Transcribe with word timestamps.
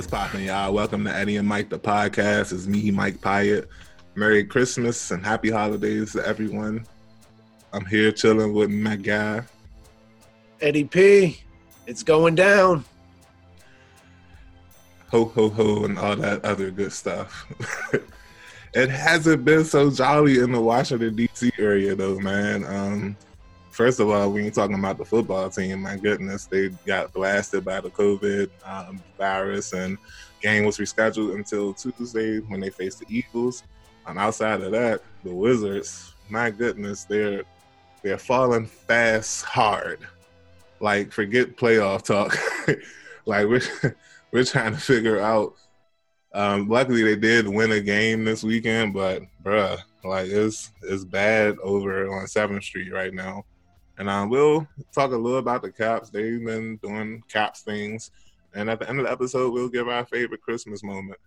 What's 0.00 0.10
poppin', 0.10 0.44
y'all? 0.44 0.72
Welcome 0.72 1.04
to 1.04 1.14
Eddie 1.14 1.36
and 1.36 1.46
Mike, 1.46 1.68
the 1.68 1.78
podcast. 1.78 2.54
It's 2.54 2.66
me, 2.66 2.90
Mike 2.90 3.18
Pyatt. 3.18 3.66
Merry 4.14 4.42
Christmas 4.42 5.10
and 5.10 5.22
happy 5.22 5.50
holidays 5.50 6.12
to 6.12 6.26
everyone. 6.26 6.86
I'm 7.74 7.84
here 7.84 8.10
chilling 8.10 8.54
with 8.54 8.70
my 8.70 8.96
guy. 8.96 9.42
Eddie 10.62 10.84
P. 10.84 11.42
It's 11.86 12.02
going 12.02 12.34
down. 12.34 12.82
Ho, 15.10 15.26
ho, 15.26 15.50
ho, 15.50 15.84
and 15.84 15.98
all 15.98 16.16
that 16.16 16.46
other 16.46 16.70
good 16.70 16.94
stuff. 16.94 17.44
it 18.72 18.88
hasn't 18.88 19.44
been 19.44 19.66
so 19.66 19.90
jolly 19.90 20.38
in 20.38 20.50
the 20.52 20.60
Washington, 20.62 21.14
D.C. 21.14 21.52
area, 21.58 21.94
though, 21.94 22.18
man. 22.20 22.64
Um, 22.64 23.16
first 23.70 24.00
of 24.00 24.10
all, 24.10 24.30
we 24.30 24.44
ain't 24.44 24.54
talking 24.54 24.78
about 24.78 24.98
the 24.98 25.04
football 25.04 25.48
team. 25.48 25.82
My 25.82 25.96
goodness, 25.96 26.46
they 26.46 26.68
got 26.86 27.12
blasted 27.12 27.64
by 27.64 27.80
the 27.80 27.90
COVID 27.90 28.50
um, 28.64 29.02
virus, 29.16 29.72
and 29.72 29.96
game 30.40 30.64
was 30.64 30.78
rescheduled 30.78 31.34
until 31.34 31.72
Tuesday 31.74 32.38
when 32.40 32.60
they 32.60 32.70
faced 32.70 33.00
the 33.00 33.06
Eagles. 33.08 33.62
And 34.06 34.18
outside 34.18 34.60
of 34.62 34.72
that, 34.72 35.02
the 35.24 35.34
Wizards, 35.34 36.14
my 36.28 36.50
goodness, 36.50 37.04
they're 37.04 37.44
they're 38.02 38.18
falling 38.18 38.66
fast 38.66 39.44
hard. 39.44 40.00
Like 40.80 41.12
forget 41.12 41.56
playoff 41.56 42.02
talk. 42.04 42.36
like 43.26 43.46
we're 43.46 43.62
we're 44.32 44.44
trying 44.44 44.72
to 44.72 44.80
figure 44.80 45.20
out. 45.20 45.54
Um, 46.32 46.68
luckily, 46.68 47.02
they 47.02 47.16
did 47.16 47.48
win 47.48 47.72
a 47.72 47.80
game 47.80 48.24
this 48.24 48.44
weekend, 48.44 48.94
but 48.94 49.22
bruh, 49.42 49.78
like 50.04 50.28
it's 50.28 50.70
it's 50.82 51.04
bad 51.04 51.56
over 51.62 52.08
on 52.12 52.26
Seventh 52.28 52.62
Street 52.62 52.92
right 52.92 53.12
now. 53.12 53.44
And 54.00 54.08
um, 54.08 54.30
we'll 54.30 54.66
talk 54.94 55.12
a 55.12 55.16
little 55.16 55.40
about 55.40 55.60
the 55.60 55.70
Caps. 55.70 56.08
They've 56.08 56.42
been 56.42 56.78
doing 56.78 57.22
Caps 57.28 57.60
things. 57.60 58.10
And 58.54 58.70
at 58.70 58.80
the 58.80 58.88
end 58.88 58.98
of 58.98 59.04
the 59.04 59.12
episode, 59.12 59.52
we'll 59.52 59.68
give 59.68 59.88
our 59.88 60.06
favorite 60.06 60.40
Christmas 60.40 60.82
moment, 60.82 61.20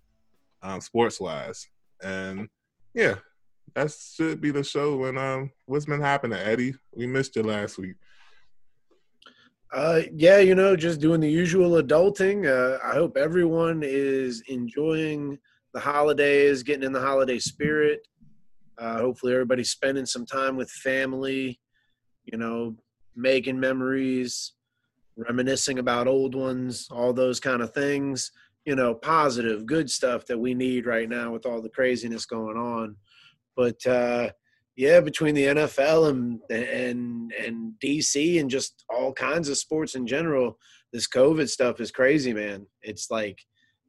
um, 0.64 0.82
sports 0.82 1.20
wise. 1.20 1.68
And 2.02 2.50
yeah, 2.96 3.18
that 3.76 3.92
should 3.92 4.42
be 4.42 4.50
the 4.50 4.64
show. 4.64 5.04
And 5.04 5.20
um, 5.20 5.52
what's 5.68 5.86
been 5.86 6.02
happening, 6.02 6.40
Eddie? 6.40 6.74
We 6.96 7.06
missed 7.06 7.36
you 7.36 7.44
last 7.44 7.78
week. 7.78 7.94
Uh, 9.72 10.02
yeah, 10.12 10.40
you 10.40 10.56
know, 10.56 10.76
just 10.76 11.00
doing 11.00 11.22
the 11.22 11.30
usual 11.30 11.80
adulting. 11.80 12.48
Uh, 12.48 12.80
I 12.84 12.96
hope 12.96 13.18
everyone 13.18 13.84
is 13.84 14.42
enjoying 14.48 15.38
the 15.76 15.80
holidays, 15.80 16.64
getting 16.64 16.84
in 16.84 16.92
the 16.92 17.02
holiday 17.02 17.38
spirit. 17.38 18.08
Uh, 18.80 18.98
hopefully, 18.98 19.34
everybody's 19.34 19.70
spending 19.70 20.08
some 20.08 20.26
time 20.26 20.58
with 20.58 20.72
family 20.72 21.60
you 22.26 22.38
know, 22.38 22.76
making 23.16 23.60
memories, 23.60 24.54
reminiscing 25.18 25.80
about 25.80 26.08
old 26.08 26.36
ones, 26.36 26.88
all 26.92 27.14
those 27.14 27.40
kind 27.40 27.62
of 27.62 27.74
things, 27.74 28.32
you 28.66 28.76
know, 28.76 28.94
positive, 28.94 29.66
good 29.66 29.90
stuff 29.90 30.26
that 30.26 30.40
we 30.40 30.54
need 30.54 30.86
right 30.86 31.10
now 31.10 31.32
with 31.32 31.46
all 31.46 31.62
the 31.62 31.70
craziness 31.70 32.26
going 32.26 32.58
on. 32.58 32.96
But 33.56 33.86
uh 33.86 34.30
yeah, 34.76 35.02
between 35.02 35.36
the 35.36 35.46
NFL 35.46 36.10
and 36.10 36.40
and 36.50 37.32
and 37.34 37.74
DC 37.84 38.40
and 38.40 38.50
just 38.50 38.84
all 38.90 39.14
kinds 39.14 39.50
of 39.50 39.58
sports 39.58 39.96
in 39.96 40.08
general, 40.08 40.58
this 40.92 41.08
COVID 41.08 41.48
stuff 41.50 41.80
is 41.80 41.92
crazy, 41.92 42.34
man. 42.34 42.66
It's 42.82 43.12
like 43.12 43.40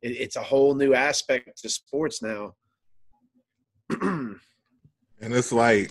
it, 0.02 0.10
it's 0.10 0.36
a 0.36 0.42
whole 0.42 0.74
new 0.74 0.94
aspect 0.94 1.62
to 1.62 1.68
sports 1.68 2.22
now. 2.22 2.54
and 4.00 4.38
it's 5.20 5.52
like 5.52 5.90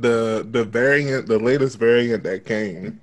the 0.00 0.46
the 0.50 0.64
variant, 0.64 1.26
the 1.26 1.38
latest 1.38 1.78
variant 1.78 2.22
that 2.24 2.44
came, 2.44 3.00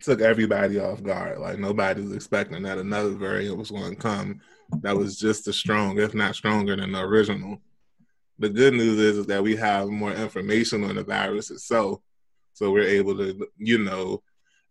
took 0.00 0.20
everybody 0.20 0.78
off 0.78 1.02
guard. 1.02 1.38
Like 1.38 1.58
nobody 1.58 2.02
was 2.02 2.12
expecting 2.12 2.62
that 2.62 2.78
another 2.78 3.10
variant 3.10 3.56
was 3.56 3.70
going 3.70 3.94
to 3.94 4.00
come 4.00 4.40
that 4.82 4.96
was 4.96 5.18
just 5.18 5.48
as 5.48 5.56
strong, 5.56 5.98
if 5.98 6.14
not 6.14 6.34
stronger, 6.34 6.76
than 6.76 6.92
the 6.92 7.00
original. 7.00 7.60
The 8.38 8.48
good 8.48 8.74
news 8.74 8.98
is, 8.98 9.18
is 9.18 9.26
that 9.26 9.42
we 9.42 9.56
have 9.56 9.88
more 9.88 10.12
information 10.12 10.84
on 10.84 10.96
the 10.96 11.04
virus 11.04 11.50
itself, 11.50 12.00
so 12.52 12.70
we're 12.70 12.86
able 12.86 13.16
to, 13.16 13.48
you 13.56 13.78
know, 13.78 14.22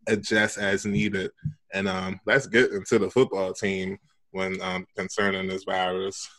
adjust 0.08 0.58
as 0.58 0.86
needed. 0.86 1.32
And 1.74 1.88
um, 1.88 2.20
let's 2.26 2.48
get 2.48 2.72
into 2.72 3.00
the 3.00 3.10
football 3.10 3.54
team 3.54 3.98
when 4.32 4.62
um, 4.62 4.86
concerning 4.96 5.48
this 5.48 5.64
virus. 5.64 6.30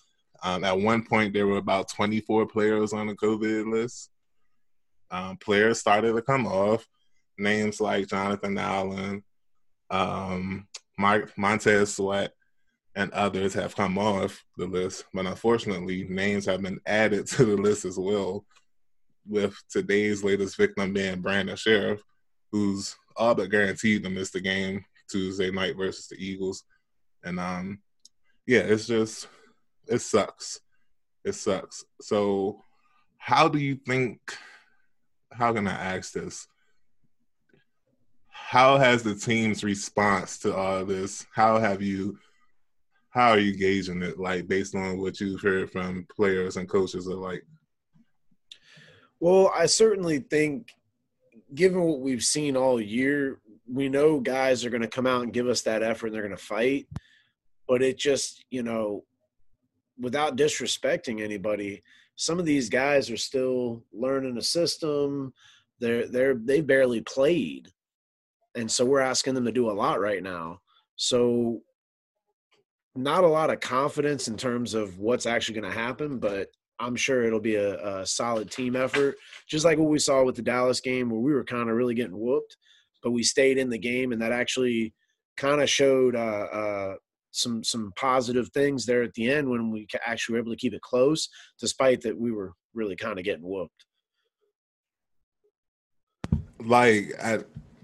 Um, 0.42 0.64
at 0.64 0.78
one 0.78 1.04
point, 1.04 1.34
there 1.34 1.46
were 1.46 1.58
about 1.58 1.90
24 1.90 2.46
players 2.46 2.92
on 2.92 3.08
the 3.08 3.14
COVID 3.14 3.70
list 3.70 4.10
um, 5.10 5.36
players 5.36 5.78
started 5.78 6.14
to 6.14 6.22
come 6.22 6.46
off. 6.46 6.86
Names 7.38 7.80
like 7.80 8.08
Jonathan 8.08 8.58
Allen, 8.58 9.22
um, 9.90 10.66
Montez 10.98 11.94
Sweat, 11.94 12.32
and 12.96 13.12
others 13.12 13.54
have 13.54 13.76
come 13.76 13.96
off 13.96 14.44
the 14.56 14.66
list. 14.66 15.04
But 15.14 15.26
unfortunately, 15.26 16.04
names 16.08 16.46
have 16.46 16.62
been 16.62 16.80
added 16.84 17.26
to 17.28 17.44
the 17.44 17.56
list 17.56 17.84
as 17.84 17.96
well, 17.96 18.44
with 19.26 19.54
today's 19.70 20.24
latest 20.24 20.56
victim 20.56 20.92
being 20.92 21.20
Brandon 21.20 21.54
Scherff, 21.56 22.00
who's 22.50 22.96
all 23.16 23.34
but 23.34 23.50
guaranteed 23.50 24.02
to 24.02 24.10
miss 24.10 24.30
the 24.30 24.40
game 24.40 24.84
Tuesday 25.08 25.50
night 25.50 25.76
versus 25.76 26.08
the 26.08 26.16
Eagles. 26.16 26.64
And 27.22 27.38
um, 27.38 27.78
yeah, 28.46 28.60
it's 28.60 28.86
just 28.86 29.28
it 29.86 30.00
sucks. 30.00 30.60
It 31.24 31.34
sucks. 31.34 31.84
So, 32.00 32.64
how 33.18 33.48
do 33.48 33.58
you 33.58 33.76
think 33.76 34.20
how 35.38 35.52
can 35.52 35.68
I 35.68 35.94
ask 35.96 36.12
this? 36.12 36.48
How 38.28 38.76
has 38.76 39.04
the 39.04 39.14
team's 39.14 39.62
response 39.62 40.38
to 40.40 40.54
all 40.54 40.84
this? 40.84 41.24
How 41.32 41.58
have 41.60 41.80
you? 41.80 42.18
How 43.10 43.30
are 43.30 43.38
you 43.38 43.56
gauging 43.56 44.02
it? 44.02 44.18
Like 44.18 44.48
based 44.48 44.74
on 44.74 44.98
what 44.98 45.20
you've 45.20 45.40
heard 45.40 45.70
from 45.70 46.06
players 46.14 46.56
and 46.56 46.68
coaches 46.68 47.06
alike. 47.06 47.44
Well, 49.20 49.52
I 49.54 49.66
certainly 49.66 50.18
think, 50.18 50.70
given 51.54 51.80
what 51.80 52.00
we've 52.00 52.22
seen 52.22 52.56
all 52.56 52.80
year, 52.80 53.40
we 53.72 53.88
know 53.88 54.20
guys 54.20 54.64
are 54.64 54.70
going 54.70 54.82
to 54.82 54.88
come 54.88 55.06
out 55.06 55.22
and 55.22 55.32
give 55.32 55.48
us 55.48 55.62
that 55.62 55.82
effort 55.82 56.08
and 56.08 56.14
they're 56.14 56.22
going 56.22 56.36
to 56.36 56.42
fight. 56.42 56.88
But 57.68 57.82
it 57.82 57.96
just, 57.98 58.44
you 58.50 58.62
know, 58.62 59.04
without 59.98 60.36
disrespecting 60.36 61.20
anybody, 61.22 61.82
some 62.18 62.40
of 62.40 62.44
these 62.44 62.68
guys 62.68 63.10
are 63.10 63.16
still 63.16 63.84
learning 63.92 64.36
a 64.36 64.42
system. 64.42 65.32
They're 65.78 66.08
they're 66.08 66.34
they 66.34 66.60
barely 66.60 67.00
played, 67.00 67.68
and 68.56 68.70
so 68.70 68.84
we're 68.84 69.00
asking 69.00 69.34
them 69.34 69.44
to 69.44 69.52
do 69.52 69.70
a 69.70 69.72
lot 69.72 70.00
right 70.00 70.22
now. 70.22 70.58
So 70.96 71.60
not 72.96 73.22
a 73.22 73.28
lot 73.28 73.50
of 73.50 73.60
confidence 73.60 74.26
in 74.26 74.36
terms 74.36 74.74
of 74.74 74.98
what's 74.98 75.26
actually 75.26 75.60
going 75.60 75.72
to 75.72 75.78
happen, 75.78 76.18
but 76.18 76.48
I'm 76.80 76.96
sure 76.96 77.22
it'll 77.22 77.38
be 77.38 77.54
a, 77.54 78.00
a, 78.00 78.04
solid 78.04 78.50
team 78.50 78.74
effort, 78.74 79.14
just 79.48 79.64
like 79.64 79.78
what 79.78 79.88
we 79.88 80.00
saw 80.00 80.24
with 80.24 80.34
the 80.34 80.42
Dallas 80.42 80.80
game 80.80 81.08
where 81.08 81.20
we 81.20 81.32
were 81.32 81.44
kind 81.44 81.70
of 81.70 81.76
really 81.76 81.94
getting 81.94 82.18
whooped, 82.18 82.56
but 83.04 83.12
we 83.12 83.22
stayed 83.22 83.58
in 83.58 83.70
the 83.70 83.78
game, 83.78 84.10
and 84.10 84.20
that 84.20 84.32
actually 84.32 84.92
kind 85.36 85.60
of 85.60 85.70
showed 85.70 86.16
uh, 86.16 86.18
uh, 86.18 86.94
some 87.38 87.62
some 87.64 87.92
positive 87.96 88.48
things 88.50 88.84
there 88.84 89.02
at 89.02 89.14
the 89.14 89.30
end 89.30 89.48
when 89.48 89.70
we 89.70 89.86
actually 90.04 90.34
were 90.34 90.40
able 90.40 90.52
to 90.52 90.56
keep 90.56 90.74
it 90.74 90.82
close, 90.82 91.28
despite 91.60 92.00
that 92.02 92.18
we 92.18 92.32
were 92.32 92.52
really 92.74 92.96
kind 92.96 93.18
of 93.18 93.24
getting 93.24 93.46
whooped. 93.46 93.84
Like 96.60 97.12
I, 97.22 97.38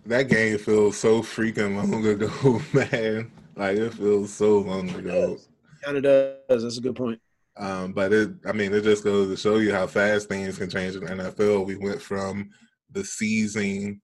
that 0.07 0.29
game 0.29 0.59
feels 0.59 0.99
so 0.99 1.23
freaking 1.23 1.77
long 1.77 2.05
ago, 2.07 2.61
man. 2.73 3.31
Like 3.57 3.77
it 3.77 3.95
feels 3.95 4.33
so 4.33 4.59
long 4.59 4.91
ago. 4.91 5.39
Kind 5.83 5.99
of 5.99 6.03
does. 6.03 6.63
That's 6.63 6.79
a 6.79 6.81
good 6.81 6.97
point. 6.97 7.21
Um, 7.57 7.93
but 7.93 8.13
it, 8.13 8.31
I 8.47 8.53
mean, 8.53 8.75
it 8.75 8.83
just 8.83 9.05
goes 9.05 9.29
to 9.29 9.37
show 9.37 9.59
you 9.59 9.73
how 9.73 9.87
fast 9.87 10.29
things 10.29 10.59
can 10.59 10.69
change 10.69 10.97
in 10.97 11.03
NFL. 11.03 11.67
We 11.67 11.77
went 11.77 12.03
from 12.03 12.51
the 12.91 13.05
season. 13.05 14.01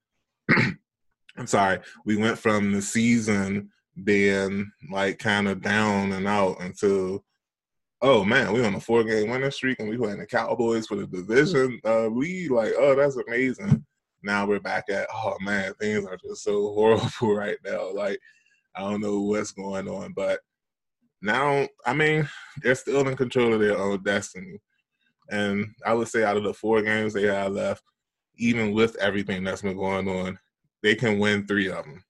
I'm 1.36 1.46
sorry, 1.46 1.80
we 2.04 2.16
went 2.16 2.38
from 2.38 2.72
the 2.72 2.82
season 2.82 3.70
being 4.04 4.70
like 4.90 5.18
kind 5.18 5.48
of 5.48 5.60
down 5.60 6.12
and 6.12 6.26
out 6.26 6.60
until 6.60 7.24
oh 8.02 8.24
man, 8.24 8.52
we 8.52 8.64
on 8.64 8.74
a 8.74 8.80
four 8.80 9.04
game 9.04 9.28
winning 9.28 9.50
streak 9.50 9.78
and 9.78 9.88
we 9.88 9.96
playing 9.96 10.18
the 10.18 10.26
Cowboys 10.26 10.86
for 10.86 10.96
the 10.96 11.06
division 11.06 11.78
uh, 11.84 12.06
lead. 12.06 12.50
Like, 12.50 12.72
oh, 12.78 12.94
that's 12.94 13.16
amazing. 13.16 13.84
Now 14.22 14.46
we're 14.46 14.60
back 14.60 14.84
at 14.90 15.08
oh 15.12 15.36
man, 15.40 15.74
things 15.74 16.06
are 16.06 16.16
just 16.16 16.44
so 16.44 16.72
horrible 16.74 17.34
right 17.34 17.58
now. 17.64 17.92
Like, 17.92 18.18
I 18.74 18.80
don't 18.80 19.00
know 19.00 19.20
what's 19.20 19.52
going 19.52 19.88
on, 19.88 20.12
but 20.12 20.40
now 21.22 21.68
I 21.84 21.92
mean 21.92 22.28
they're 22.62 22.74
still 22.74 23.06
in 23.06 23.16
control 23.16 23.54
of 23.54 23.60
their 23.60 23.78
own 23.78 24.02
destiny. 24.02 24.58
And 25.30 25.74
I 25.86 25.94
would 25.94 26.08
say 26.08 26.24
out 26.24 26.36
of 26.36 26.42
the 26.42 26.54
four 26.54 26.82
games 26.82 27.12
they 27.12 27.26
have 27.26 27.52
left, 27.52 27.84
even 28.36 28.72
with 28.72 28.96
everything 28.96 29.44
that's 29.44 29.62
been 29.62 29.76
going 29.76 30.08
on, 30.08 30.38
they 30.82 30.94
can 30.94 31.18
win 31.18 31.46
three 31.46 31.68
of 31.68 31.84
them. 31.84 32.02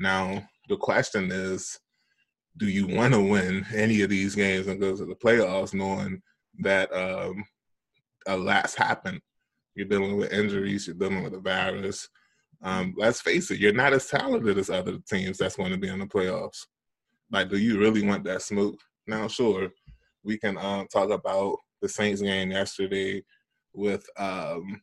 Now, 0.00 0.48
the 0.70 0.76
question 0.76 1.30
is, 1.32 1.78
do 2.56 2.66
you 2.66 2.86
want 2.86 3.12
to 3.12 3.20
win 3.20 3.66
any 3.74 4.02
of 4.02 4.08
these 4.08 4.36
games 4.36 4.68
and 4.68 4.80
go 4.80 4.96
to 4.96 5.04
the 5.04 5.16
playoffs 5.16 5.74
knowing 5.74 6.22
that 6.60 6.92
um, 6.94 7.44
a 8.28 8.36
lot's 8.36 8.76
happened? 8.76 9.20
You're 9.74 9.88
dealing 9.88 10.16
with 10.16 10.32
injuries, 10.32 10.86
you're 10.86 10.96
dealing 10.96 11.24
with 11.24 11.34
a 11.34 11.40
virus. 11.40 12.08
Um, 12.62 12.94
let's 12.96 13.20
face 13.20 13.50
it, 13.50 13.58
you're 13.58 13.72
not 13.72 13.92
as 13.92 14.06
talented 14.06 14.58
as 14.58 14.70
other 14.70 14.98
teams 15.08 15.38
that's 15.38 15.56
going 15.56 15.72
to 15.72 15.78
be 15.78 15.88
in 15.88 15.98
the 15.98 16.06
playoffs. 16.06 16.66
Like, 17.32 17.50
do 17.50 17.58
you 17.58 17.78
really 17.78 18.06
want 18.06 18.22
that 18.24 18.42
smoke? 18.42 18.78
Now, 19.08 19.26
sure, 19.26 19.70
we 20.22 20.38
can 20.38 20.56
um, 20.56 20.86
talk 20.86 21.10
about 21.10 21.56
the 21.82 21.88
Saints 21.88 22.22
game 22.22 22.52
yesterday 22.52 23.24
with 23.74 24.06
um, 24.16 24.80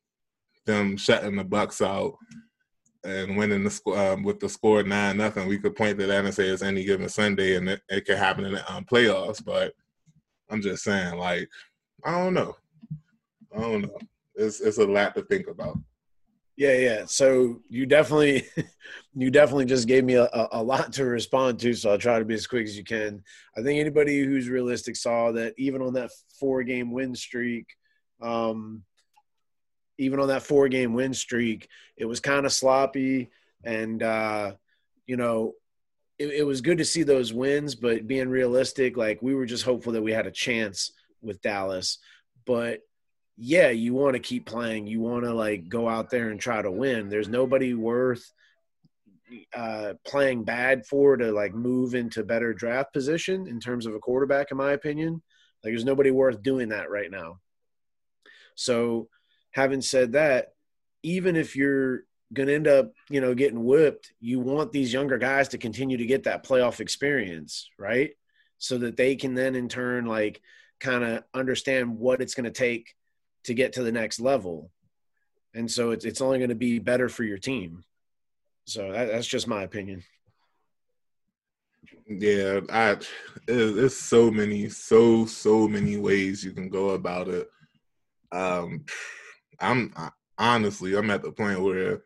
them 0.65 0.97
shutting 0.97 1.37
the 1.37 1.43
Bucks 1.45 1.81
out 1.81 2.15
and 3.03 3.37
winning 3.37 3.63
the 3.63 3.69
score 3.69 3.97
um, 3.97 4.23
with 4.23 4.39
the 4.39 4.49
score 4.49 4.83
nine 4.83 5.17
nothing. 5.17 5.47
We 5.47 5.57
could 5.57 5.75
point 5.75 5.99
to 5.99 6.07
that 6.07 6.25
and 6.25 6.33
say 6.33 6.47
it's 6.47 6.61
any 6.61 6.83
given 6.83 7.09
Sunday, 7.09 7.55
and 7.55 7.69
it, 7.69 7.81
it 7.89 8.05
could 8.05 8.17
happen 8.17 8.45
in 8.45 8.53
the 8.53 8.73
um, 8.73 8.85
playoffs. 8.85 9.43
But 9.43 9.73
I'm 10.49 10.61
just 10.61 10.83
saying, 10.83 11.17
like, 11.17 11.49
I 12.03 12.11
don't 12.11 12.33
know. 12.33 12.55
I 13.55 13.59
don't 13.59 13.81
know. 13.81 13.97
It's 14.35 14.61
it's 14.61 14.77
a 14.77 14.85
lot 14.85 15.15
to 15.15 15.23
think 15.23 15.47
about. 15.47 15.77
Yeah, 16.57 16.73
yeah. 16.73 17.05
So 17.05 17.61
you 17.69 17.85
definitely, 17.85 18.47
you 19.15 19.29
definitely 19.29 19.65
just 19.65 19.87
gave 19.87 20.03
me 20.03 20.15
a, 20.15 20.27
a 20.51 20.61
lot 20.61 20.91
to 20.93 21.05
respond 21.05 21.59
to. 21.59 21.73
So 21.75 21.91
I'll 21.91 21.99
try 21.99 22.17
to 22.17 22.25
be 22.25 22.33
as 22.33 22.47
quick 22.47 22.65
as 22.65 22.75
you 22.75 22.83
can. 22.83 23.23
I 23.55 23.61
think 23.61 23.79
anybody 23.79 24.23
who's 24.23 24.49
realistic 24.49 24.95
saw 24.95 25.31
that 25.33 25.53
even 25.57 25.81
on 25.83 25.93
that 25.93 26.09
four 26.39 26.63
game 26.63 26.91
win 26.91 27.13
streak, 27.13 27.67
um, 28.21 28.83
even 29.97 30.19
on 30.19 30.27
that 30.29 30.43
four 30.43 30.67
game 30.67 30.93
win 30.93 31.13
streak, 31.13 31.67
it 31.95 32.05
was 32.05 32.19
kind 32.19 32.45
of 32.45 32.53
sloppy. 32.53 33.29
And, 33.63 34.01
uh, 34.03 34.53
you 35.05 35.17
know, 35.17 35.53
it, 36.19 36.27
it 36.27 36.43
was 36.43 36.61
good 36.61 36.77
to 36.79 36.85
see 36.85 37.03
those 37.03 37.33
wins, 37.33 37.75
but 37.75 38.07
being 38.07 38.29
realistic, 38.29 38.97
like 38.97 39.21
we 39.21 39.35
were 39.35 39.45
just 39.45 39.63
hopeful 39.63 39.93
that 39.93 40.03
we 40.03 40.11
had 40.11 40.27
a 40.27 40.31
chance 40.31 40.91
with 41.21 41.41
Dallas. 41.41 41.99
But 42.45 42.81
yeah, 43.37 43.69
you 43.69 43.93
want 43.93 44.13
to 44.13 44.19
keep 44.19 44.45
playing. 44.45 44.87
You 44.87 44.99
want 44.99 45.23
to 45.25 45.33
like 45.33 45.69
go 45.69 45.87
out 45.87 46.09
there 46.09 46.29
and 46.29 46.39
try 46.39 46.61
to 46.61 46.71
win. 46.71 47.09
There's 47.09 47.29
nobody 47.29 47.73
worth 47.73 48.31
uh, 49.53 49.93
playing 50.05 50.43
bad 50.43 50.85
for 50.85 51.17
to 51.17 51.31
like 51.31 51.53
move 51.53 51.93
into 51.93 52.23
better 52.23 52.53
draft 52.53 52.93
position 52.93 53.47
in 53.47 53.59
terms 53.59 53.85
of 53.85 53.93
a 53.93 53.99
quarterback, 53.99 54.51
in 54.51 54.57
my 54.57 54.71
opinion. 54.71 55.21
Like 55.63 55.71
there's 55.71 55.85
nobody 55.85 56.11
worth 56.11 56.41
doing 56.41 56.69
that 56.69 56.89
right 56.89 57.11
now. 57.11 57.39
So, 58.55 59.07
having 59.57 59.81
said 59.81 60.11
that, 60.11 60.53
even 61.01 61.35
if 61.35 61.55
you're 61.55 62.03
going 62.31 62.47
to 62.47 62.53
end 62.53 62.67
up, 62.67 62.93
you 63.09 63.19
know, 63.19 63.33
getting 63.33 63.65
whipped, 63.65 64.13
you 64.19 64.39
want 64.39 64.71
these 64.71 64.93
younger 64.93 65.17
guys 65.17 65.47
to 65.47 65.57
continue 65.57 65.97
to 65.97 66.05
get 66.05 66.25
that 66.25 66.45
playoff 66.45 66.79
experience, 66.79 67.67
right? 67.79 68.11
So 68.59 68.77
that 68.77 68.97
they 68.97 69.15
can 69.15 69.33
then 69.33 69.55
in 69.55 69.67
turn 69.67 70.05
like 70.05 70.41
kind 70.79 71.03
of 71.03 71.23
understand 71.33 71.97
what 71.97 72.21
it's 72.21 72.35
going 72.35 72.43
to 72.43 72.51
take 72.51 72.93
to 73.45 73.55
get 73.55 73.73
to 73.73 73.83
the 73.83 73.91
next 73.91 74.19
level. 74.19 74.69
And 75.55 75.71
so 75.71 75.89
it's 75.89 76.05
it's 76.05 76.21
only 76.21 76.37
going 76.37 76.49
to 76.49 76.55
be 76.55 76.77
better 76.77 77.09
for 77.09 77.23
your 77.23 77.39
team. 77.39 77.83
So 78.65 78.91
that, 78.91 79.07
that's 79.07 79.25
just 79.25 79.47
my 79.47 79.63
opinion. 79.63 80.03
Yeah, 82.07 82.59
I 82.69 82.97
there's 83.47 83.97
so 83.97 84.29
many, 84.29 84.69
so 84.69 85.25
so 85.25 85.67
many 85.67 85.97
ways 85.97 86.45
you 86.45 86.51
can 86.51 86.69
go 86.69 86.91
about 86.91 87.27
it. 87.27 87.49
Um, 88.31 88.85
I'm 89.59 89.93
I, 89.95 90.09
honestly, 90.37 90.95
I'm 90.95 91.09
at 91.09 91.23
the 91.23 91.31
point 91.31 91.61
where 91.61 92.01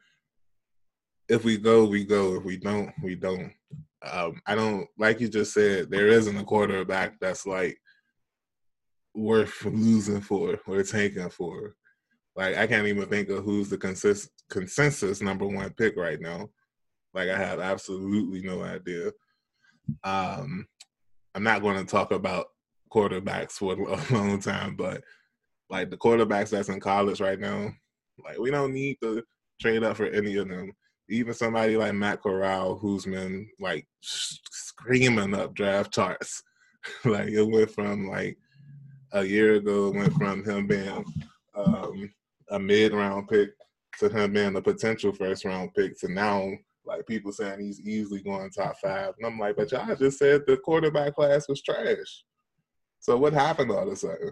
if 1.29 1.43
we 1.43 1.57
go, 1.57 1.85
we 1.85 2.03
go. 2.03 2.35
If 2.35 2.43
we 2.43 2.57
don't, 2.57 2.91
we 3.01 3.15
don't. 3.15 3.51
Um, 4.11 4.41
I 4.45 4.55
don't 4.55 4.87
like 4.97 5.19
you 5.19 5.29
just 5.29 5.53
said. 5.53 5.89
There 5.89 6.07
isn't 6.07 6.37
a 6.37 6.43
quarterback 6.43 7.19
that's 7.19 7.45
like 7.45 7.79
worth 9.13 9.65
losing 9.65 10.21
for 10.21 10.59
or 10.67 10.83
tanking 10.83 11.29
for. 11.29 11.75
Like 12.35 12.57
I 12.57 12.67
can't 12.67 12.87
even 12.87 13.07
think 13.07 13.29
of 13.29 13.43
who's 13.43 13.69
the 13.69 13.77
consist- 13.77 14.43
consensus 14.49 15.21
number 15.21 15.45
one 15.45 15.71
pick 15.71 15.97
right 15.97 16.19
now. 16.19 16.49
Like 17.13 17.29
I 17.29 17.37
have 17.37 17.59
absolutely 17.59 18.41
no 18.41 18.63
idea. 18.63 19.11
Um, 20.03 20.65
I'm 21.35 21.43
not 21.43 21.61
going 21.61 21.77
to 21.77 21.85
talk 21.85 22.11
about 22.11 22.47
quarterbacks 22.91 23.53
for 23.53 23.73
a 23.73 24.13
long 24.13 24.39
time, 24.39 24.75
but 24.75 25.03
like 25.71 25.89
the 25.89 25.97
quarterbacks 25.97 26.49
that's 26.49 26.69
in 26.69 26.79
college 26.79 27.21
right 27.21 27.39
now, 27.39 27.71
like 28.23 28.37
we 28.37 28.51
don't 28.51 28.73
need 28.73 28.97
to 29.01 29.23
trade 29.59 29.83
up 29.83 29.97
for 29.97 30.05
any 30.07 30.35
of 30.37 30.49
them. 30.49 30.73
Even 31.09 31.33
somebody 31.33 31.77
like 31.77 31.93
Matt 31.93 32.21
Corral, 32.21 32.77
who's 32.77 33.05
been 33.05 33.49
like 33.59 33.87
screaming 34.01 35.33
up 35.33 35.55
draft 35.55 35.93
charts, 35.93 36.43
like 37.05 37.29
it 37.29 37.43
went 37.43 37.71
from 37.71 38.09
like 38.09 38.37
a 39.13 39.23
year 39.23 39.55
ago 39.55 39.91
went 39.91 40.13
from 40.13 40.43
him 40.43 40.67
being 40.67 41.05
um, 41.55 42.11
a 42.49 42.59
mid 42.59 42.93
round 42.93 43.27
pick 43.27 43.51
to 43.99 44.09
him 44.09 44.33
being 44.33 44.55
a 44.55 44.61
potential 44.61 45.11
first 45.11 45.45
round 45.45 45.73
pick 45.73 45.99
to 45.99 46.11
now 46.11 46.49
like 46.85 47.05
people 47.07 47.31
saying 47.31 47.59
he's 47.59 47.81
easily 47.81 48.21
going 48.21 48.49
top 48.49 48.75
five. 48.77 49.13
And 49.17 49.27
I'm 49.27 49.39
like, 49.39 49.55
but 49.55 49.71
y'all 49.71 49.95
just 49.95 50.17
said 50.17 50.41
the 50.45 50.57
quarterback 50.57 51.15
class 51.15 51.47
was 51.47 51.61
trash. 51.61 52.23
So 52.99 53.17
what 53.17 53.33
happened 53.33 53.71
all 53.71 53.83
of 53.83 53.93
a 53.93 53.95
sudden? 53.95 54.31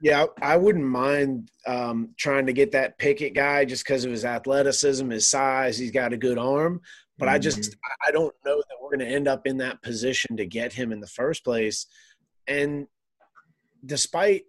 Yeah, 0.00 0.26
I 0.40 0.56
wouldn't 0.56 0.84
mind 0.84 1.50
um, 1.66 2.10
trying 2.16 2.46
to 2.46 2.52
get 2.52 2.72
that 2.72 2.98
Pickett 2.98 3.34
guy 3.34 3.64
just 3.64 3.84
because 3.84 4.04
of 4.04 4.12
his 4.12 4.24
athleticism, 4.24 5.10
his 5.10 5.28
size. 5.28 5.76
He's 5.76 5.90
got 5.90 6.12
a 6.12 6.16
good 6.16 6.38
arm, 6.38 6.80
but 7.18 7.26
mm-hmm. 7.26 7.34
I 7.34 7.38
just. 7.38 7.76
I 8.06 8.12
don't 8.12 8.34
know 8.44 8.56
that 8.56 8.76
we're 8.80 8.96
going 8.96 9.08
to 9.08 9.14
end 9.14 9.26
up 9.26 9.46
in 9.46 9.56
that 9.58 9.82
position 9.82 10.36
to 10.36 10.46
get 10.46 10.72
him 10.72 10.92
in 10.92 11.00
the 11.00 11.06
first 11.06 11.44
place. 11.44 11.86
And 12.46 12.86
despite 13.84 14.44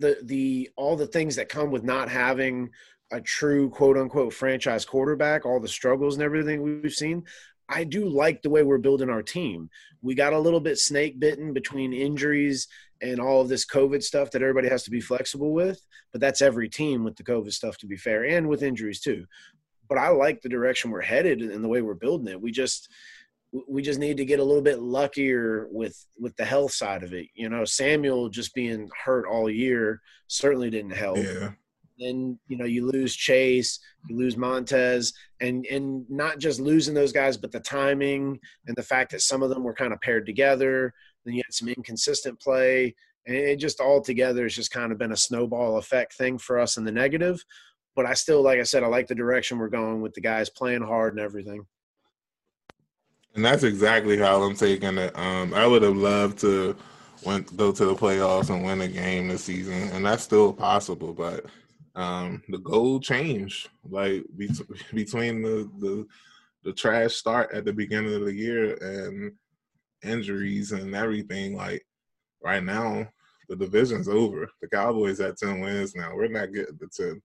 the 0.00 0.18
the 0.22 0.70
all 0.76 0.96
the 0.96 1.06
things 1.06 1.36
that 1.36 1.48
come 1.48 1.70
with 1.70 1.84
not 1.84 2.08
having 2.08 2.70
a 3.12 3.20
true 3.20 3.70
quote 3.70 3.96
unquote 3.96 4.32
franchise 4.32 4.84
quarterback, 4.84 5.44
all 5.44 5.60
the 5.60 5.68
struggles 5.68 6.14
and 6.14 6.22
everything 6.22 6.62
we've 6.62 6.92
seen, 6.92 7.24
I 7.68 7.84
do 7.84 8.08
like 8.08 8.42
the 8.42 8.50
way 8.50 8.62
we're 8.62 8.78
building 8.78 9.10
our 9.10 9.22
team. 9.22 9.70
We 10.02 10.14
got 10.14 10.32
a 10.32 10.38
little 10.38 10.60
bit 10.60 10.78
snake 10.78 11.20
bitten 11.20 11.52
between 11.52 11.92
injuries 11.92 12.68
and 13.02 13.20
all 13.20 13.40
of 13.40 13.48
this 13.48 13.66
COVID 13.66 14.02
stuff 14.02 14.30
that 14.30 14.42
everybody 14.42 14.68
has 14.68 14.82
to 14.84 14.90
be 14.90 15.00
flexible 15.00 15.52
with, 15.52 15.80
but 16.12 16.20
that's 16.20 16.42
every 16.42 16.68
team 16.68 17.04
with 17.04 17.16
the 17.16 17.24
COVID 17.24 17.52
stuff 17.52 17.78
to 17.78 17.86
be 17.86 17.96
fair 17.96 18.24
and 18.24 18.48
with 18.48 18.62
injuries 18.62 19.00
too. 19.00 19.24
But 19.88 19.98
I 19.98 20.08
like 20.08 20.40
the 20.40 20.48
direction 20.48 20.90
we're 20.90 21.00
headed 21.00 21.40
and 21.42 21.64
the 21.64 21.68
way 21.68 21.82
we're 21.82 21.94
building 21.94 22.32
it. 22.32 22.40
We 22.40 22.52
just 22.52 22.88
we 23.68 23.82
just 23.82 23.98
need 23.98 24.16
to 24.16 24.24
get 24.24 24.38
a 24.38 24.44
little 24.44 24.62
bit 24.62 24.80
luckier 24.80 25.66
with 25.70 26.06
with 26.18 26.36
the 26.36 26.44
health 26.44 26.72
side 26.72 27.02
of 27.02 27.12
it. 27.12 27.26
You 27.34 27.48
know, 27.48 27.64
Samuel 27.64 28.28
just 28.28 28.54
being 28.54 28.88
hurt 29.04 29.26
all 29.26 29.50
year 29.50 30.00
certainly 30.28 30.70
didn't 30.70 30.92
help. 30.92 31.18
Yeah. 31.18 31.50
Then 31.98 32.38
you 32.48 32.56
know 32.56 32.64
you 32.64 32.86
lose 32.86 33.14
Chase, 33.14 33.78
you 34.08 34.16
lose 34.16 34.36
Montez, 34.36 35.12
and 35.40 35.66
and 35.66 36.08
not 36.08 36.38
just 36.38 36.60
losing 36.60 36.94
those 36.94 37.12
guys, 37.12 37.36
but 37.36 37.52
the 37.52 37.60
timing 37.60 38.38
and 38.66 38.76
the 38.76 38.82
fact 38.82 39.10
that 39.12 39.20
some 39.20 39.42
of 39.42 39.50
them 39.50 39.64
were 39.64 39.74
kind 39.74 39.92
of 39.92 40.00
paired 40.00 40.24
together. 40.24 40.94
Then 41.24 41.34
you 41.34 41.42
had 41.44 41.54
some 41.54 41.68
inconsistent 41.68 42.40
play, 42.40 42.94
and 43.26 43.36
it 43.36 43.56
just 43.56 43.80
all 43.80 44.00
together 44.00 44.44
has 44.44 44.54
just 44.54 44.70
kind 44.70 44.92
of 44.92 44.98
been 44.98 45.12
a 45.12 45.16
snowball 45.16 45.76
effect 45.76 46.14
thing 46.14 46.38
for 46.38 46.58
us 46.58 46.76
in 46.76 46.84
the 46.84 46.92
negative. 46.92 47.44
But 47.96 48.06
I 48.06 48.14
still, 48.14 48.42
like 48.42 48.58
I 48.58 48.64
said, 48.64 48.82
I 48.82 48.86
like 48.86 49.08
the 49.08 49.14
direction 49.14 49.58
we're 49.58 49.68
going 49.68 50.00
with 50.00 50.14
the 50.14 50.20
guys 50.20 50.48
playing 50.48 50.82
hard 50.82 51.14
and 51.14 51.20
everything. 51.20 51.66
And 53.34 53.44
that's 53.44 53.62
exactly 53.62 54.16
how 54.18 54.42
I'm 54.42 54.56
taking 54.56 54.98
it. 54.98 55.16
Um, 55.16 55.54
I 55.54 55.66
would 55.66 55.82
have 55.82 55.96
loved 55.96 56.38
to 56.40 56.76
went 57.24 57.54
go 57.56 57.70
to 57.70 57.84
the 57.84 57.94
playoffs 57.94 58.50
and 58.50 58.64
win 58.64 58.80
a 58.80 58.88
game 58.88 59.28
this 59.28 59.44
season, 59.44 59.90
and 59.92 60.04
that's 60.04 60.22
still 60.22 60.52
possible. 60.52 61.12
But 61.12 61.46
um, 61.94 62.42
the 62.48 62.58
goal 62.58 63.00
changed, 63.00 63.68
like 63.88 64.24
be- 64.36 64.50
between 64.94 65.42
the, 65.42 65.70
the 65.78 66.06
the 66.62 66.72
trash 66.72 67.14
start 67.14 67.52
at 67.52 67.64
the 67.64 67.72
beginning 67.72 68.14
of 68.14 68.24
the 68.24 68.34
year 68.34 68.74
and 68.82 69.32
injuries 70.02 70.72
and 70.72 70.94
everything. 70.94 71.56
Like 71.56 71.84
right 72.42 72.62
now, 72.62 73.08
the 73.48 73.56
division's 73.56 74.08
over. 74.08 74.48
The 74.60 74.68
Cowboys 74.68 75.20
at 75.20 75.36
ten 75.36 75.60
wins 75.60 75.94
now. 75.94 76.14
We're 76.14 76.28
not 76.28 76.52
getting 76.52 76.78
the 76.78 76.88
ten. 76.88 77.20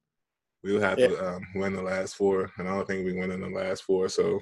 We'll 0.63 0.81
have 0.81 0.97
yeah. 0.97 1.07
to 1.07 1.35
um, 1.35 1.47
win 1.55 1.73
the 1.73 1.81
last 1.81 2.15
four, 2.15 2.51
and 2.57 2.67
I 2.67 2.75
don't 2.75 2.87
think 2.87 3.05
we 3.05 3.13
win 3.13 3.31
in 3.31 3.41
the 3.41 3.49
last 3.49 3.83
four. 3.83 4.09
So 4.09 4.41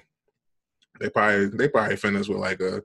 they 0.99 1.09
probably 1.09 1.47
they 1.47 1.67
probably 1.67 1.97
finish 1.97 2.27
with 2.27 2.37
like 2.37 2.61
a 2.61 2.81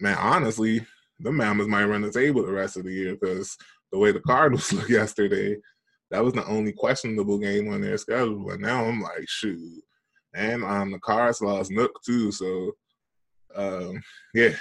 man. 0.00 0.18
Honestly, 0.18 0.84
the 1.20 1.32
Mamas 1.32 1.68
might 1.68 1.84
run 1.84 2.02
the 2.02 2.12
table 2.12 2.44
the 2.44 2.52
rest 2.52 2.76
of 2.76 2.84
the 2.84 2.92
year 2.92 3.14
because 3.14 3.56
the 3.92 3.98
way 3.98 4.12
the 4.12 4.20
Cardinals 4.20 4.72
looked 4.74 4.90
yesterday, 4.90 5.56
that 6.10 6.22
was 6.22 6.34
the 6.34 6.46
only 6.46 6.72
questionable 6.72 7.38
game 7.38 7.72
on 7.72 7.80
their 7.80 7.96
schedule. 7.96 8.44
But 8.46 8.60
now 8.60 8.84
I'm 8.84 9.00
like, 9.00 9.26
shoot, 9.26 9.82
and 10.34 10.62
um, 10.64 10.92
the 10.92 10.98
Cards 10.98 11.40
lost 11.40 11.70
Nuk 11.70 11.90
too, 12.04 12.30
so 12.30 12.72
um, 13.56 14.00
yeah, 14.34 14.54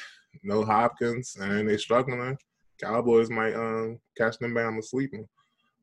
no 0.44 0.64
Hopkins, 0.64 1.36
and 1.40 1.70
they're 1.70 1.78
struggling. 1.78 2.38
Cowboys 2.82 3.30
might 3.30 3.56
um 3.56 4.00
catch 4.18 4.38
them 4.38 4.54
Bama 4.54 4.84
sleeping, 4.84 5.26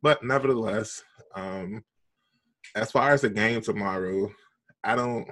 but 0.02 0.22
nevertheless, 0.24 1.02
um, 1.34 1.84
as 2.74 2.90
far 2.90 3.10
as 3.10 3.20
the 3.20 3.30
game 3.30 3.60
tomorrow, 3.60 4.30
I 4.82 4.96
don't. 4.96 5.28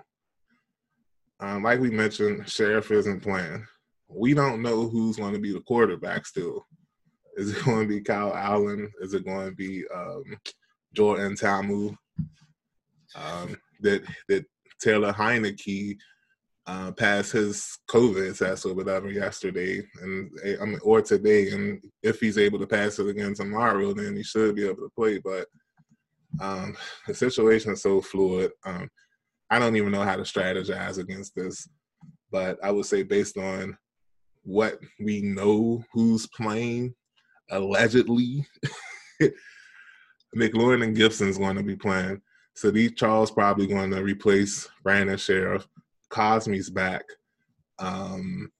Um, 1.40 1.62
like 1.62 1.80
we 1.80 1.90
mentioned, 1.90 2.42
Scherff 2.44 2.90
isn't 2.90 3.22
playing. 3.22 3.66
We 4.08 4.34
don't 4.34 4.62
know 4.62 4.88
who's 4.88 5.16
going 5.16 5.32
to 5.32 5.40
be 5.40 5.52
the 5.52 5.60
quarterback 5.60 6.26
still. 6.26 6.64
Is 7.36 7.56
it 7.56 7.64
going 7.64 7.88
to 7.88 7.88
be 7.88 8.00
Kyle 8.00 8.34
Allen? 8.34 8.90
Is 9.00 9.14
it 9.14 9.24
going 9.24 9.48
to 9.48 9.54
be 9.54 9.84
um, 9.94 10.24
Jordan 10.94 11.34
Ta'amu? 11.34 11.96
Um, 13.16 13.56
that 13.80 14.02
that 14.28 14.44
Taylor 14.80 15.12
Heinicke 15.12 15.96
uh, 16.66 16.92
passed 16.92 17.32
his 17.32 17.78
COVID 17.90 18.38
test 18.38 18.64
or 18.64 18.74
whatever 18.74 19.10
yesterday, 19.10 19.82
and 20.00 20.30
eh, 20.44 20.56
I 20.60 20.64
mean, 20.64 20.78
or 20.82 21.02
today. 21.02 21.50
And 21.50 21.82
if 22.02 22.20
he's 22.20 22.38
able 22.38 22.58
to 22.58 22.66
pass 22.66 22.98
it 22.98 23.08
again 23.08 23.34
tomorrow, 23.34 23.92
then 23.92 24.16
he 24.16 24.22
should 24.22 24.54
be 24.56 24.64
able 24.64 24.82
to 24.82 24.90
play. 24.96 25.18
But 25.18 25.46
um, 26.40 26.76
the 27.06 27.14
situation 27.14 27.72
is 27.72 27.82
so 27.82 28.00
fluid. 28.00 28.52
Um, 28.64 28.88
I 29.50 29.58
don't 29.58 29.76
even 29.76 29.92
know 29.92 30.02
how 30.02 30.16
to 30.16 30.22
strategize 30.22 30.98
against 30.98 31.34
this. 31.34 31.68
But 32.30 32.58
I 32.64 32.70
would 32.70 32.86
say, 32.86 33.02
based 33.02 33.36
on 33.36 33.76
what 34.42 34.78
we 34.98 35.20
know, 35.20 35.84
who's 35.92 36.26
playing, 36.26 36.94
allegedly, 37.50 38.46
McLaurin 40.36 40.82
and 40.82 40.96
Gibson's 40.96 41.38
going 41.38 41.56
to 41.56 41.62
be 41.62 41.76
playing. 41.76 42.20
Saahdiq 42.56 42.96
Charles 42.96 43.30
probably 43.30 43.66
going 43.66 43.90
to 43.90 44.02
replace 44.02 44.68
Brandon 44.82 45.16
Scherff. 45.16 45.66
Cosmi's 46.14 46.70
back. 46.70 47.02
Um, 47.80 48.52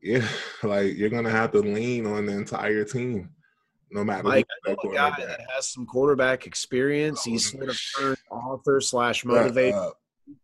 yeah, 0.00 0.26
like 0.62 0.96
you're 0.96 1.10
gonna 1.10 1.30
have 1.30 1.50
to 1.52 1.58
lean 1.58 2.06
on 2.06 2.26
the 2.26 2.32
entire 2.32 2.84
team, 2.84 3.30
no 3.90 4.04
matter. 4.04 4.22
Know 4.22 4.30
a 4.30 4.94
guy 4.94 5.10
that 5.18 5.40
has 5.52 5.72
some 5.72 5.84
quarterback 5.84 6.46
experience. 6.46 7.24
Oh, 7.26 7.30
He's 7.30 7.50
sort 7.50 7.68
of 7.68 7.80
turned 7.98 8.18
author 8.30 8.80
slash 8.80 9.24
motivator. 9.24 9.92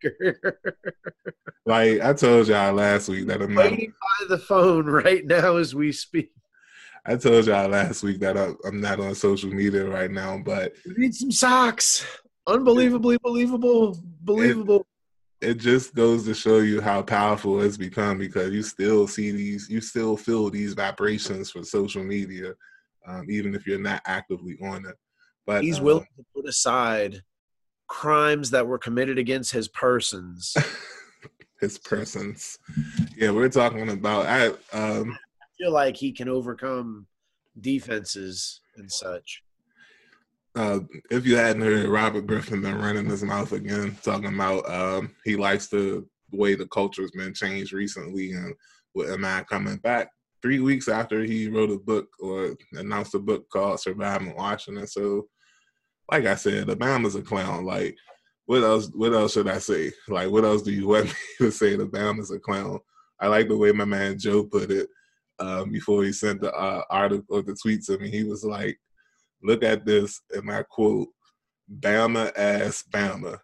like 1.65 2.01
I 2.01 2.13
told 2.13 2.49
y'all 2.49 2.75
last 2.75 3.09
week 3.09 3.27
that 3.29 3.41
I'm 3.41 3.55
waiting 3.55 3.93
by 3.93 4.27
the 4.29 4.39
phone 4.39 4.87
right 4.87 5.25
now 5.25 5.57
as 5.57 5.75
we 5.75 5.93
speak. 5.93 6.33
I 7.07 7.17
told 7.17 7.47
y'all 7.47 7.69
last 7.69 8.03
week 8.03 8.21
that 8.21 8.37
I'm 8.37 8.81
not 8.81 9.01
on 9.01 9.15
social 9.15 9.51
media 9.51 9.87
right 9.87 10.11
now, 10.11 10.37
but 10.45 10.75
we 10.87 10.95
need 10.99 11.15
some 11.15 11.33
socks. 11.33 12.05
Unbelievably 12.47 13.19
believable, 13.23 13.99
believable 14.23 14.87
it 15.41 15.55
just 15.55 15.95
goes 15.95 16.25
to 16.25 16.35
show 16.35 16.59
you 16.59 16.81
how 16.81 17.03
powerful 17.03 17.63
it's 17.63 17.77
become 17.77 18.19
because 18.19 18.53
you 18.53 18.63
still 18.63 19.07
see 19.07 19.31
these, 19.31 19.71
you 19.71 19.81
still 19.81 20.17
feel 20.17 20.51
these 20.51 20.75
vibrations 20.75 21.51
for 21.51 21.63
social 21.63 22.05
media, 22.05 22.53
um, 23.07 23.27
even 23.31 23.55
if 23.55 23.67
you're 23.67 23.79
not 23.79 24.03
actively 24.07 24.59
on 24.63 24.85
it. 24.87 24.97
But 25.47 25.63
he's 25.63 25.79
um, 25.79 25.85
willing 25.85 26.07
to 26.17 26.25
put 26.35 26.47
aside 26.47 27.23
crimes 27.89 28.51
that 28.51 28.67
were 28.67 28.79
committed 28.79 29.19
against 29.19 29.53
his 29.53 29.69
persons. 29.69 30.55
his 31.61 31.79
persons. 31.79 32.59
Yeah, 33.17 33.31
we're 33.31 33.49
talking 33.49 33.89
about. 33.89 34.27
I 34.27 34.49
um, 34.77 35.19
I 35.43 35.47
feel 35.59 35.73
like 35.73 35.97
he 35.97 36.13
can 36.13 36.29
overcome 36.29 37.07
defenses 37.59 38.61
and 38.77 38.91
such 38.91 39.43
uh, 40.57 40.81
if 41.11 41.27
you 41.27 41.37
hadn't 41.37 41.63
heard, 41.63 41.89
Robert 41.89 42.27
Griffin 42.27 42.63
been 42.63 42.79
running 42.79 43.07
his 43.07 43.23
mouth 43.23 43.53
again, 43.53 43.97
talking 44.03 44.35
about 44.35 44.69
um, 44.69 45.15
he 45.25 45.37
likes 45.37 45.69
the 45.69 46.07
way 46.33 46.55
the 46.55 46.67
culture's 46.67 47.13
been 47.13 47.35
changed 47.35 47.73
recently, 47.73 48.33
and 48.33 48.55
with 48.95 49.11
Ahmad 49.11 49.47
coming 49.47 49.77
back 49.77 50.11
three 50.43 50.59
weeks 50.59 50.89
after 50.89 51.23
he 51.23 51.49
wrote 51.49 51.71
a 51.71 51.79
book 51.79 52.09
or 52.19 52.57
announced 52.73 53.15
a 53.15 53.19
book 53.19 53.49
called 53.51 53.81
Surviving 53.81 54.35
Washington. 54.35 54.87
So, 54.87 55.29
like 56.11 56.27
I 56.27 56.35
said, 56.35 56.67
Obama's 56.67 57.15
a 57.15 57.23
clown. 57.23 57.65
Like, 57.65 57.97
what 58.47 58.65
else? 58.65 58.91
What 58.95 59.13
else 59.13 59.35
should 59.35 59.49
I 59.49 59.59
say? 59.59 59.93
Like, 60.09 60.31
what 60.31 60.45
else 60.45 60.63
do 60.63 60.73
you 60.73 60.89
want 60.89 61.07
me 61.07 61.13
to 61.39 61.51
say? 61.53 61.77
The 61.77 61.87
Obama's 61.87 62.33
a 62.33 62.41
clown. 62.41 62.81
I 63.21 63.29
like 63.29 63.49
the 63.49 63.57
way 63.57 63.71
my 63.71 63.85
man 63.85 64.19
Joe 64.19 64.45
put 64.45 64.71
it 64.71 64.89
um, 65.39 65.71
before 65.71 66.03
he 66.03 66.13
sent 66.13 66.41
the 66.41 66.53
uh, 66.53 66.83
article 66.91 67.25
or 67.37 67.43
the 67.43 67.55
tweet 67.55 67.85
to 67.85 67.99
me. 67.99 68.11
He 68.11 68.25
was 68.25 68.45
like 68.45 68.79
look 69.43 69.63
at 69.63 69.85
this, 69.85 70.21
and 70.33 70.51
I 70.51 70.63
quote, 70.63 71.09
Bama 71.81 72.33
ass 72.37 72.85
Bama. 72.91 73.39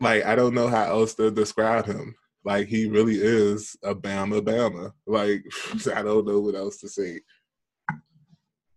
Like, 0.00 0.24
I 0.24 0.34
don't 0.34 0.54
know 0.54 0.68
how 0.68 0.84
else 0.84 1.14
to 1.14 1.30
describe 1.30 1.86
him. 1.86 2.14
Like, 2.44 2.68
he 2.68 2.88
really 2.88 3.16
is 3.16 3.76
a 3.82 3.94
Bama 3.94 4.40
Bama. 4.40 4.92
Like, 5.06 5.44
I 5.94 6.02
don't 6.02 6.26
know 6.26 6.40
what 6.40 6.54
else 6.54 6.78
to 6.78 6.88
say. 6.88 7.20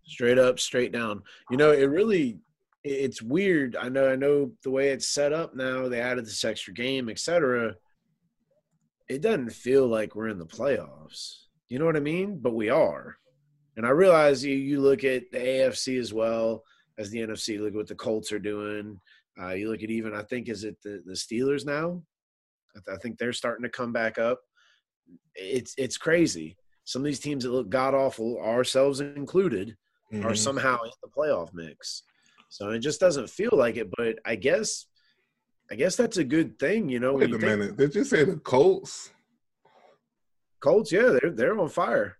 Straight 0.06 0.40
up, 0.40 0.60
straight 0.60 0.92
down. 0.92 1.22
You 1.52 1.58
know, 1.58 1.72
it 1.72 1.86
really 1.86 2.40
it's 2.84 3.22
weird. 3.22 3.76
I 3.76 3.90
know 3.90 4.10
I 4.10 4.16
know 4.16 4.52
the 4.64 4.72
way 4.72 4.90
it's 4.90 5.08
set 5.08 5.34
up 5.34 5.56
now, 5.56 5.88
they 5.88 6.00
added 6.00 6.26
this 6.26 6.44
extra 6.44 6.74
game, 6.74 7.10
etc. 7.10 7.76
It 9.08 9.22
doesn't 9.22 9.52
feel 9.52 9.88
like 9.88 10.16
we're 10.16 10.30
in 10.30 10.40
the 10.40 10.46
playoffs. 10.46 11.46
You 11.68 11.80
know 11.80 11.86
what 11.86 11.98
I 11.98 12.02
mean? 12.02 12.40
But 12.40 12.54
we 12.54 12.70
are. 12.70 13.18
And 13.80 13.88
I 13.88 13.92
realize 13.92 14.44
you, 14.44 14.54
you 14.56 14.82
look 14.82 15.06
at 15.06 15.32
the 15.32 15.38
AFC 15.38 15.98
as 16.02 16.14
well 16.14 16.66
as 16.98 17.10
the 17.12 17.20
NFC. 17.20 17.58
Look 17.58 17.70
at 17.70 17.76
what 17.76 17.88
the 17.88 17.96
Colts 17.96 18.34
are 18.34 18.38
doing. 18.38 19.00
Uh, 19.42 19.52
you 19.52 19.72
look 19.72 19.82
at 19.84 19.90
even 19.90 20.14
I 20.14 20.22
think 20.24 20.50
is 20.50 20.66
it 20.66 20.76
the, 20.84 21.02
the 21.06 21.14
Steelers 21.14 21.66
now. 21.66 22.04
I, 22.76 22.80
th- 22.86 22.98
I 22.98 23.00
think 23.00 23.18
they're 23.18 23.32
starting 23.32 23.64
to 23.64 23.70
come 23.70 23.94
back 23.94 24.18
up. 24.18 24.42
It's 25.34 25.76
it's 25.78 25.98
crazy. 25.98 26.58
Some 26.84 27.04
of 27.04 27.06
these 27.06 27.22
teams 27.22 27.46
that 27.46 27.52
look 27.52 27.70
god 27.70 27.94
awful, 27.94 28.38
ourselves 28.42 29.00
included, 29.00 29.78
mm-hmm. 30.12 30.28
are 30.28 30.36
somehow 30.36 30.84
in 30.84 30.92
the 31.02 31.08
playoff 31.08 31.54
mix. 31.54 32.04
So 32.50 32.72
it 32.72 32.80
just 32.80 33.00
doesn't 33.00 33.30
feel 33.30 33.54
like 33.54 33.78
it. 33.78 33.88
But 33.96 34.20
I 34.26 34.36
guess 34.36 34.88
I 35.72 35.76
guess 35.76 35.96
that's 35.96 36.18
a 36.18 36.26
good 36.26 36.60
thing, 36.60 36.90
you 36.90 37.00
know. 37.00 37.14
Wait 37.14 37.34
a 37.34 37.38
minute. 37.38 37.78
Did 37.78 37.96
you 37.96 38.04
say 38.04 38.26
the 38.26 38.36
Colts? 38.36 39.12
Colts, 40.60 40.92
yeah, 40.92 41.18
they're 41.22 41.32
they're 41.32 41.58
on 41.58 41.70
fire. 41.70 42.19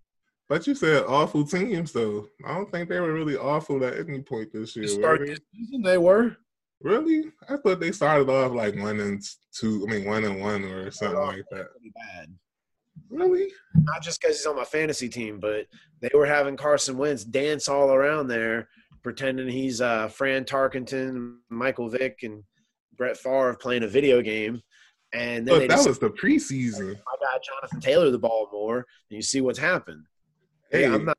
But 0.50 0.66
you 0.66 0.74
said 0.74 1.06
awful 1.08 1.46
teams, 1.46 1.92
though. 1.92 2.28
I 2.44 2.56
don't 2.56 2.72
think 2.72 2.90
they 2.90 3.00
were 3.00 3.14
really 3.14 3.38
awful 3.38 3.86
at 3.86 4.00
any 4.00 4.22
point 4.22 4.52
this 4.52 4.76
year. 4.76 4.88
Start 4.88 5.22
this 5.26 5.40
season, 5.54 5.84
they 5.84 6.00
were. 6.00 6.36
Really? 6.82 7.26
I 7.48 7.58
thought 7.58 7.80
they 7.80 7.92
started 7.92 8.30
off 8.30 8.54
like 8.54 8.76
one 8.76 9.00
and 9.00 9.22
two. 9.54 9.86
I 9.88 9.92
mean, 9.92 10.06
one 10.06 10.24
and 10.24 10.42
one 10.42 10.64
or 10.64 10.90
something 10.90 11.20
like 11.20 11.46
that. 11.52 11.68
Bad. 11.94 12.30
Really? 13.12 13.52
Not 13.76 14.02
just 14.02 14.20
because 14.20 14.38
he's 14.38 14.46
on 14.48 14.56
my 14.56 14.64
fantasy 14.64 15.08
team, 15.08 15.40
but 15.40 15.68
they 16.02 16.10
were 16.16 16.26
having 16.26 16.58
Carson 16.58 16.98
Wentz 16.98 17.24
dance 17.24 17.68
all 17.68 17.94
around 17.94 18.28
there, 18.28 18.70
pretending 19.04 19.50
he's 19.50 19.82
uh, 19.82 20.08
Fran 20.08 20.46
Tarkenton, 20.46 21.36
Michael 21.50 21.90
Vick, 21.90 22.20
and 22.24 22.44
Brett 22.98 23.18
Favre 23.18 23.56
playing 23.56 23.84
a 23.84 23.88
video 23.88 24.22
game. 24.24 24.64
And 25.14 25.48
then 25.48 25.68
that 25.68 25.88
was 25.88 26.00
the 26.00 26.10
preseason. 26.10 26.96
I 26.96 27.16
got 27.22 27.44
Jonathan 27.44 27.82
Taylor 27.82 28.10
the 28.10 28.20
ball 28.20 28.50
more, 28.52 28.78
and 28.78 28.86
you 29.10 29.22
see 29.22 29.42
what's 29.42 29.60
happened. 29.60 30.06
Hey, 30.72 30.86
I'm 30.86 31.06
not. 31.06 31.18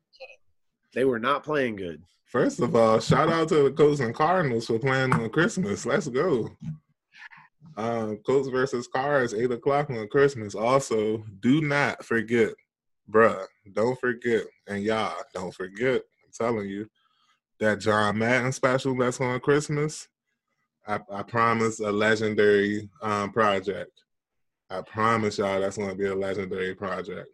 They 0.93 1.05
were 1.05 1.19
not 1.19 1.43
playing 1.43 1.77
good. 1.77 2.01
First 2.25 2.61
of 2.61 2.75
all, 2.75 2.99
shout 2.99 3.29
out 3.29 3.49
to 3.49 3.63
the 3.63 3.71
Colts 3.71 3.99
and 3.99 4.15
Cardinals 4.15 4.67
for 4.67 4.79
playing 4.79 5.13
on 5.13 5.29
Christmas. 5.29 5.85
Let's 5.85 6.07
go. 6.07 6.49
Um, 7.77 8.17
Colts 8.25 8.49
versus 8.49 8.87
Cards, 8.87 9.33
eight 9.33 9.51
o'clock 9.51 9.89
on 9.89 10.07
Christmas. 10.07 10.55
Also, 10.55 11.23
do 11.41 11.61
not 11.61 12.03
forget, 12.03 12.53
bruh, 13.09 13.45
don't 13.73 13.99
forget, 13.99 14.43
and 14.67 14.83
y'all, 14.83 15.15
don't 15.33 15.53
forget. 15.53 15.95
I'm 16.23 16.31
telling 16.33 16.69
you, 16.69 16.89
that 17.59 17.79
John 17.79 18.17
Madden 18.17 18.51
special 18.51 18.95
that's 18.95 19.21
on 19.21 19.39
Christmas. 19.39 20.07
I, 20.87 20.99
I 21.11 21.23
promise 21.23 21.79
a 21.79 21.91
legendary 21.91 22.89
um, 23.01 23.31
project. 23.31 23.91
I 24.69 24.81
promise 24.81 25.37
y'all 25.37 25.59
that's 25.59 25.77
going 25.77 25.89
to 25.89 25.95
be 25.95 26.07
a 26.07 26.15
legendary 26.15 26.75
project. 26.75 27.29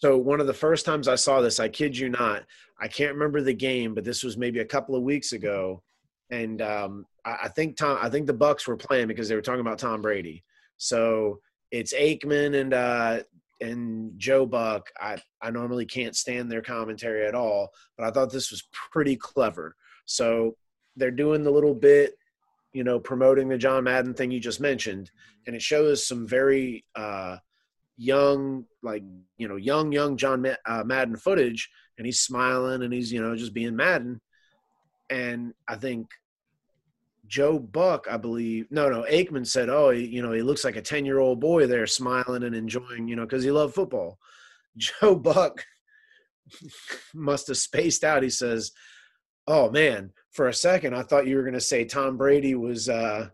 So 0.00 0.16
one 0.16 0.40
of 0.40 0.46
the 0.46 0.54
first 0.54 0.86
times 0.86 1.08
I 1.08 1.14
saw 1.14 1.40
this, 1.40 1.60
I 1.60 1.68
kid 1.68 1.96
you 1.96 2.08
not, 2.08 2.44
I 2.80 2.88
can't 2.88 3.12
remember 3.12 3.42
the 3.42 3.54
game, 3.54 3.94
but 3.94 4.04
this 4.04 4.24
was 4.24 4.38
maybe 4.38 4.60
a 4.60 4.64
couple 4.64 4.96
of 4.96 5.02
weeks 5.02 5.32
ago, 5.32 5.82
and 6.30 6.62
um, 6.62 7.06
I, 7.24 7.36
I, 7.44 7.48
think 7.48 7.76
Tom, 7.76 7.98
I 8.00 8.08
think 8.08 8.26
the 8.26 8.32
Bucks 8.32 8.66
were 8.66 8.76
playing 8.76 9.08
because 9.08 9.28
they 9.28 9.34
were 9.34 9.42
talking 9.42 9.60
about 9.60 9.78
Tom 9.78 10.00
Brady. 10.00 10.42
So 10.78 11.40
it's 11.70 11.92
Aikman 11.92 12.58
and 12.58 12.72
uh, 12.72 13.22
and 13.60 14.12
Joe 14.16 14.46
Buck. 14.46 14.88
I 14.98 15.18
I 15.42 15.50
normally 15.50 15.84
can't 15.84 16.16
stand 16.16 16.50
their 16.50 16.62
commentary 16.62 17.26
at 17.26 17.34
all, 17.34 17.68
but 17.98 18.06
I 18.06 18.10
thought 18.10 18.32
this 18.32 18.50
was 18.50 18.66
pretty 18.72 19.16
clever. 19.16 19.76
So 20.06 20.56
they're 20.96 21.10
doing 21.10 21.42
the 21.42 21.52
little 21.52 21.74
bit, 21.74 22.14
you 22.72 22.84
know, 22.84 22.98
promoting 22.98 23.48
the 23.48 23.58
John 23.58 23.84
Madden 23.84 24.14
thing 24.14 24.30
you 24.30 24.40
just 24.40 24.60
mentioned, 24.60 25.10
and 25.46 25.54
it 25.54 25.62
shows 25.62 26.06
some 26.06 26.26
very 26.26 26.86
uh, 26.96 27.36
young, 28.00 28.64
like 28.82 29.02
you 29.36 29.46
know, 29.46 29.56
young 29.56 29.92
young 29.92 30.16
John 30.16 30.44
uh, 30.66 30.82
Madden 30.84 31.16
footage, 31.16 31.68
and 31.98 32.06
he's 32.06 32.20
smiling 32.20 32.82
and 32.82 32.92
he's 32.92 33.12
you 33.12 33.20
know 33.22 33.36
just 33.36 33.52
being 33.52 33.76
Madden, 33.76 34.20
and 35.10 35.52
I 35.68 35.76
think 35.76 36.08
Joe 37.26 37.58
Buck, 37.58 38.06
I 38.10 38.16
believe, 38.16 38.66
no, 38.70 38.88
no, 38.88 39.04
Aikman 39.08 39.46
said, 39.46 39.68
oh, 39.68 39.90
you 39.90 40.22
know, 40.22 40.32
he 40.32 40.42
looks 40.42 40.64
like 40.64 40.76
a 40.76 40.82
ten 40.82 41.04
year 41.04 41.18
old 41.18 41.40
boy 41.40 41.66
there, 41.66 41.86
smiling 41.86 42.42
and 42.42 42.56
enjoying, 42.56 43.06
you 43.06 43.16
know, 43.16 43.26
because 43.26 43.44
he 43.44 43.50
loved 43.50 43.74
football. 43.74 44.18
Joe 44.76 45.14
Buck 45.14 45.64
must 47.14 47.48
have 47.48 47.58
spaced 47.58 48.02
out. 48.02 48.22
He 48.22 48.30
says, 48.30 48.72
"Oh 49.46 49.70
man, 49.70 50.12
for 50.32 50.48
a 50.48 50.54
second 50.54 50.94
I 50.94 51.02
thought 51.02 51.26
you 51.26 51.36
were 51.36 51.42
going 51.42 51.54
to 51.54 51.60
say 51.60 51.84
Tom 51.84 52.16
Brady 52.16 52.54
was." 52.54 52.88
uh 52.88 53.28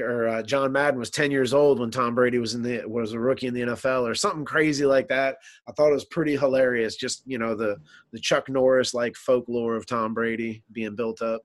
or 0.00 0.28
uh, 0.28 0.42
John 0.42 0.72
Madden 0.72 0.98
was 0.98 1.10
10 1.10 1.30
years 1.30 1.54
old 1.54 1.80
when 1.80 1.90
Tom 1.90 2.14
Brady 2.14 2.38
was 2.38 2.54
in 2.54 2.62
the 2.62 2.84
was 2.86 3.12
a 3.12 3.18
rookie 3.18 3.46
in 3.46 3.54
the 3.54 3.60
NFL 3.62 4.02
or 4.08 4.14
something 4.14 4.44
crazy 4.44 4.84
like 4.86 5.08
that. 5.08 5.36
I 5.68 5.72
thought 5.72 5.90
it 5.90 5.94
was 5.94 6.04
pretty 6.04 6.36
hilarious. 6.36 6.96
Just 6.96 7.22
you 7.26 7.38
know 7.38 7.54
the 7.54 7.76
the 8.12 8.20
Chuck 8.20 8.48
Norris 8.48 8.94
like 8.94 9.16
folklore 9.16 9.76
of 9.76 9.86
Tom 9.86 10.14
Brady 10.14 10.62
being 10.72 10.94
built 10.96 11.22
up. 11.22 11.42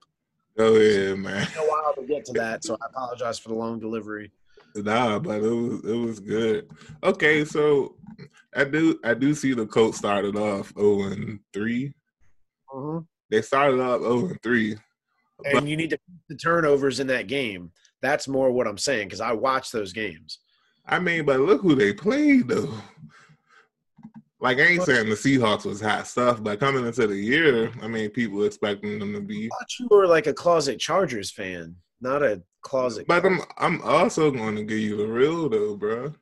Oh 0.57 0.75
yeah, 0.77 1.15
man. 1.15 1.45
Took 1.47 1.63
a 1.63 1.67
while 1.67 1.93
to 1.95 2.03
get 2.03 2.25
to 2.25 2.33
that, 2.33 2.63
so 2.63 2.77
I 2.81 2.85
apologize 2.87 3.39
for 3.39 3.49
the 3.49 3.55
long 3.55 3.79
delivery. 3.79 4.31
Nah, 4.75 5.19
but 5.19 5.43
it 5.43 5.49
was 5.49 5.83
it 5.83 5.97
was 5.97 6.19
good. 6.19 6.69
Okay, 7.03 7.43
so 7.45 7.95
I 8.55 8.63
do 8.63 8.99
I 9.03 9.13
do 9.13 9.33
see 9.33 9.53
the 9.53 9.65
Colts 9.65 9.97
started 9.97 10.35
off 10.35 10.73
0 10.77 11.03
and 11.11 11.39
3. 11.53 11.93
Mm-hmm. 12.73 12.99
They 13.29 13.41
started 13.41 13.79
off 13.81 14.01
0 14.01 14.27
and 14.27 14.41
3. 14.41 14.71
And 14.71 14.79
But- 15.53 15.67
you 15.67 15.75
need 15.75 15.89
to 15.91 15.97
the 16.29 16.35
turnovers 16.35 16.99
in 16.99 17.07
that 17.07 17.27
game. 17.27 17.71
That's 18.01 18.27
more 18.27 18.51
what 18.51 18.67
I'm 18.67 18.77
saying 18.77 19.07
because 19.07 19.21
I 19.21 19.33
watch 19.33 19.71
those 19.71 19.93
games. 19.93 20.39
I 20.85 20.99
mean, 20.99 21.25
but 21.25 21.39
look 21.39 21.61
who 21.61 21.75
they 21.75 21.93
played 21.93 22.47
though. 22.47 22.73
Like 24.39 24.57
I 24.57 24.63
ain't 24.63 24.83
saying 24.83 25.07
the 25.07 25.15
Seahawks 25.15 25.65
was 25.65 25.79
hot 25.79 26.07
stuff, 26.07 26.41
but 26.41 26.59
coming 26.59 26.85
into 26.85 27.05
the 27.05 27.15
year, 27.15 27.71
I 27.81 27.87
mean, 27.87 28.09
people 28.09 28.43
expecting 28.43 28.97
them 28.97 29.13
to 29.13 29.21
be. 29.21 29.45
I 29.45 29.49
thought 29.49 29.79
you 29.79 29.87
were 29.91 30.07
like 30.07 30.25
a 30.25 30.33
closet 30.33 30.79
Chargers 30.79 31.29
fan, 31.29 31.75
not 32.01 32.23
a 32.23 32.41
closet. 32.63 33.05
But 33.07 33.23
I'm 33.23 33.41
I'm 33.59 33.81
also 33.83 34.31
going 34.31 34.55
to 34.55 34.63
give 34.63 34.79
you 34.79 34.97
the 34.97 35.07
real 35.07 35.47
though, 35.47 35.75
bro. 35.75 36.13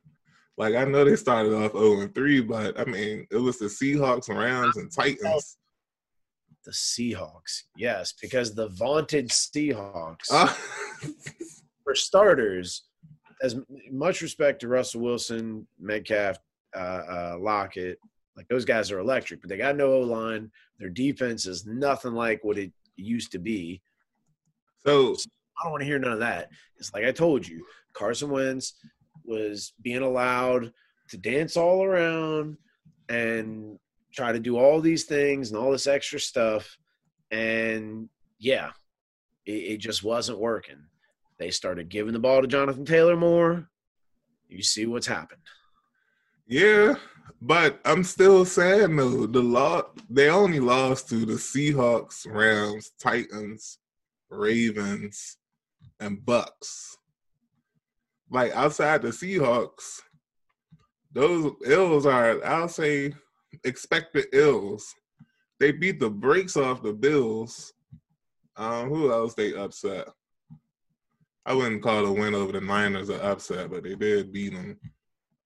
Like 0.57 0.75
I 0.75 0.83
know 0.83 1.05
they 1.05 1.15
started 1.15 1.53
off 1.53 1.71
0 1.71 2.01
and 2.01 2.13
3, 2.13 2.41
but 2.41 2.77
I 2.77 2.83
mean, 2.83 3.25
it 3.31 3.37
was 3.37 3.57
the 3.57 3.67
Seahawks, 3.67 4.27
Rams, 4.27 4.75
and 4.75 4.91
Titans. 4.91 5.55
the 6.65 6.71
Seahawks, 6.71 7.63
yes, 7.77 8.13
because 8.21 8.53
the 8.53 8.67
vaunted 8.67 9.29
Seahawks. 9.29 10.27
Uh, 10.29 10.53
for 11.89 11.95
starters, 11.95 12.83
as 13.41 13.55
much 13.91 14.21
respect 14.21 14.61
to 14.61 14.67
Russell 14.67 15.01
Wilson, 15.01 15.65
Metcalf, 15.79 16.37
uh, 16.75 16.79
uh, 16.79 17.37
Lockett, 17.39 17.97
like 18.37 18.47
those 18.47 18.63
guys 18.63 18.91
are 18.91 18.99
electric, 18.99 19.41
but 19.41 19.49
they 19.49 19.57
got 19.57 19.75
no 19.75 19.93
O 19.93 20.01
line. 20.01 20.51
Their 20.77 20.91
defense 20.91 21.47
is 21.47 21.65
nothing 21.65 22.13
like 22.13 22.43
what 22.43 22.59
it 22.59 22.71
used 22.95 23.31
to 23.31 23.39
be. 23.39 23.81
so 24.85 25.15
I 25.15 25.63
don't 25.63 25.71
want 25.71 25.81
to 25.81 25.87
hear 25.87 25.97
none 25.97 26.11
of 26.11 26.19
that. 26.19 26.49
It's 26.77 26.93
like 26.93 27.05
I 27.05 27.11
told 27.11 27.47
you, 27.47 27.65
Carson 27.93 28.29
Wentz 28.29 28.75
was 29.25 29.73
being 29.81 30.03
allowed 30.03 30.71
to 31.09 31.17
dance 31.17 31.57
all 31.57 31.83
around 31.83 32.55
and 33.09 33.79
try 34.13 34.31
to 34.31 34.39
do 34.39 34.59
all 34.59 34.79
these 34.79 35.05
things 35.05 35.49
and 35.49 35.57
all 35.57 35.71
this 35.71 35.87
extra 35.87 36.19
stuff. 36.19 36.77
And 37.31 38.09
yeah, 38.37 38.73
it, 39.47 39.51
it 39.51 39.77
just 39.77 40.03
wasn't 40.03 40.37
working. 40.37 40.83
They 41.39 41.51
started 41.51 41.89
giving 41.89 42.13
the 42.13 42.19
ball 42.19 42.41
to 42.41 42.47
Jonathan 42.47 42.85
Taylor 42.85 43.15
more. 43.15 43.69
You 44.49 44.61
see 44.61 44.85
what's 44.85 45.07
happened. 45.07 45.41
Yeah, 46.47 46.95
but 47.41 47.79
I'm 47.85 48.03
still 48.03 48.43
saying 48.43 48.95
though 48.95 49.25
the 49.25 49.41
law 49.41 49.83
they 50.09 50.29
only 50.29 50.59
lost 50.59 51.07
to 51.09 51.25
the 51.25 51.33
Seahawks, 51.33 52.27
Rams, 52.27 52.91
Titans, 52.99 53.77
Ravens, 54.29 55.37
and 55.99 56.25
Bucks. 56.25 56.97
Like 58.29 58.51
outside 58.53 59.01
the 59.01 59.09
Seahawks, 59.09 60.01
those 61.13 61.53
ills 61.65 62.05
are 62.05 62.43
I'll 62.43 62.67
say 62.67 63.13
expected 63.63 64.25
ills. 64.33 64.93
They 65.59 65.71
beat 65.71 65.99
the 65.99 66.09
brakes 66.09 66.57
off 66.57 66.83
the 66.83 66.93
Bills. 66.93 67.73
Um, 68.57 68.89
who 68.89 69.11
else 69.11 69.35
they 69.35 69.53
upset? 69.53 70.09
I 71.49 71.53
wouldn't 71.53 71.81
call 71.81 72.05
the 72.05 72.11
win 72.11 72.35
over 72.35 72.51
the 72.51 72.61
Niners 72.61 73.09
an 73.09 73.19
upset, 73.21 73.71
but 73.71 73.81
they 73.81 73.95
did 73.95 74.31
beat 74.31 74.53
them. 74.53 74.79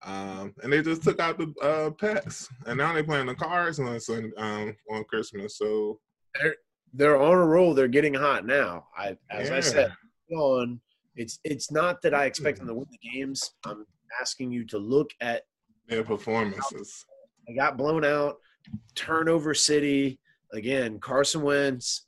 Um, 0.05 0.53
and 0.61 0.73
they 0.73 0.81
just 0.81 1.01
took 1.01 1.17
out 1.21 1.37
the 1.37 1.53
uh, 1.61 1.91
Pats, 1.91 2.49
and 2.67 2.77
now 2.77 2.91
they're 2.91 3.05
playing 3.05 3.27
the 3.27 3.35
Cards 3.35 3.79
on 3.79 3.97
um, 4.37 4.75
on 4.91 5.05
Christmas. 5.05 5.57
So 5.57 6.01
They're 6.35 6.55
they're 6.93 7.21
on 7.21 7.35
a 7.35 7.45
roll. 7.45 7.73
They're 7.73 7.87
getting 7.87 8.13
hot 8.13 8.45
now. 8.45 8.87
I, 8.97 9.15
as 9.31 9.49
I 9.49 9.61
said, 9.61 9.93
on. 10.35 10.81
It's 11.15 11.39
it's 11.45 11.71
not 11.71 12.01
that 12.01 12.13
I 12.13 12.25
expect 12.25 12.57
them 12.57 12.67
to 12.67 12.73
win 12.73 12.87
the 12.91 13.09
games. 13.09 13.53
I'm 13.65 13.85
asking 14.19 14.51
you 14.51 14.65
to 14.65 14.77
look 14.77 15.11
at 15.21 15.43
their 15.87 16.03
performances. 16.03 17.05
They 17.47 17.55
got 17.55 17.77
blown 17.77 18.03
out. 18.03 18.37
Turnover 18.95 19.53
City 19.53 20.19
again. 20.51 20.99
Carson 20.99 21.43
Wentz 21.43 22.07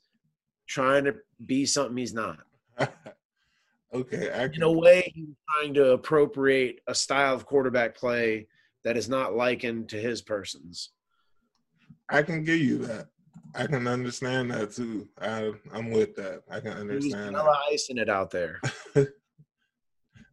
trying 0.68 1.04
to 1.04 1.14
be 1.46 1.64
something 1.64 1.96
he's 1.96 2.12
not. 2.12 2.40
okay, 3.94 4.30
I 4.30 4.44
In 4.44 4.62
a 4.62 4.70
way, 4.72 5.12
he's 5.14 5.28
trying 5.54 5.74
to 5.74 5.92
appropriate 5.92 6.80
a 6.86 6.94
style 6.94 7.34
of 7.34 7.46
quarterback 7.46 7.96
play 7.96 8.46
that 8.84 8.96
is 8.96 9.08
not 9.08 9.34
likened 9.34 9.88
to 9.90 10.00
his 10.00 10.22
person's. 10.22 10.90
I 12.08 12.22
can 12.22 12.44
give 12.44 12.60
you 12.60 12.78
that. 12.86 13.08
I 13.54 13.66
can 13.66 13.86
understand 13.88 14.50
that 14.50 14.72
too. 14.72 15.08
I, 15.20 15.52
I'm 15.72 15.90
with 15.90 16.14
that. 16.16 16.42
I 16.50 16.60
can 16.60 16.72
He 16.72 16.72
was 16.72 16.80
understand 16.80 17.12
that. 17.14 17.26
vanilla 17.42 17.58
icing 17.72 17.98
it 17.98 18.08
out 18.08 18.30
there. 18.30 18.60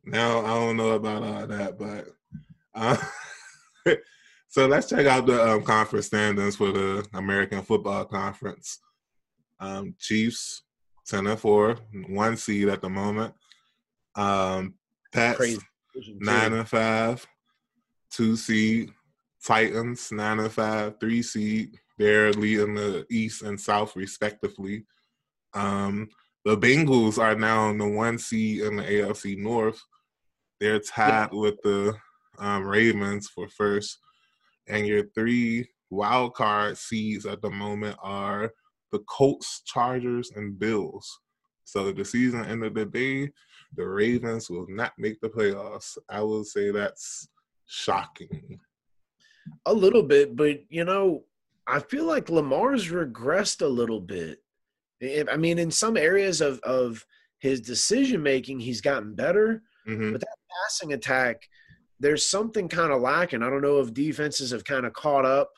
Now 0.05 0.39
I 0.41 0.47
don't 0.47 0.77
know 0.77 0.91
about 0.91 1.23
all 1.23 1.47
that, 1.47 1.79
but 1.79 2.07
uh, 2.75 2.97
so 4.49 4.67
let's 4.67 4.89
check 4.89 5.05
out 5.05 5.25
the 5.25 5.51
um, 5.53 5.63
conference 5.63 6.07
standings 6.07 6.57
for 6.57 6.71
the 6.73 7.07
American 7.13 7.61
Football 7.61 8.05
Conference. 8.05 8.79
Um, 9.61 9.95
Chiefs 9.99 10.63
ten 11.05 11.27
and 11.27 11.39
four, 11.39 11.77
one 12.09 12.35
seed 12.35 12.67
at 12.67 12.81
the 12.81 12.89
moment. 12.89 13.33
Um, 14.15 14.75
Pats 15.11 15.37
Crazy. 15.37 15.59
nine 16.19 16.53
and 16.53 16.67
five, 16.67 17.25
two 18.09 18.35
seed. 18.35 18.91
Titans 19.45 20.11
nine 20.11 20.39
and 20.39 20.51
five, 20.51 20.99
three 20.99 21.21
seed. 21.21 21.77
They're 21.97 22.31
leading 22.31 22.75
the 22.75 23.05
East 23.09 23.41
and 23.43 23.59
South 23.59 23.95
respectively. 23.95 24.85
Um, 25.53 26.09
the 26.45 26.57
Bengals 26.57 27.17
are 27.17 27.35
now 27.35 27.69
in 27.69 27.77
the 27.77 27.87
one 27.87 28.17
seed 28.17 28.61
in 28.61 28.77
the 28.77 28.83
AFC 28.83 29.37
North. 29.37 29.81
They're 30.59 30.79
tied 30.79 31.33
with 31.33 31.61
the 31.61 31.93
um, 32.39 32.65
Ravens 32.65 33.27
for 33.27 33.47
first, 33.47 33.99
and 34.67 34.87
your 34.87 35.03
three 35.13 35.69
wild 35.89 36.33
card 36.33 36.77
seeds 36.77 37.25
at 37.25 37.41
the 37.41 37.49
moment 37.49 37.97
are 38.01 38.51
the 38.91 38.99
Colts, 38.99 39.61
Chargers, 39.65 40.31
and 40.35 40.57
Bills. 40.57 41.19
So 41.65 41.91
the 41.91 42.05
season 42.05 42.45
end 42.45 42.63
of 42.63 42.73
the 42.73 42.85
day, 42.85 43.31
the 43.75 43.87
Ravens 43.87 44.49
will 44.49 44.67
not 44.69 44.93
make 44.97 45.19
the 45.21 45.29
playoffs. 45.29 45.97
I 46.09 46.21
will 46.21 46.43
say 46.43 46.71
that's 46.71 47.27
shocking. 47.65 48.59
A 49.65 49.73
little 49.73 50.03
bit, 50.03 50.35
but 50.35 50.59
you 50.69 50.85
know, 50.85 51.23
I 51.67 51.79
feel 51.79 52.05
like 52.05 52.29
Lamar's 52.29 52.89
regressed 52.89 53.61
a 53.61 53.67
little 53.67 53.99
bit. 54.01 54.39
I 55.29 55.37
mean, 55.37 55.59
in 55.59 55.71
some 55.71 55.97
areas 55.97 56.41
of 56.41 56.59
of 56.59 57.05
his 57.39 57.59
decision 57.61 58.23
making, 58.23 58.59
he's 58.59 58.81
gotten 58.81 59.15
better. 59.15 59.63
hmm 59.85 60.11
but 60.11 60.21
that 60.21 60.37
passing 60.63 60.93
attack, 60.93 61.41
there's 61.99 62.25
something 62.25 62.67
kind 62.69 62.91
of 62.91 63.01
lacking. 63.01 63.41
I 63.43 63.49
don't 63.49 63.61
know 63.61 63.79
if 63.79 63.93
defenses 63.93 64.51
have 64.51 64.63
kind 64.63 64.85
of 64.85 64.93
caught 64.93 65.25
up 65.25 65.51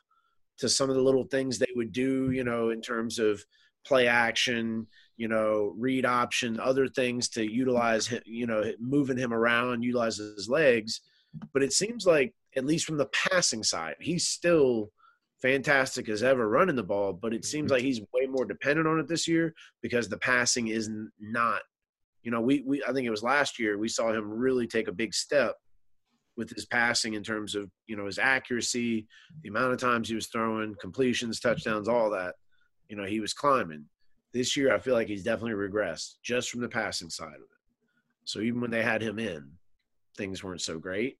to 0.59 0.69
some 0.69 0.89
of 0.89 0.95
the 0.95 1.01
little 1.01 1.25
things 1.25 1.59
they 1.59 1.71
would 1.75 1.91
do, 1.91 2.31
you 2.31 2.43
know, 2.43 2.69
in 2.69 2.81
terms 2.81 3.19
of 3.19 3.43
play 3.85 4.07
action, 4.07 4.87
you 5.17 5.27
know, 5.27 5.73
read 5.77 6.05
option, 6.05 6.59
other 6.59 6.87
things 6.87 7.29
to 7.29 7.49
utilize, 7.49 8.13
you 8.25 8.45
know, 8.45 8.63
moving 8.79 9.17
him 9.17 9.33
around, 9.33 9.83
utilize 9.83 10.17
his 10.17 10.49
legs. 10.49 11.01
But 11.53 11.63
it 11.63 11.73
seems 11.73 12.05
like, 12.05 12.33
at 12.55 12.65
least 12.65 12.85
from 12.85 12.97
the 12.97 13.07
passing 13.07 13.63
side, 13.63 13.95
he's 13.99 14.27
still 14.27 14.91
fantastic 15.41 16.07
as 16.07 16.23
ever 16.23 16.47
running 16.47 16.75
the 16.75 16.83
ball. 16.83 17.13
But 17.13 17.33
it 17.33 17.45
seems 17.45 17.65
mm-hmm. 17.65 17.73
like 17.73 17.83
he's 17.83 18.01
way 18.13 18.27
more 18.29 18.45
dependent 18.45 18.87
on 18.87 18.99
it 18.99 19.07
this 19.07 19.27
year 19.27 19.53
because 19.81 20.07
the 20.07 20.17
passing 20.17 20.67
is 20.67 20.89
not 21.19 21.61
you 22.25 22.31
know, 22.31 22.41
we, 22.41 22.63
we 22.65 22.83
I 22.83 22.91
think 22.91 23.05
it 23.05 23.11
was 23.11 23.23
last 23.23 23.59
year 23.59 23.77
we 23.77 23.87
saw 23.87 24.11
him 24.11 24.29
really 24.29 24.67
take 24.67 24.87
a 24.87 24.91
big 24.91 25.13
step 25.13 25.55
with 26.35 26.49
his 26.49 26.65
passing 26.65 27.13
in 27.13 27.23
terms 27.23 27.55
of 27.55 27.69
you 27.87 27.95
know 27.95 28.07
his 28.07 28.17
accuracy, 28.17 29.07
the 29.43 29.49
amount 29.49 29.71
of 29.71 29.79
times 29.79 30.09
he 30.09 30.15
was 30.15 30.27
throwing, 30.27 30.75
completions, 30.81 31.39
touchdowns, 31.39 31.87
all 31.87 32.09
that. 32.09 32.35
You 32.89 32.97
know, 32.97 33.05
he 33.05 33.19
was 33.19 33.33
climbing. 33.33 33.85
This 34.35 34.57
year, 34.57 34.75
I 34.75 34.79
feel 34.79 34.95
like 34.95 35.07
he's 35.07 35.23
definitely 35.23 35.53
regressed 35.53 36.15
just 36.21 36.49
from 36.49 36.59
the 36.59 36.67
passing 36.67 37.09
side 37.09 37.35
of 37.35 37.43
it. 37.43 37.47
So 38.25 38.41
even 38.41 38.59
when 38.59 38.69
they 38.69 38.83
had 38.83 39.01
him 39.01 39.17
in, 39.17 39.49
things 40.17 40.43
weren't 40.43 40.59
so 40.59 40.77
great. 40.77 41.17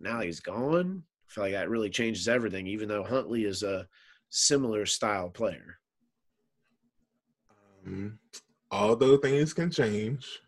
Now 0.00 0.18
he's 0.18 0.40
gone. 0.40 1.04
I 1.28 1.32
feel 1.32 1.44
like 1.44 1.52
that 1.52 1.70
really 1.70 1.90
changes 1.90 2.26
everything. 2.26 2.66
Even 2.66 2.88
though 2.88 3.04
Huntley 3.04 3.44
is 3.44 3.62
a 3.62 3.86
similar 4.30 4.84
style 4.84 5.30
player. 5.30 5.78
Um, 7.86 8.18
although 8.72 9.16
things 9.18 9.54
can 9.54 9.70
change, 9.70 10.40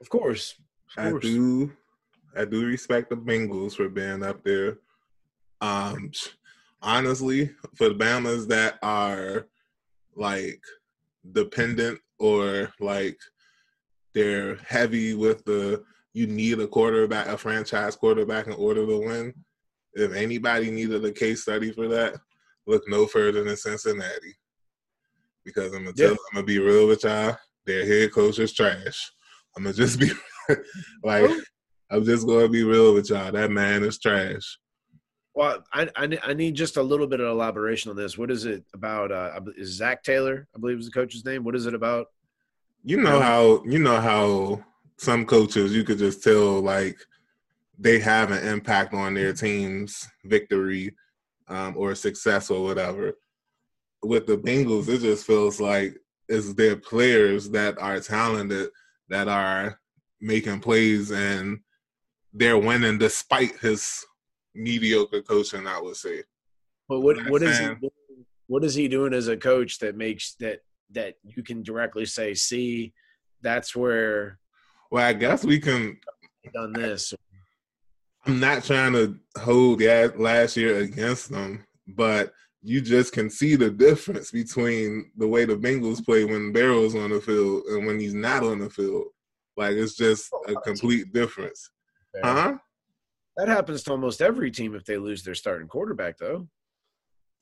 Of 0.00 0.08
course, 0.08 0.56
of 0.96 1.14
I 1.14 1.18
do 1.20 1.72
I 2.36 2.44
do 2.44 2.66
respect 2.66 3.10
the 3.10 3.16
Bengals 3.16 3.76
for 3.76 3.88
being 3.88 4.24
up 4.24 4.42
there. 4.42 4.78
Um 5.60 6.10
honestly, 6.82 7.52
for 7.76 7.90
the 7.90 7.94
Bamas 7.94 8.48
that 8.48 8.80
are 8.82 9.46
like 10.16 10.60
dependent 11.32 11.98
or 12.18 12.72
like 12.80 13.18
they're 14.14 14.56
heavy 14.56 15.14
with 15.14 15.44
the 15.44 15.82
you 16.12 16.26
need 16.26 16.60
a 16.60 16.66
quarterback, 16.66 17.26
a 17.26 17.36
franchise 17.36 17.96
quarterback 17.96 18.46
in 18.46 18.52
order 18.52 18.86
to 18.86 18.98
win. 18.98 19.34
If 19.94 20.12
anybody 20.12 20.70
needed 20.70 21.04
a 21.04 21.12
case 21.12 21.42
study 21.42 21.72
for 21.72 21.88
that, 21.88 22.14
look 22.66 22.82
no 22.88 23.06
further 23.06 23.42
than 23.42 23.56
Cincinnati. 23.56 24.34
Because 25.44 25.72
I'm 25.74 25.84
gonna 25.84 25.92
tell, 25.92 26.10
Yeah. 26.10 26.12
I'm 26.12 26.34
gonna 26.34 26.46
be 26.46 26.58
real 26.60 26.86
with 26.86 27.04
y'all. 27.04 27.36
Their 27.66 27.84
head 27.84 28.12
coach 28.12 28.38
is 28.38 28.52
trash. 28.52 29.10
I'm 29.56 29.64
gonna 29.64 29.74
just 29.74 29.98
be 29.98 30.10
like, 31.02 31.24
oh. 31.24 31.40
I'm 31.90 32.04
just 32.04 32.26
going 32.26 32.44
to 32.44 32.48
be 32.48 32.64
real 32.64 32.94
with 32.94 33.10
y'all. 33.10 33.30
That 33.30 33.50
man 33.50 33.84
is 33.84 33.98
trash. 33.98 34.58
Well, 35.34 35.64
I, 35.72 35.88
I, 35.96 36.18
I 36.22 36.34
need 36.34 36.54
just 36.54 36.76
a 36.76 36.82
little 36.82 37.08
bit 37.08 37.20
of 37.20 37.26
elaboration 37.26 37.90
on 37.90 37.96
this. 37.96 38.16
What 38.16 38.30
is 38.30 38.44
it 38.44 38.64
about? 38.72 39.10
Uh, 39.10 39.40
is 39.56 39.70
Zac 39.70 40.04
Taylor? 40.04 40.46
I 40.54 40.58
believe 40.58 40.78
is 40.78 40.86
the 40.86 40.92
coach's 40.92 41.24
name. 41.24 41.42
What 41.42 41.56
is 41.56 41.66
it 41.66 41.74
about? 41.74 42.08
You 42.84 42.98
know 42.98 43.18
how 43.20 43.64
you 43.64 43.78
know 43.78 44.00
how 44.00 44.64
some 44.98 45.26
coaches 45.26 45.74
you 45.74 45.84
could 45.84 45.98
just 45.98 46.22
tell 46.22 46.60
like 46.60 46.96
they 47.78 47.98
have 47.98 48.30
an 48.30 48.46
impact 48.46 48.94
on 48.94 49.14
their 49.14 49.32
team's 49.32 50.06
victory 50.24 50.94
um, 51.48 51.74
or 51.76 51.94
success 51.94 52.50
or 52.50 52.62
whatever. 52.62 53.14
With 54.02 54.26
the 54.26 54.36
Bengals, 54.36 54.88
it 54.88 55.00
just 55.00 55.26
feels 55.26 55.60
like 55.60 55.96
it's 56.28 56.52
their 56.52 56.76
players 56.76 57.50
that 57.50 57.76
are 57.78 58.00
talented 58.00 58.68
that 59.08 59.28
are 59.28 59.80
making 60.20 60.60
plays 60.60 61.10
and 61.10 61.58
they're 62.32 62.58
winning 62.58 62.98
despite 62.98 63.58
his 63.58 64.04
mediocre 64.54 65.22
coaching, 65.22 65.66
I 65.66 65.80
would 65.80 65.96
say. 65.96 66.22
But 66.88 67.00
what 67.00 67.18
what 67.30 67.42
is 67.42 67.58
he 67.58 67.68
what 68.46 68.64
is 68.64 68.74
he 68.74 68.88
doing 68.88 69.14
as 69.14 69.28
a 69.28 69.36
coach 69.36 69.78
that 69.78 69.96
makes 69.96 70.34
that 70.40 70.60
that 70.90 71.14
you 71.24 71.42
can 71.42 71.62
directly 71.62 72.06
say, 72.06 72.34
see, 72.34 72.92
that's 73.42 73.74
where 73.74 74.38
Well, 74.90 75.04
I 75.04 75.12
guess 75.12 75.44
we 75.44 75.58
can 75.58 75.98
done 76.52 76.72
this. 76.72 77.14
I'm 78.26 78.40
not 78.40 78.64
trying 78.64 78.92
to 78.94 79.18
hold 79.38 79.82
last 79.82 80.56
year 80.56 80.78
against 80.78 81.30
them, 81.30 81.64
but 81.88 82.32
you 82.62 82.80
just 82.80 83.12
can 83.12 83.28
see 83.28 83.56
the 83.56 83.70
difference 83.70 84.30
between 84.30 85.10
the 85.16 85.28
way 85.28 85.44
the 85.44 85.56
Bengals 85.56 86.04
play 86.04 86.24
when 86.24 86.52
Burrow's 86.52 86.94
on 86.94 87.10
the 87.10 87.20
field 87.20 87.64
and 87.66 87.86
when 87.86 88.00
he's 88.00 88.14
not 88.14 88.42
on 88.42 88.58
the 88.58 88.70
field. 88.70 89.08
Like 89.56 89.72
it's 89.72 89.94
just 89.94 90.32
a 90.48 90.54
oh, 90.54 90.60
complete 90.60 91.12
difference. 91.12 91.70
Huh? 92.22 92.56
That 93.36 93.48
happens 93.48 93.82
to 93.84 93.90
almost 93.90 94.22
every 94.22 94.50
team 94.50 94.74
if 94.74 94.84
they 94.84 94.96
lose 94.96 95.22
their 95.22 95.34
starting 95.34 95.68
quarterback, 95.68 96.18
though. 96.18 96.48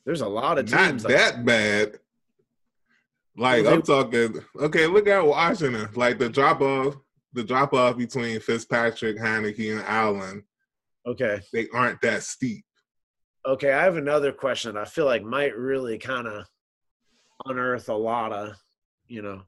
There's 0.07 0.23
a 0.23 0.29
lot 0.29 0.59
of 0.59 0.67
teams 0.67 1.03
not 1.05 1.13
that 1.13 1.45
bad. 1.45 1.99
Like 3.37 3.67
I'm 3.67 3.83
talking. 3.83 4.43
Okay, 4.61 4.87
look 4.87 5.07
at 5.07 5.25
Washington. 5.25 5.89
Like 5.95 6.19
the 6.19 6.29
drop 6.29 6.61
off, 6.61 6.97
the 7.33 7.45
drop 7.45 7.73
off 7.73 7.97
between 7.97 8.41
Fitzpatrick, 8.41 9.19
Heinicke, 9.19 9.73
and 9.73 9.85
Allen. 9.87 10.43
Okay, 11.07 11.41
they 11.53 11.69
aren't 11.73 12.01
that 12.03 12.23
steep. 12.23 12.65
Okay, 13.47 13.73
I 13.73 13.85
have 13.85 13.97
another 13.97 14.33
question. 14.33 14.75
That 14.75 14.83
I 14.83 14.85
feel 14.85 15.07
like 15.07 15.23
might 15.23 15.57
really 15.57 15.99
kind 15.99 16.27
of 16.27 16.47
unearth 17.47 17.89
a 17.89 17.95
lot 17.95 18.33
of, 18.33 18.55
you 19.07 19.23
know, 19.23 19.43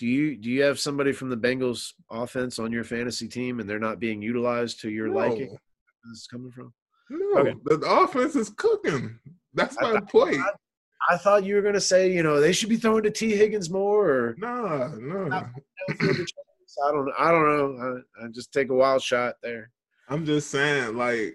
do 0.00 0.06
you 0.06 0.34
do 0.34 0.48
you 0.48 0.62
have 0.62 0.80
somebody 0.80 1.12
from 1.12 1.28
the 1.28 1.36
Bengals 1.36 1.92
offense 2.10 2.58
on 2.58 2.72
your 2.72 2.84
fantasy 2.84 3.28
team 3.28 3.60
and 3.60 3.68
they're 3.68 3.78
not 3.78 4.00
being 4.00 4.22
utilized 4.22 4.80
to 4.80 4.88
your 4.88 5.08
no. 5.08 5.14
liking? 5.14 5.50
This 5.50 6.20
is 6.20 6.26
coming 6.26 6.50
from? 6.50 6.72
No, 7.10 7.40
okay. 7.40 7.54
the 7.64 7.80
offense 7.86 8.34
is 8.34 8.48
cooking. 8.48 9.18
That's 9.52 9.78
my 9.78 9.96
I, 9.96 10.00
point. 10.00 10.38
I, 10.38 11.14
I, 11.14 11.18
thought 11.18 11.44
you 11.44 11.54
were 11.54 11.60
going 11.60 11.74
to 11.74 11.82
say, 11.82 12.10
you 12.10 12.22
know, 12.22 12.40
they 12.40 12.52
should 12.52 12.70
be 12.70 12.76
throwing 12.76 13.02
to 13.02 13.10
Tee 13.10 13.36
Higgins 13.36 13.68
more. 13.68 14.08
Or 14.08 14.34
no, 14.38 14.88
no. 14.98 15.28
I 15.30 16.92
don't. 16.92 17.12
I 17.18 17.30
don't 17.30 17.46
know. 17.46 18.02
I, 18.22 18.24
I 18.24 18.28
just 18.28 18.54
take 18.54 18.70
a 18.70 18.74
wild 18.74 19.02
shot 19.02 19.34
there. 19.42 19.70
I'm 20.08 20.24
just 20.24 20.50
saying, 20.50 20.96
like, 20.96 21.34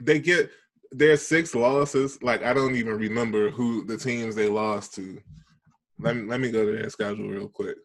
they 0.00 0.20
get 0.20 0.50
their 0.90 1.18
six 1.18 1.54
losses. 1.54 2.22
Like, 2.22 2.42
I 2.42 2.54
don't 2.54 2.76
even 2.76 2.96
remember 2.96 3.50
who 3.50 3.84
the 3.84 3.98
teams 3.98 4.34
they 4.34 4.48
lost 4.48 4.94
to. 4.94 5.20
Let 5.98 6.16
me, 6.16 6.22
let 6.22 6.40
me 6.40 6.50
go 6.50 6.64
to 6.64 6.72
their 6.72 6.90
schedule 6.90 7.28
real 7.28 7.48
quick. 7.48 7.76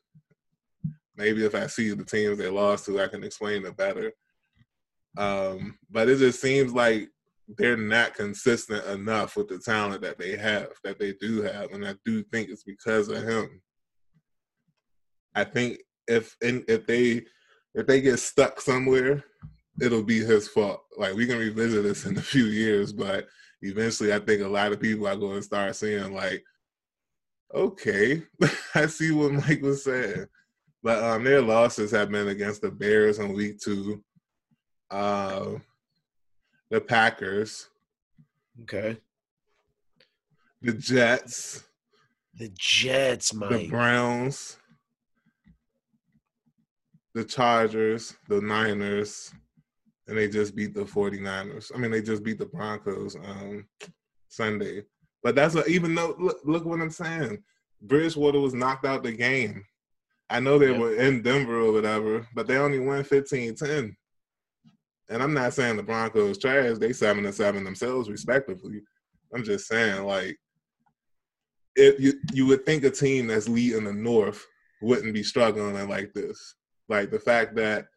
Maybe 1.15 1.45
if 1.45 1.55
I 1.55 1.67
see 1.67 1.91
the 1.91 2.05
teams 2.05 2.37
they 2.37 2.49
lost 2.49 2.85
to, 2.85 3.01
I 3.01 3.07
can 3.07 3.23
explain 3.23 3.65
it 3.65 3.77
better. 3.77 4.11
Um, 5.17 5.77
but 5.89 6.09
it 6.09 6.17
just 6.17 6.41
seems 6.41 6.73
like 6.73 7.09
they're 7.57 7.77
not 7.77 8.13
consistent 8.13 8.85
enough 8.85 9.35
with 9.35 9.49
the 9.49 9.59
talent 9.59 10.01
that 10.01 10.17
they 10.17 10.37
have, 10.37 10.69
that 10.83 10.99
they 10.99 11.13
do 11.13 11.41
have, 11.41 11.71
and 11.71 11.85
I 11.85 11.95
do 12.05 12.23
think 12.23 12.49
it's 12.49 12.63
because 12.63 13.09
of 13.09 13.23
him. 13.23 13.61
I 15.35 15.43
think 15.43 15.79
if 16.07 16.35
if 16.41 16.85
they 16.87 17.23
if 17.73 17.87
they 17.87 18.01
get 18.01 18.19
stuck 18.19 18.61
somewhere, 18.61 19.23
it'll 19.81 20.03
be 20.03 20.19
his 20.19 20.47
fault. 20.47 20.81
Like 20.97 21.13
we 21.13 21.27
can 21.27 21.37
revisit 21.37 21.83
this 21.83 22.05
in 22.05 22.17
a 22.17 22.21
few 22.21 22.45
years, 22.45 22.93
but 22.93 23.27
eventually, 23.61 24.13
I 24.13 24.19
think 24.19 24.41
a 24.41 24.47
lot 24.47 24.71
of 24.71 24.81
people 24.81 25.07
are 25.07 25.15
going 25.15 25.37
to 25.37 25.43
start 25.43 25.75
seeing 25.75 26.13
like, 26.13 26.43
okay, 27.53 28.23
I 28.75 28.85
see 28.87 29.11
what 29.11 29.33
Mike 29.33 29.61
was 29.61 29.83
saying. 29.83 30.25
But 30.83 31.03
um, 31.03 31.23
their 31.23 31.41
losses 31.41 31.91
have 31.91 32.09
been 32.09 32.27
against 32.27 32.61
the 32.61 32.71
Bears 32.71 33.19
in 33.19 33.33
week 33.33 33.59
two, 33.59 34.03
uh, 34.89 35.51
the 36.69 36.81
Packers, 36.81 37.69
okay, 38.63 38.97
the 40.61 40.73
Jets, 40.73 41.63
the 42.33 42.49
Jets, 42.57 43.33
Mike, 43.33 43.49
the 43.49 43.67
Browns, 43.67 44.57
the 47.13 47.23
Chargers, 47.23 48.15
the 48.27 48.41
Niners, 48.41 49.33
and 50.07 50.17
they 50.17 50.27
just 50.27 50.55
beat 50.55 50.73
the 50.73 50.83
49ers. 50.83 51.71
I 51.75 51.77
mean, 51.77 51.91
they 51.91 52.01
just 52.01 52.23
beat 52.23 52.39
the 52.39 52.45
Broncos 52.45 53.15
um, 53.15 53.67
Sunday. 54.29 54.83
But 55.23 55.35
that's 55.35 55.55
a, 55.55 55.65
even 55.65 55.95
though 55.95 56.15
look, 56.19 56.39
look 56.43 56.65
what 56.65 56.81
I'm 56.81 56.89
saying. 56.89 57.43
Bridgewater 57.81 58.39
was 58.39 58.53
knocked 58.53 58.85
out 58.85 59.03
the 59.03 59.11
game. 59.11 59.65
I 60.29 60.39
know 60.39 60.57
they 60.57 60.71
were 60.71 60.95
in 60.95 61.21
Denver 61.21 61.59
or 61.59 61.71
whatever, 61.73 62.27
but 62.33 62.47
they 62.47 62.57
only 62.57 62.79
won 62.79 63.03
15-10. 63.03 63.95
And 65.09 65.21
I'm 65.21 65.33
not 65.33 65.53
saying 65.53 65.75
the 65.75 65.83
Broncos 65.83 66.37
trash. 66.37 66.77
They 66.77 66.93
seven 66.93 67.25
and 67.25 67.35
seven 67.35 67.63
themselves, 67.63 68.09
respectively. 68.09 68.81
I'm 69.33 69.43
just 69.43 69.67
saying, 69.67 70.05
like, 70.05 70.37
if 71.75 71.99
you 71.99 72.13
you 72.33 72.45
would 72.47 72.65
think 72.65 72.83
a 72.83 72.89
team 72.89 73.27
that's 73.27 73.49
leading 73.49 73.85
the 73.85 73.93
North 73.93 74.45
wouldn't 74.81 75.13
be 75.13 75.23
struggling 75.23 75.87
like 75.87 76.13
this. 76.13 76.55
Like 76.89 77.11
the 77.11 77.19
fact 77.19 77.55
that 77.55 77.87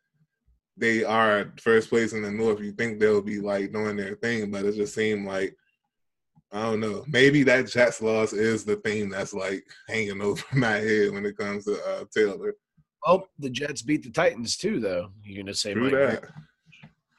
they 0.77 1.05
are 1.05 1.53
first 1.61 1.89
place 1.89 2.13
in 2.13 2.23
the 2.23 2.31
North, 2.31 2.61
you 2.61 2.73
think 2.73 2.99
they'll 2.99 3.23
be 3.23 3.41
like 3.41 3.73
doing 3.73 3.97
their 3.97 4.17
thing, 4.17 4.51
but 4.51 4.65
it 4.65 4.75
just 4.75 4.95
seemed 4.95 5.27
like 5.27 5.57
I 6.53 6.63
don't 6.63 6.81
know. 6.81 7.05
Maybe 7.09 7.43
that 7.45 7.69
Jets 7.69 8.01
loss 8.01 8.33
is 8.33 8.65
the 8.65 8.77
thing 8.77 9.09
that's 9.09 9.35
like 9.35 9.65
hanging 9.89 10.21
over 10.23 10.45
my 10.53 10.77
head 10.77 11.13
when 11.13 11.27
it 11.27 11.37
comes 11.37 11.65
to 11.65 11.81
uh, 11.85 12.05
Taylor. 12.15 12.55
Oh, 13.07 13.27
the 13.39 13.51
Jets 13.51 13.83
beat 13.83 14.03
the 14.03 14.11
Titans 14.11 14.57
too, 14.57 14.81
though. 14.81 15.11
You're 15.23 15.43
gonna 15.43 15.55
say 15.55 15.75
True 15.75 15.91
that. 15.91 16.25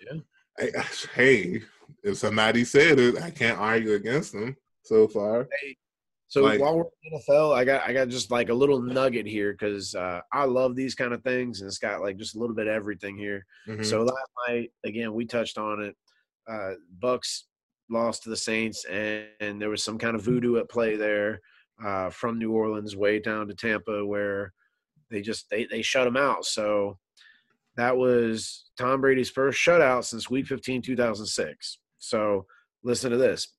Yeah. 0.01 0.19
Hey, 1.13 1.61
if 2.01 2.17
somebody 2.17 2.63
said 2.63 2.97
it, 2.97 3.21
I 3.21 3.29
can't 3.29 3.59
argue 3.59 3.91
against 3.91 4.31
them 4.31 4.55
so 4.83 5.05
far. 5.05 5.49
Hey, 5.61 5.75
so 6.27 6.41
like, 6.41 6.59
while 6.59 6.75
we're 6.75 6.83
in 7.03 7.11
the 7.13 7.33
NFL, 7.33 7.55
I 7.55 7.63
got 7.63 7.87
I 7.87 7.93
got 7.93 8.09
just 8.09 8.31
like 8.31 8.49
a 8.49 8.53
little 8.53 8.81
nugget 8.81 9.25
here 9.25 9.53
because 9.53 9.95
uh, 9.95 10.21
I 10.33 10.45
love 10.45 10.75
these 10.75 10.95
kind 10.95 11.13
of 11.13 11.23
things, 11.23 11.61
and 11.61 11.67
it's 11.67 11.77
got 11.77 12.01
like 12.01 12.17
just 12.17 12.35
a 12.35 12.39
little 12.39 12.55
bit 12.55 12.67
of 12.67 12.73
everything 12.73 13.17
here. 13.17 13.45
Mm-hmm. 13.67 13.83
So 13.83 14.01
last 14.01 14.31
night, 14.47 14.71
again, 14.83 15.13
we 15.13 15.25
touched 15.25 15.57
on 15.57 15.81
it. 15.81 15.95
Uh, 16.49 16.73
Bucks 16.99 17.45
lost 17.89 18.23
to 18.23 18.29
the 18.29 18.37
Saints, 18.37 18.85
and, 18.85 19.25
and, 19.39 19.61
there 19.61 19.69
was 19.69 19.83
some 19.83 19.97
kind 19.97 20.15
of 20.15 20.23
voodoo 20.23 20.57
at 20.57 20.69
play 20.69 20.95
there 20.95 21.39
uh, 21.83 22.09
from 22.09 22.39
New 22.39 22.51
Orleans 22.51 22.95
way 22.95 23.19
down 23.19 23.47
to 23.47 23.53
Tampa, 23.53 24.05
where 24.05 24.53
they 25.11 25.21
just 25.21 25.49
they 25.49 25.65
they 25.65 25.81
shut 25.81 26.05
them 26.05 26.17
out. 26.17 26.45
So 26.45 26.97
that 27.77 27.95
was 27.95 28.65
Tom 28.77 29.01
Brady's 29.01 29.29
first 29.29 29.59
shutout 29.59 30.05
since 30.05 30.29
Week 30.29 30.47
15, 30.47 30.81
2006. 30.81 31.79
So 31.99 32.45
listen 32.83 33.11
to 33.11 33.17
this 33.17 33.53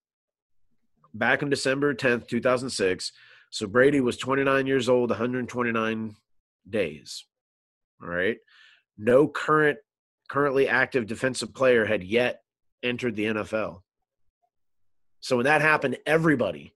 back 1.14 1.42
in 1.42 1.50
December 1.50 1.94
10th, 1.94 2.28
2006. 2.28 3.12
So 3.50 3.66
Brady 3.66 4.00
was 4.00 4.16
29 4.16 4.66
years 4.66 4.88
old, 4.88 5.10
129 5.10 6.16
days. 6.68 7.24
All 8.02 8.08
right. 8.08 8.36
No 8.98 9.28
current 9.28 9.78
currently 10.28 10.68
active 10.68 11.06
defensive 11.06 11.54
player 11.54 11.84
had 11.84 12.02
yet 12.02 12.40
entered 12.82 13.14
the 13.14 13.26
NFL. 13.26 13.80
So 15.26 15.34
when 15.34 15.46
that 15.46 15.60
happened, 15.60 15.98
everybody, 16.06 16.72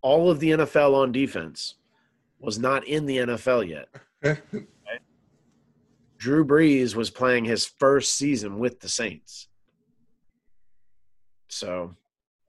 all 0.00 0.30
of 0.30 0.38
the 0.38 0.50
NFL 0.50 0.94
on 0.94 1.10
defense 1.10 1.74
was 2.38 2.56
not 2.56 2.86
in 2.86 3.04
the 3.04 3.16
NFL 3.16 3.68
yet. 3.68 3.88
Drew 6.18 6.44
Brees 6.44 6.94
was 6.94 7.10
playing 7.10 7.46
his 7.46 7.66
first 7.66 8.14
season 8.14 8.60
with 8.60 8.78
the 8.78 8.88
Saints. 8.88 9.48
So 11.48 11.96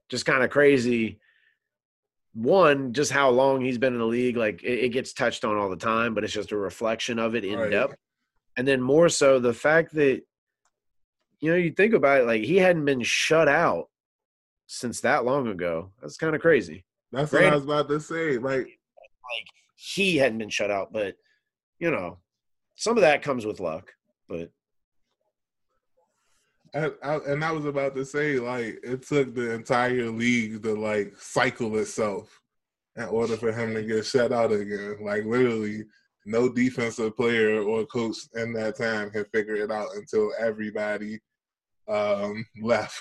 just 0.10 0.28
kind 0.28 0.44
of 0.44 0.52
crazy. 0.52 1.20
One, 2.36 2.94
just 2.94 3.12
how 3.12 3.32
long 3.32 3.62
he's 3.62 3.80
been 3.80 3.94
in 3.94 4.00
the 4.00 4.06
league. 4.06 4.38
Like 4.38 4.62
it, 4.62 4.80
it, 4.86 4.90
gets 4.90 5.14
touched 5.14 5.44
on 5.44 5.58
all 5.58 5.72
the 5.72 5.76
time, 5.76 6.14
but 6.14 6.24
it's 6.24 6.34
just 6.34 6.52
a 6.52 6.58
reflection 6.58 7.18
of 7.18 7.34
it 7.34 7.44
in 7.44 7.58
right. 7.58 7.72
depth. 7.72 7.96
And 8.58 8.68
then 8.68 8.80
more 8.80 9.10
so 9.10 9.40
the 9.40 9.56
fact 9.56 9.96
that, 9.96 10.22
you 11.40 11.50
know, 11.50 11.58
you 11.58 11.72
think 11.72 11.96
about 11.96 12.22
it, 12.22 12.28
like 12.28 12.44
he 12.44 12.58
hadn't 12.58 12.86
been 12.86 13.02
shut 13.02 13.48
out 13.48 13.90
since 14.68 15.02
that 15.02 15.26
long 15.26 15.48
ago. 15.48 15.92
That's 16.02 16.18
kind 16.18 16.36
of 16.36 16.42
crazy. 16.42 16.86
That's 17.12 17.32
what 17.32 17.44
I 17.44 17.56
was 17.56 17.64
about 17.64 17.88
to 17.90 18.00
say. 18.00 18.38
Like, 18.38 18.66
like 18.66 19.48
he 19.76 20.18
hadn't 20.18 20.40
been 20.40 20.50
shut 20.50 20.72
out, 20.72 20.92
but 20.92 21.16
you 21.80 21.92
know, 21.92 22.20
some 22.76 22.98
of 22.98 23.02
that 23.02 23.22
comes 23.22 23.46
with 23.46 23.60
luck. 23.60 23.94
but 24.28 24.50
and 26.74 26.94
I, 27.02 27.16
and 27.28 27.44
I 27.44 27.52
was 27.54 27.66
about 27.66 27.96
to 27.96 28.06
say, 28.06 28.38
like, 28.38 28.80
it 28.84 29.08
took 29.08 29.34
the 29.34 29.54
entire 29.54 30.10
league 30.12 30.62
to 30.64 30.76
like 30.76 31.14
cycle 31.18 31.78
itself 31.78 32.42
in 32.98 33.04
order 33.06 33.38
for 33.38 33.54
him 33.54 33.74
to 33.74 33.84
get 33.84 34.06
shut 34.06 34.34
out 34.34 34.52
again. 34.52 34.98
Like, 35.02 35.24
literally, 35.24 35.86
no 36.26 36.50
defensive 36.50 37.16
player 37.16 37.62
or 37.62 37.86
coach 37.86 38.18
in 38.34 38.52
that 38.54 38.78
time 38.78 39.10
can 39.10 39.24
figure 39.26 39.56
it 39.56 39.72
out 39.72 39.88
until 39.96 40.32
everybody 40.38 41.20
um, 41.88 42.46
left. 42.62 43.00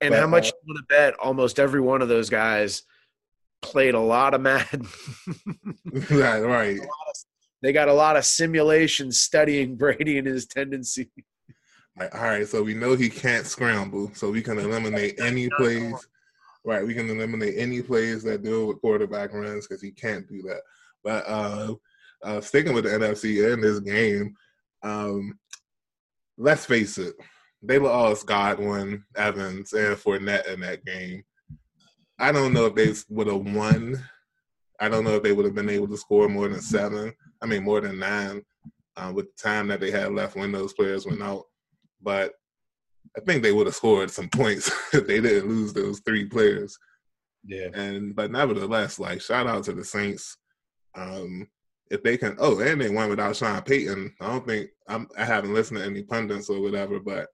And 0.00 0.12
but, 0.12 0.20
how 0.20 0.26
much 0.26 0.48
uh, 0.48 0.52
you 0.62 0.74
want 0.74 0.78
to 0.78 0.94
bet? 0.94 1.14
Almost 1.18 1.58
every 1.58 1.80
one 1.80 2.02
of 2.02 2.08
those 2.08 2.28
guys 2.30 2.82
played 3.62 3.94
a 3.94 4.00
lot 4.00 4.34
of 4.34 4.40
Madden. 4.40 4.86
right, 6.10 6.40
right. 6.40 6.80
They 7.62 7.72
got 7.72 7.88
a 7.88 7.92
lot 7.92 8.16
of 8.16 8.24
simulation 8.24 9.10
studying 9.10 9.76
Brady 9.76 10.18
and 10.18 10.26
his 10.26 10.46
tendency. 10.46 11.10
Like, 11.98 12.14
all 12.14 12.22
right, 12.22 12.46
so 12.46 12.62
we 12.62 12.74
know 12.74 12.94
he 12.94 13.08
can't 13.08 13.46
scramble, 13.46 14.10
so 14.14 14.30
we 14.30 14.42
can 14.42 14.58
eliminate 14.58 15.18
any 15.20 15.48
plays. 15.56 15.94
Right, 16.64 16.86
we 16.86 16.94
can 16.94 17.08
eliminate 17.08 17.54
any 17.56 17.80
plays 17.80 18.22
that 18.24 18.42
deal 18.42 18.66
with 18.66 18.80
quarterback 18.80 19.32
runs 19.32 19.66
because 19.66 19.80
he 19.80 19.92
can't 19.92 20.28
do 20.28 20.42
that. 20.42 20.60
But 21.02 21.24
uh, 21.26 21.74
uh, 22.22 22.40
sticking 22.40 22.74
with 22.74 22.84
the 22.84 22.90
NFC 22.90 23.52
in 23.52 23.60
this 23.60 23.78
game, 23.78 24.34
um, 24.82 25.38
let's 26.36 26.66
face 26.66 26.98
it, 26.98 27.14
they 27.66 27.78
lost 27.78 28.26
Godwin, 28.26 29.04
Evans, 29.16 29.72
and 29.72 29.96
Fournette 29.96 30.52
in 30.52 30.60
that 30.60 30.84
game. 30.84 31.22
I 32.18 32.32
don't 32.32 32.52
know 32.52 32.66
if 32.66 32.74
they 32.74 32.92
would 33.08 33.26
have 33.26 33.54
won. 33.54 34.02
I 34.80 34.88
don't 34.88 35.04
know 35.04 35.16
if 35.16 35.22
they 35.22 35.32
would 35.32 35.44
have 35.44 35.54
been 35.54 35.70
able 35.70 35.88
to 35.88 35.96
score 35.96 36.28
more 36.28 36.48
than 36.48 36.60
seven. 36.60 37.12
I 37.42 37.46
mean, 37.46 37.64
more 37.64 37.80
than 37.80 37.98
nine 37.98 38.42
uh, 38.96 39.12
with 39.14 39.26
the 39.26 39.42
time 39.42 39.68
that 39.68 39.80
they 39.80 39.90
had 39.90 40.12
left 40.12 40.36
when 40.36 40.52
those 40.52 40.72
players 40.72 41.06
went 41.06 41.22
out. 41.22 41.44
But 42.02 42.32
I 43.16 43.20
think 43.20 43.42
they 43.42 43.52
would 43.52 43.66
have 43.66 43.74
scored 43.74 44.10
some 44.10 44.28
points 44.28 44.70
if 44.92 45.06
they 45.06 45.20
didn't 45.20 45.48
lose 45.48 45.72
those 45.72 46.00
three 46.00 46.26
players. 46.26 46.78
Yeah. 47.44 47.68
And 47.74 48.14
but 48.14 48.30
nevertheless, 48.30 48.98
like 48.98 49.20
shout 49.20 49.46
out 49.46 49.64
to 49.64 49.72
the 49.72 49.84
Saints. 49.84 50.36
Um, 50.94 51.48
if 51.90 52.02
they 52.02 52.16
can, 52.16 52.36
oh, 52.38 52.58
and 52.60 52.80
they 52.80 52.88
won 52.90 53.10
without 53.10 53.36
Sean 53.36 53.62
Payton. 53.62 54.14
I 54.20 54.26
don't 54.26 54.46
think 54.46 54.70
I'm, 54.88 55.06
I 55.16 55.24
haven't 55.24 55.54
listened 55.54 55.78
to 55.78 55.84
any 55.86 56.02
pundits 56.02 56.50
or 56.50 56.60
whatever, 56.60 56.98
but 56.98 57.28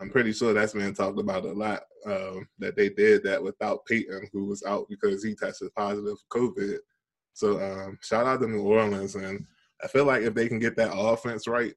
I'm 0.00 0.10
pretty 0.10 0.32
sure 0.32 0.52
that's 0.52 0.74
been 0.74 0.94
talked 0.94 1.18
about 1.18 1.44
a 1.44 1.52
lot. 1.52 1.82
Um, 2.04 2.46
that 2.58 2.76
they 2.76 2.88
did 2.88 3.24
that 3.24 3.42
without 3.42 3.84
Payton, 3.86 4.28
who 4.32 4.44
was 4.44 4.62
out 4.62 4.86
because 4.88 5.24
he 5.24 5.34
tested 5.34 5.74
positive 5.74 6.16
for 6.28 6.38
COVID. 6.38 6.78
So 7.32 7.60
um, 7.60 7.98
shout 8.02 8.26
out 8.26 8.40
to 8.40 8.46
New 8.46 8.62
Orleans, 8.62 9.16
and 9.16 9.44
I 9.82 9.88
feel 9.88 10.04
like 10.04 10.22
if 10.22 10.34
they 10.34 10.48
can 10.48 10.58
get 10.58 10.76
that 10.76 10.96
offense 10.96 11.48
right, 11.48 11.74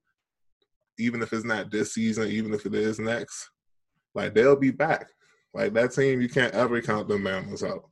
even 1.00 1.22
if 1.22 1.34
it's 1.34 1.46
not 1.46 1.72
this 1.72 1.94
season, 1.94 2.28
even 2.28 2.54
if 2.54 2.66
it 2.66 2.76
is 2.76 3.00
next, 3.00 3.50
like 4.14 4.34
they'll 4.34 4.56
be 4.56 4.72
back. 4.72 5.08
Like 5.54 5.74
that 5.74 5.94
team, 5.94 6.22
you 6.22 6.30
can't 6.30 6.54
ever 6.54 6.82
count 6.82 7.08
them 7.08 7.24
Mammals 7.24 7.64
out. 7.64 7.90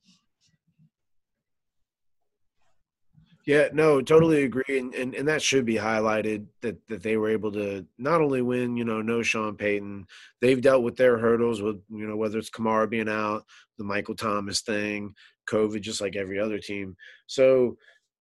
Yeah, 3.47 3.69
no, 3.71 4.01
totally 4.01 4.43
agree, 4.43 4.77
and, 4.77 4.93
and 4.93 5.15
and 5.15 5.25
that 5.29 5.41
should 5.41 5.65
be 5.65 5.75
highlighted 5.75 6.47
that 6.59 6.85
that 6.89 7.01
they 7.01 7.15
were 7.15 7.29
able 7.29 7.49
to 7.53 7.85
not 7.97 8.19
only 8.19 8.41
win, 8.41 8.75
you 8.75 8.83
know, 8.83 9.01
no 9.01 9.21
Sean 9.21 9.55
Payton, 9.55 10.05
they've 10.41 10.59
dealt 10.59 10.83
with 10.83 10.97
their 10.97 11.17
hurdles 11.17 11.61
with 11.61 11.77
you 11.89 12.05
know 12.05 12.17
whether 12.17 12.37
it's 12.39 12.49
Kamara 12.49 12.89
being 12.89 13.07
out, 13.07 13.45
the 13.77 13.85
Michael 13.85 14.15
Thomas 14.15 14.59
thing, 14.59 15.13
COVID, 15.49 15.79
just 15.79 16.01
like 16.01 16.17
every 16.17 16.37
other 16.37 16.59
team. 16.59 16.97
So, 17.27 17.77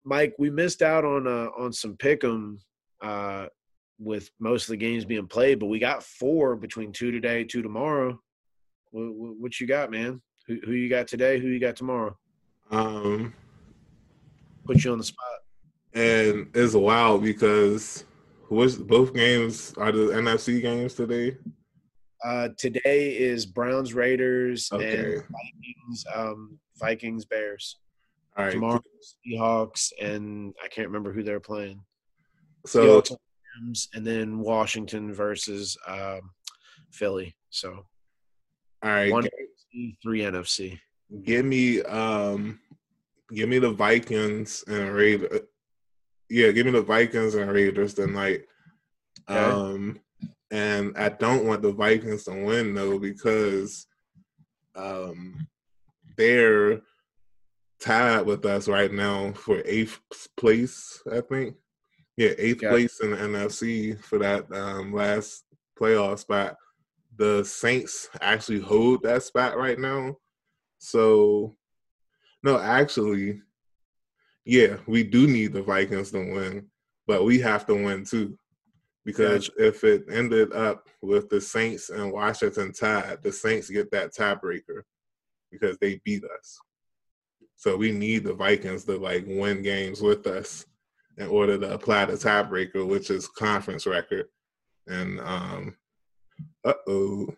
Mike, 0.04 0.34
we 0.38 0.50
missed 0.50 0.82
out 0.82 1.06
on 1.06 1.26
uh, 1.26 1.48
on 1.56 1.72
some 1.72 1.96
pick'em 1.96 2.58
uh, 3.00 3.46
with 3.98 4.30
most 4.40 4.64
of 4.64 4.72
the 4.72 4.76
games 4.76 5.06
being 5.06 5.26
played, 5.26 5.58
but 5.58 5.68
we 5.68 5.78
got 5.78 6.02
four 6.02 6.54
between 6.54 6.92
two 6.92 7.10
today, 7.12 7.44
two 7.44 7.62
tomorrow. 7.62 8.20
What, 8.90 9.36
what 9.40 9.58
you 9.58 9.66
got, 9.66 9.90
man? 9.90 10.20
Who, 10.48 10.58
who 10.66 10.72
you 10.72 10.90
got 10.90 11.08
today? 11.08 11.40
Who 11.40 11.48
you 11.48 11.60
got 11.60 11.76
tomorrow? 11.76 12.14
Um 12.70 13.32
put 14.64 14.84
you 14.84 14.92
on 14.92 14.98
the 14.98 15.04
spot. 15.04 15.26
And 15.94 16.48
it's 16.54 16.74
wild 16.74 17.22
because 17.22 18.04
which 18.48 18.78
both 18.78 19.14
games 19.14 19.74
are 19.76 19.92
the 19.92 20.06
NFC 20.08 20.60
games 20.60 20.94
today. 20.94 21.36
Uh, 22.24 22.48
today 22.58 23.16
is 23.16 23.46
Browns 23.46 23.94
Raiders 23.94 24.70
okay. 24.72 25.14
and 25.14 25.22
Vikings 25.22 26.04
um, 26.14 26.58
Vikings 26.78 27.24
Bears. 27.24 27.76
All 28.36 28.44
right. 28.44 28.52
Tomorrow 28.52 28.82
Seahawks 29.26 29.92
and 30.00 30.54
I 30.62 30.68
can't 30.68 30.88
remember 30.88 31.12
who 31.12 31.22
they're 31.22 31.40
playing. 31.40 31.80
So 32.66 33.02
and 33.94 34.06
then 34.06 34.40
Washington 34.40 35.12
versus 35.12 35.76
um, 35.86 36.30
Philly. 36.90 37.36
So 37.50 37.84
all 38.82 38.90
right, 38.90 39.12
one 39.12 39.24
NFC, 39.24 39.96
three 40.02 40.20
NFC. 40.20 40.78
Give 41.22 41.44
me 41.44 41.82
um 41.82 42.58
give 43.34 43.48
me 43.48 43.58
the 43.58 43.72
Vikings 43.72 44.64
and 44.66 44.94
Raiders. 44.94 45.40
Yeah, 46.30 46.50
give 46.52 46.66
me 46.66 46.72
the 46.72 46.82
Vikings 46.82 47.34
and 47.34 47.50
Raiders 47.50 47.94
tonight. 47.94 48.42
Okay. 49.28 49.38
Um, 49.38 50.00
and 50.50 50.96
I 50.96 51.08
don't 51.08 51.44
want 51.44 51.62
the 51.62 51.72
Vikings 51.72 52.24
to 52.24 52.32
win 52.32 52.74
though 52.74 52.98
because 52.98 53.86
um, 54.74 55.46
they're 56.16 56.80
tied 57.80 58.22
with 58.26 58.44
us 58.46 58.68
right 58.68 58.92
now 58.92 59.32
for 59.32 59.62
eighth 59.64 59.98
place. 60.36 61.02
I 61.10 61.20
think. 61.20 61.56
Yeah, 62.16 62.30
eighth 62.38 62.60
place 62.60 63.00
in 63.00 63.10
the 63.10 63.16
NFC 63.16 64.00
for 64.00 64.18
that 64.18 64.46
um, 64.52 64.92
last 64.92 65.44
playoff 65.78 66.20
spot. 66.20 66.56
The 67.16 67.44
Saints 67.44 68.08
actually 68.20 68.60
hold 68.60 69.02
that 69.02 69.24
spot 69.24 69.56
right 69.56 69.78
now. 69.78 70.16
So 70.78 71.56
no, 72.44 72.58
actually, 72.60 73.40
yeah, 74.44 74.76
we 74.86 75.02
do 75.02 75.26
need 75.26 75.54
the 75.54 75.62
Vikings 75.62 76.10
to 76.10 76.18
win, 76.18 76.66
but 77.06 77.24
we 77.24 77.38
have 77.40 77.64
to 77.66 77.74
win 77.74 78.04
too. 78.04 78.38
Because 79.06 79.48
gotcha. 79.48 79.66
if 79.68 79.82
it 79.82 80.04
ended 80.10 80.52
up 80.52 80.86
with 81.00 81.30
the 81.30 81.40
Saints 81.40 81.88
and 81.88 82.12
Washington 82.12 82.72
tied, 82.72 83.22
the 83.22 83.32
Saints 83.32 83.70
get 83.70 83.90
that 83.92 84.14
tiebreaker 84.14 84.82
because 85.50 85.78
they 85.78 86.02
beat 86.04 86.22
us. 86.38 86.58
So 87.56 87.78
we 87.78 87.92
need 87.92 88.24
the 88.24 88.34
Vikings 88.34 88.84
to 88.84 88.98
like 88.98 89.24
win 89.26 89.62
games 89.62 90.02
with 90.02 90.26
us 90.26 90.66
in 91.16 91.28
order 91.28 91.56
to 91.58 91.72
apply 91.72 92.04
the 92.04 92.12
tiebreaker, 92.12 92.86
which 92.86 93.08
is 93.08 93.26
conference 93.26 93.86
record. 93.86 94.26
And 94.86 95.18
um 95.20 95.76
uh 96.62 96.74
oh. 96.86 97.34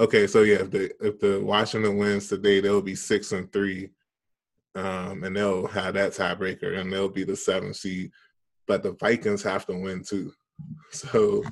Okay, 0.00 0.26
so 0.26 0.40
yeah, 0.44 0.60
if 0.60 0.70
the 0.70 1.06
if 1.06 1.20
the 1.20 1.38
Washington 1.44 1.98
wins 1.98 2.26
today, 2.26 2.60
they'll 2.60 2.80
be 2.80 2.94
six 2.94 3.32
and 3.32 3.52
three, 3.52 3.90
um, 4.74 5.22
and 5.24 5.36
they'll 5.36 5.66
have 5.66 5.92
that 5.92 6.12
tiebreaker, 6.12 6.78
and 6.78 6.90
they'll 6.90 7.10
be 7.10 7.22
the 7.22 7.36
seventh 7.36 7.76
seed. 7.76 8.10
But 8.66 8.82
the 8.82 8.92
Vikings 8.92 9.42
have 9.42 9.66
to 9.66 9.74
win 9.74 10.02
too. 10.02 10.32
So, 10.92 11.42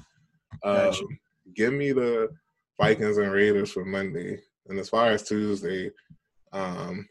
um, 0.64 0.92
give 1.54 1.72
me 1.72 1.92
the 1.92 2.28
Vikings 2.80 3.16
and 3.18 3.32
Raiders 3.32 3.70
for 3.72 3.84
Monday. 3.84 4.38
And 4.68 4.78
as 4.78 4.88
far 4.88 5.08
as 5.08 5.22
Tuesday, 5.22 5.90
um, 6.52 7.06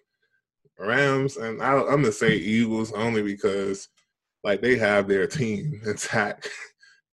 Rams 0.77 1.37
and 1.37 1.61
I, 1.61 1.73
I'm 1.73 2.01
gonna 2.01 2.11
say 2.11 2.35
Eagles 2.35 2.91
only 2.93 3.23
because 3.23 3.89
like 4.43 4.61
they 4.61 4.77
have 4.77 5.07
their 5.07 5.27
team 5.27 5.81
intact. 5.85 6.49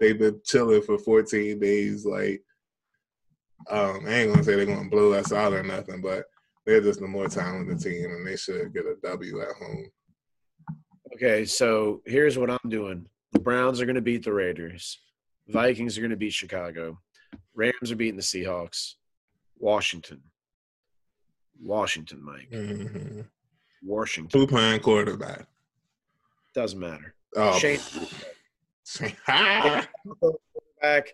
They've 0.01 0.19
been 0.19 0.41
chilling 0.45 0.83
for 0.83 0.99
14 0.99 1.59
days. 1.59 2.05
Like 2.05 2.43
um, 3.71 4.01
I 4.07 4.13
ain't 4.15 4.33
gonna 4.33 4.45
say 4.45 4.57
they're 4.57 4.67
gonna 4.67 4.89
blow 4.89 5.13
us 5.13 5.33
out 5.33 5.53
or 5.53 5.63
nothing, 5.63 6.01
but 6.01 6.25
they're 6.67 6.81
just 6.81 7.01
the 7.01 7.07
more 7.07 7.29
talented 7.29 7.81
team, 7.81 8.11
and 8.11 8.27
they 8.27 8.37
should 8.37 8.73
get 8.73 8.87
a 8.87 8.97
W 9.03 9.41
at 9.41 9.57
home. 9.57 9.87
Okay, 11.15 11.45
so 11.45 12.03
here's 12.05 12.39
what 12.39 12.51
I'm 12.51 12.71
doing: 12.71 13.07
the 13.33 13.41
Browns 13.41 13.81
are 13.81 13.87
gonna 13.87 14.01
beat 14.01 14.25
the 14.25 14.33
Raiders, 14.33 14.99
Vikings 15.49 15.97
are 15.99 16.03
gonna 16.03 16.17
beat 16.17 16.33
Chicago, 16.33 16.99
Rams 17.55 17.91
are 17.91 17.97
beating 17.97 18.17
the 18.17 18.23
Seahawks, 18.23 18.95
Washington, 19.59 20.23
Washington, 21.61 22.25
Mike, 22.25 22.51
mm-hmm. 22.51 23.21
Washington. 23.83 24.41
Who 24.41 24.47
playing 24.47 24.81
quarterback? 24.81 25.47
Doesn't 26.55 26.79
matter. 26.79 27.15
Oh. 27.37 27.59
Shane. 27.59 27.81
quarterback. 30.21 31.13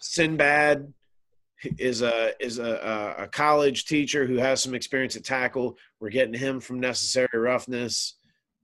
Sinbad 0.00 0.92
is 1.78 2.02
a 2.02 2.32
is 2.44 2.58
a, 2.58 3.14
a 3.18 3.28
college 3.28 3.84
teacher 3.86 4.26
who 4.26 4.36
has 4.36 4.62
some 4.62 4.74
experience 4.74 5.16
at 5.16 5.24
tackle. 5.24 5.76
We're 6.00 6.10
getting 6.10 6.34
him 6.34 6.60
from 6.60 6.80
necessary 6.80 7.28
roughness. 7.38 8.14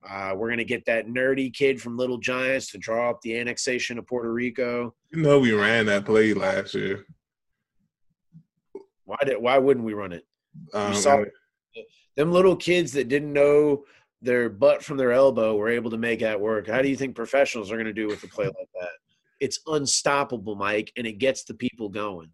Uh, 0.08 0.32
we're 0.34 0.50
gonna 0.50 0.64
get 0.64 0.84
that 0.86 1.06
nerdy 1.06 1.52
kid 1.52 1.80
from 1.80 1.96
Little 1.96 2.18
Giants 2.18 2.70
to 2.72 2.78
draw 2.78 3.10
up 3.10 3.20
the 3.22 3.38
annexation 3.38 3.98
of 3.98 4.06
Puerto 4.06 4.32
Rico. 4.32 4.94
You 5.10 5.22
know 5.22 5.38
we 5.38 5.52
ran 5.52 5.86
that 5.86 6.04
play 6.04 6.32
last 6.34 6.74
year. 6.74 7.06
Why 9.04 9.16
did 9.24 9.38
why 9.38 9.58
wouldn't 9.58 9.84
we 9.84 9.94
run 9.94 10.12
it? 10.12 10.24
Um, 10.72 10.94
saw 10.94 11.24
them 12.16 12.32
little 12.32 12.56
kids 12.56 12.92
that 12.92 13.08
didn't 13.08 13.32
know 13.32 13.84
their 14.22 14.48
butt 14.48 14.82
from 14.82 14.96
their 14.96 15.12
elbow 15.12 15.56
were 15.56 15.68
able 15.68 15.90
to 15.90 15.98
make 15.98 16.20
that 16.20 16.40
work. 16.40 16.66
How 16.66 16.82
do 16.82 16.88
you 16.88 16.96
think 16.96 17.16
professionals 17.16 17.70
are 17.70 17.76
going 17.76 17.86
to 17.86 17.92
do 17.92 18.06
with 18.06 18.22
a 18.22 18.28
play 18.28 18.46
like 18.46 18.68
that? 18.80 18.90
It's 19.40 19.60
unstoppable, 19.66 20.54
Mike, 20.54 20.92
and 20.96 21.06
it 21.06 21.14
gets 21.14 21.44
the 21.44 21.54
people 21.54 21.88
going. 21.88 22.30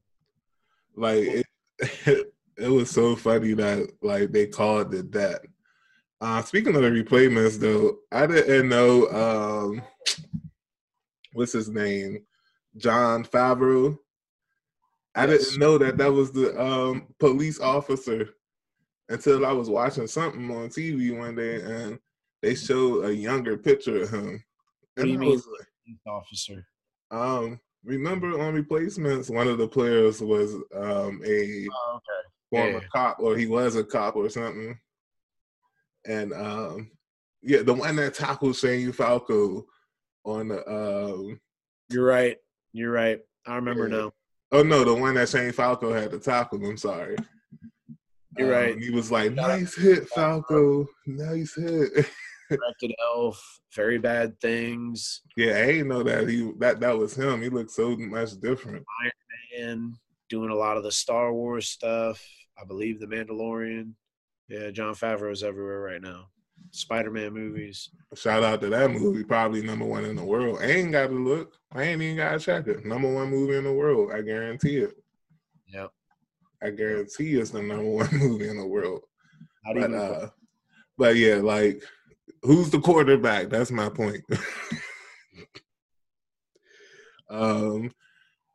Like 0.96 1.22
it, 1.22 1.46
it 2.56 2.68
was 2.68 2.90
so 2.90 3.14
funny 3.16 3.52
that 3.54 3.90
like 4.02 4.32
they 4.32 4.46
called 4.46 4.94
it 4.94 5.12
that. 5.12 5.42
Uh, 6.20 6.42
speaking 6.42 6.74
of 6.74 6.82
the 6.82 6.88
replayments, 6.88 7.58
though, 7.58 7.98
I 8.10 8.26
didn't 8.26 8.70
know 8.70 9.06
um, 9.10 9.82
what's 11.34 11.52
his 11.52 11.68
name, 11.68 12.24
Jon 12.78 13.22
Favreau. 13.24 13.98
I 15.14 15.26
yes. 15.26 15.44
didn't 15.44 15.60
know 15.60 15.78
that 15.78 15.98
that 15.98 16.12
was 16.12 16.32
the 16.32 16.58
um, 16.60 17.08
police 17.18 17.60
officer 17.60 18.30
until 19.08 19.44
I 19.46 19.52
was 19.52 19.70
watching 19.70 20.06
something 20.06 20.50
on 20.50 20.68
TV 20.68 21.16
one 21.16 21.34
day 21.34 21.60
and 21.62 21.98
they 22.42 22.54
showed 22.54 23.04
a 23.04 23.14
younger 23.14 23.56
picture 23.56 24.02
of 24.02 24.10
him. 24.10 24.42
What 24.94 25.04
do 25.04 25.10
you 25.10 25.18
mean, 25.18 25.30
like, 25.30 25.98
officer? 26.06 26.66
Um, 27.10 27.60
remember 27.86 28.40
on 28.40 28.54
replacements, 28.54 29.30
one 29.30 29.48
of 29.48 29.58
the 29.58 29.68
players 29.68 30.20
was 30.20 30.54
um 30.74 31.22
a 31.24 31.66
oh, 31.70 31.96
okay. 31.96 32.02
former 32.50 32.80
yeah. 32.82 32.88
cop, 32.92 33.18
or 33.20 33.36
he 33.36 33.46
was 33.46 33.76
a 33.76 33.84
cop 33.84 34.16
or 34.16 34.28
something. 34.28 34.78
And 36.04 36.32
um, 36.32 36.90
yeah, 37.42 37.62
the 37.62 37.72
one 37.72 37.96
that 37.96 38.14
tackled 38.14 38.56
Shane 38.56 38.92
Falco 38.92 39.66
on 40.24 40.48
the. 40.48 40.68
Um, 40.68 41.40
You're 41.88 42.04
right. 42.04 42.36
You're 42.72 42.92
right. 42.92 43.20
I 43.46 43.54
remember 43.54 43.88
yeah. 43.88 43.96
now. 43.96 44.12
Oh 44.52 44.62
no, 44.62 44.84
the 44.84 44.94
one 44.94 45.14
that 45.14 45.28
Shane 45.28 45.52
Falco 45.52 45.92
had 45.92 46.10
to 46.10 46.18
tackle. 46.18 46.64
I'm 46.64 46.76
sorry. 46.76 47.16
You're 48.36 48.54
um, 48.54 48.62
right. 48.62 48.78
He 48.78 48.90
was 48.90 49.10
like, 49.10 49.32
"Nice 49.32 49.76
hit, 49.76 50.08
Falco. 50.08 50.86
Nice 51.06 51.54
hit." 51.54 52.06
Directed 52.50 52.94
Elf, 53.02 53.60
very 53.74 53.98
bad 53.98 54.40
things. 54.40 55.22
Yeah, 55.36 55.58
I 55.58 55.66
didn't 55.66 55.88
know 55.88 56.02
that 56.02 56.28
he 56.28 56.52
that 56.58 56.80
that 56.80 56.96
was 56.96 57.16
him. 57.16 57.42
He 57.42 57.48
looked 57.48 57.70
so 57.72 57.96
much 57.96 58.38
different. 58.40 58.84
Iron 59.02 59.12
Man 59.58 59.94
doing 60.28 60.50
a 60.50 60.54
lot 60.54 60.76
of 60.76 60.82
the 60.82 60.92
Star 60.92 61.32
Wars 61.32 61.68
stuff. 61.68 62.22
I 62.60 62.64
believe 62.64 63.00
the 63.00 63.06
Mandalorian. 63.06 63.92
Yeah, 64.48 64.70
Jon 64.70 64.94
Favreau 64.94 65.32
is 65.32 65.42
everywhere 65.42 65.80
right 65.80 66.00
now. 66.00 66.28
Spider-Man 66.70 67.32
movies. 67.32 67.90
Shout 68.14 68.42
out 68.42 68.60
to 68.60 68.68
that 68.68 68.90
movie, 68.90 69.24
probably 69.24 69.62
number 69.62 69.84
one 69.84 70.04
in 70.04 70.16
the 70.16 70.24
world. 70.24 70.58
I 70.60 70.66
ain't 70.66 70.92
got 70.92 71.08
to 71.08 71.12
look. 71.14 71.54
I 71.72 71.82
ain't 71.82 72.02
even 72.02 72.16
got 72.16 72.32
to 72.32 72.38
check 72.38 72.66
it. 72.66 72.84
Number 72.84 73.12
one 73.12 73.30
movie 73.30 73.56
in 73.56 73.64
the 73.64 73.72
world. 73.72 74.10
I 74.12 74.22
guarantee 74.22 74.78
it. 74.78 74.94
Yep. 75.68 75.90
I 76.62 76.70
guarantee 76.70 77.34
it's 77.34 77.50
the 77.50 77.62
number 77.62 77.84
one 77.90 78.08
movie 78.12 78.48
in 78.48 78.58
the 78.58 78.66
world. 78.66 79.02
But, 79.74 79.92
uh, 79.92 80.28
but 80.96 81.16
yeah, 81.16 81.36
like 81.36 81.82
who's 82.42 82.70
the 82.70 82.80
quarterback? 82.80 83.50
That's 83.50 83.70
my 83.70 83.88
point. 83.88 84.24
um, 87.30 87.90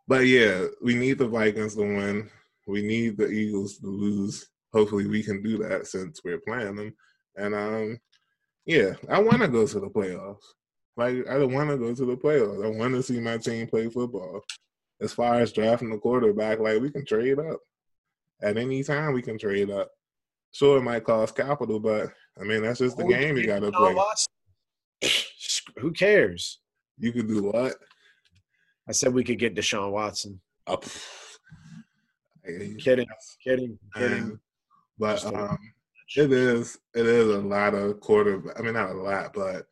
but 0.07 0.27
yeah, 0.27 0.65
we 0.81 0.95
need 0.95 1.17
the 1.17 1.27
Vikings 1.27 1.75
to 1.75 1.81
win. 1.81 2.29
We 2.67 2.81
need 2.81 3.17
the 3.17 3.27
Eagles 3.27 3.77
to 3.79 3.87
lose. 3.87 4.47
Hopefully, 4.73 5.07
we 5.07 5.23
can 5.23 5.41
do 5.41 5.57
that 5.59 5.87
since 5.87 6.21
we're 6.23 6.39
playing 6.39 6.75
them. 6.75 6.93
And 7.35 7.55
um, 7.55 7.99
yeah, 8.65 8.93
I 9.09 9.19
want 9.19 9.41
to 9.41 9.47
go 9.47 9.65
to 9.65 9.79
the 9.79 9.89
playoffs. 9.89 10.43
Like 10.97 11.27
I 11.29 11.39
don't 11.39 11.53
want 11.53 11.69
to 11.69 11.77
go 11.77 11.93
to 11.93 12.05
the 12.05 12.17
playoffs. 12.17 12.65
I 12.65 12.69
want 12.77 12.93
to 12.93 13.03
see 13.03 13.19
my 13.19 13.37
team 13.37 13.67
play 13.67 13.89
football. 13.89 14.41
As 15.01 15.13
far 15.13 15.35
as 15.35 15.51
drafting 15.51 15.89
the 15.89 15.97
quarterback, 15.97 16.59
like 16.59 16.79
we 16.79 16.91
can 16.91 17.05
trade 17.05 17.39
up 17.39 17.59
at 18.41 18.57
any 18.57 18.83
time. 18.83 19.13
We 19.13 19.21
can 19.21 19.37
trade 19.37 19.71
up. 19.71 19.89
Sure, 20.51 20.77
it 20.77 20.81
might 20.81 21.03
cost 21.03 21.35
capital, 21.35 21.79
but 21.79 22.11
I 22.39 22.43
mean 22.43 22.63
that's 22.63 22.79
just 22.79 22.97
the 22.97 23.05
game 23.05 23.37
you 23.37 23.45
got 23.45 23.61
to 23.61 23.71
play. 23.71 23.95
Who 25.77 25.91
cares? 25.91 26.59
You 26.97 27.11
could 27.11 27.27
do 27.27 27.43
what? 27.43 27.75
I 28.87 28.91
said 28.91 29.13
we 29.13 29.23
could 29.23 29.39
get 29.39 29.55
Deshaun 29.55 29.91
Watson. 29.91 30.41
Oh, 30.67 30.79
kidding, 32.45 32.77
kidding, 32.77 33.79
kidding. 33.95 34.39
But 34.97 35.25
um, 35.25 35.57
it 36.15 36.31
is 36.31 36.77
it 36.93 37.05
is 37.05 37.27
a 37.27 37.39
lot 37.39 37.73
of 37.73 37.99
quarter. 37.99 38.43
I 38.57 38.61
mean, 38.61 38.73
not 38.73 38.91
a 38.91 38.93
lot, 38.93 39.33
but 39.33 39.65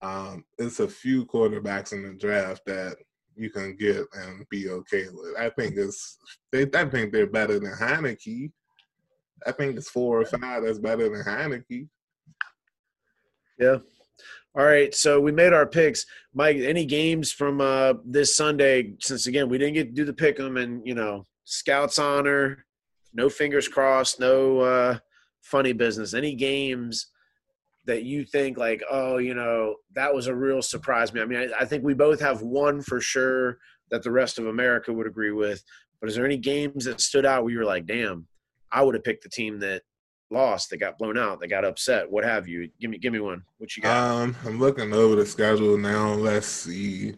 um, 0.00 0.44
it's 0.58 0.80
a 0.80 0.88
few 0.88 1.26
quarterbacks 1.26 1.92
in 1.92 2.02
the 2.02 2.14
draft 2.14 2.62
that 2.66 2.96
you 3.34 3.50
can 3.50 3.76
get 3.76 4.04
and 4.14 4.48
be 4.50 4.68
okay 4.68 5.06
with. 5.12 5.36
I 5.38 5.50
think 5.50 5.76
it's 5.76 6.18
they. 6.50 6.66
I 6.74 6.84
think 6.86 7.12
they're 7.12 7.26
better 7.26 7.58
than 7.58 7.72
Heinicke. 7.72 8.50
I 9.46 9.52
think 9.52 9.76
it's 9.76 9.90
four 9.90 10.20
or 10.20 10.24
five 10.24 10.62
that's 10.62 10.78
better 10.78 11.08
than 11.08 11.24
Heinicke. 11.24 11.88
Yeah. 13.58 13.78
All 14.54 14.64
right, 14.64 14.94
so 14.94 15.18
we 15.18 15.32
made 15.32 15.54
our 15.54 15.66
picks. 15.66 16.04
Mike, 16.34 16.58
any 16.58 16.84
games 16.84 17.32
from 17.32 17.62
uh, 17.62 17.94
this 18.04 18.36
Sunday? 18.36 18.94
Since 19.00 19.26
again 19.26 19.48
we 19.48 19.56
didn't 19.56 19.74
get 19.74 19.84
to 19.84 19.92
do 19.92 20.04
the 20.04 20.12
pick 20.12 20.38
'em, 20.38 20.58
and 20.58 20.86
you 20.86 20.94
know, 20.94 21.26
Scouts 21.44 21.98
honor, 21.98 22.66
no 23.14 23.30
fingers 23.30 23.66
crossed, 23.66 24.20
no 24.20 24.60
uh, 24.60 24.98
funny 25.40 25.72
business. 25.72 26.12
Any 26.12 26.34
games 26.34 27.08
that 27.86 28.04
you 28.04 28.24
think 28.24 28.58
like, 28.58 28.82
oh, 28.90 29.16
you 29.18 29.34
know, 29.34 29.76
that 29.94 30.14
was 30.14 30.26
a 30.26 30.34
real 30.34 30.62
surprise 30.62 31.12
me? 31.12 31.20
I 31.20 31.24
mean, 31.24 31.50
I, 31.50 31.62
I 31.62 31.64
think 31.64 31.82
we 31.82 31.94
both 31.94 32.20
have 32.20 32.42
one 32.42 32.82
for 32.82 33.00
sure 33.00 33.58
that 33.90 34.02
the 34.02 34.10
rest 34.10 34.38
of 34.38 34.46
America 34.46 34.92
would 34.92 35.06
agree 35.06 35.32
with. 35.32 35.64
But 36.00 36.08
is 36.08 36.16
there 36.16 36.26
any 36.26 36.36
games 36.36 36.84
that 36.84 37.00
stood 37.00 37.26
out 37.26 37.42
where 37.42 37.52
you 37.52 37.58
were 37.58 37.64
like, 37.64 37.86
damn, 37.86 38.26
I 38.72 38.82
would 38.82 38.94
have 38.94 39.04
picked 39.04 39.22
the 39.22 39.28
team 39.28 39.58
that 39.60 39.82
lost, 40.30 40.70
that 40.70 40.78
got 40.78 40.98
blown 40.98 41.18
out, 41.18 41.40
that 41.40 41.48
got 41.48 41.64
upset, 41.64 42.10
what 42.10 42.24
have 42.24 42.48
you? 42.48 42.68
Give 42.80 42.90
me, 42.90 42.98
give 42.98 43.12
me 43.12 43.20
one. 43.20 43.42
What 43.58 43.76
you 43.76 43.82
got? 43.82 43.96
Um, 43.96 44.36
I'm 44.46 44.58
looking 44.58 44.92
over 44.92 45.16
the 45.16 45.26
schedule 45.26 45.76
now. 45.76 46.14
Let's 46.14 46.46
see. 46.46 47.14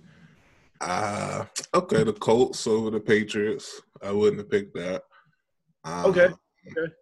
Uh, 0.81 1.45
okay, 1.73 2.03
the 2.03 2.12
Colts 2.12 2.67
over 2.67 2.90
the 2.90 3.01
Patriots. 3.01 3.81
I 4.03 4.11
wouldn't 4.11 4.38
have 4.38 4.51
picked 4.51 4.75
that. 4.75 5.03
Um, 5.85 6.07
okay. 6.07 6.29
Okay. 6.77 6.93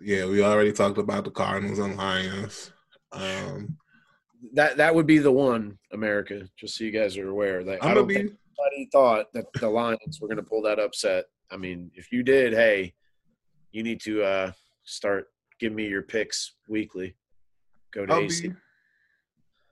Yeah, 0.00 0.26
we 0.26 0.42
already 0.42 0.72
talked 0.72 0.98
about 0.98 1.24
the 1.24 1.30
Cardinals 1.30 1.78
and 1.78 1.96
Lions. 1.96 2.72
Um, 3.12 3.76
that 4.52 4.76
that 4.76 4.94
would 4.94 5.06
be 5.06 5.18
the 5.18 5.32
one, 5.32 5.78
America. 5.92 6.48
Just 6.56 6.76
so 6.76 6.84
you 6.84 6.90
guys 6.92 7.16
are 7.16 7.28
aware. 7.28 7.64
That 7.64 7.82
I 7.82 7.94
don't 7.94 8.06
be, 8.06 8.14
think 8.14 8.26
anybody 8.58 8.88
thought 8.92 9.32
that 9.32 9.46
the 9.54 9.68
Lions 9.68 10.20
were 10.20 10.28
going 10.28 10.36
to 10.36 10.42
pull 10.42 10.62
that 10.62 10.78
upset. 10.78 11.24
I 11.50 11.56
mean, 11.56 11.90
if 11.94 12.12
you 12.12 12.22
did, 12.22 12.52
hey, 12.52 12.94
you 13.72 13.82
need 13.82 14.00
to 14.02 14.22
uh, 14.22 14.52
start 14.84 15.28
giving 15.60 15.76
me 15.76 15.86
your 15.86 16.02
picks 16.02 16.54
weekly. 16.68 17.14
Go 17.92 18.06
to 18.06 18.12
I'll 18.12 18.20
AC. 18.20 18.48
Be, 18.48 18.54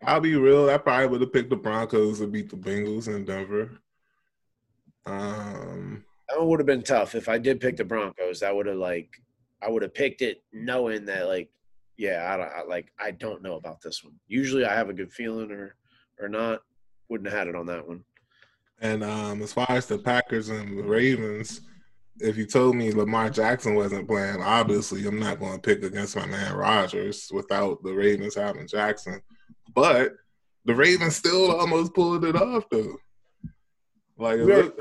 I'll 0.05 0.21
be 0.21 0.37
real. 0.37 0.71
I 0.71 0.79
probably 0.79 1.07
would 1.07 1.21
have 1.21 1.33
picked 1.33 1.51
the 1.51 1.57
Broncos 1.57 2.19
to 2.19 2.27
beat 2.27 2.51
the 2.51 2.57
Bengals 2.57 3.09
in 3.09 3.25
Denver. 3.25 3.71
Um, 5.07 6.05
that 6.29 6.45
would 6.45 6.61
have 6.61 6.67
been 6.67 6.83
tough. 6.83 7.15
If 7.15 7.29
I 7.29 7.39
did 7.39 7.61
pick 7.61 7.77
the 7.77 7.85
Broncos, 7.85 8.41
that 8.41 8.55
would 8.55 8.67
have 8.67 8.77
like 8.77 9.09
I 9.63 9.71
would 9.71 9.83
have 9.83 9.95
picked 9.95 10.23
it 10.23 10.43
knowing 10.53 11.05
that 11.07 11.27
like 11.27 11.51
yeah, 11.97 12.29
I, 12.33 12.37
don't, 12.37 12.53
I 12.53 12.63
like 12.69 12.93
I 12.99 13.11
don't 13.13 13.43
know 13.43 13.55
about 13.55 13.81
this 13.81 14.03
one. 14.03 14.15
Usually 14.27 14.65
I 14.65 14.75
have 14.75 14.89
a 14.89 14.95
good 14.95 15.13
feeling 15.13 15.51
or 15.51 15.77
or 16.21 16.29
not. 16.29 16.61
Wouldn't 17.09 17.29
have 17.29 17.39
had 17.39 17.49
it 17.49 17.57
on 17.57 17.67
that 17.67 17.87
one. 17.87 18.05
And 18.85 19.03
um, 19.03 19.41
as 19.41 19.55
far 19.55 19.67
as 19.71 19.87
the 19.87 19.97
Packers 19.97 20.51
and 20.51 20.79
the 20.79 20.83
Ravens, 20.83 21.63
if 22.21 22.37
you 22.37 22.45
told 22.45 22.77
me 22.77 22.93
Lamar 22.93 23.31
Jackson 23.31 23.75
wasn't 23.75 24.07
playing, 24.07 24.43
obviously 24.43 25.07
I'm 25.07 25.19
not 25.19 25.41
going 25.41 25.55
to 25.55 25.59
pick 25.59 25.83
against 25.83 26.17
my 26.17 26.27
man 26.27 26.55
Rodgers 26.55 27.31
without 27.33 27.83
the 27.83 27.95
Ravens 27.95 28.35
having 28.35 28.69
Jackson. 28.69 29.23
But 29.75 30.13
the 30.67 30.75
Ravens 30.75 31.17
still 31.17 31.51
almost 31.59 31.95
pulled 31.95 32.27
it 32.27 32.37
off, 32.37 32.69
though. 32.71 32.99
Like 34.19 34.41
look, 34.41 34.79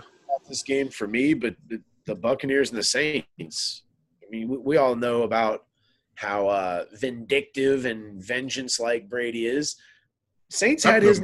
this 0.49 0.64
game 0.64 0.89
for 0.89 1.08
me, 1.08 1.34
but 1.34 1.56
the, 1.70 1.82
the, 2.06 2.14
Buccaneers 2.14 2.72
and 2.72 2.78
the 2.78 2.84
Saints. 2.84 3.84
I 4.22 4.30
mean, 4.30 4.49
we, 4.49 4.58
we 4.58 4.78
all 4.78 4.97
know 4.97 5.24
about 5.24 5.64
how 6.16 6.49
uh, 6.49 6.86
vindictive 6.91 7.86
and 7.86 8.22
vengeance-like 8.22 9.10
Brady 9.10 9.45
is. 9.45 9.78
Saints 10.49 10.84
had 10.84 11.04
his 11.04 11.22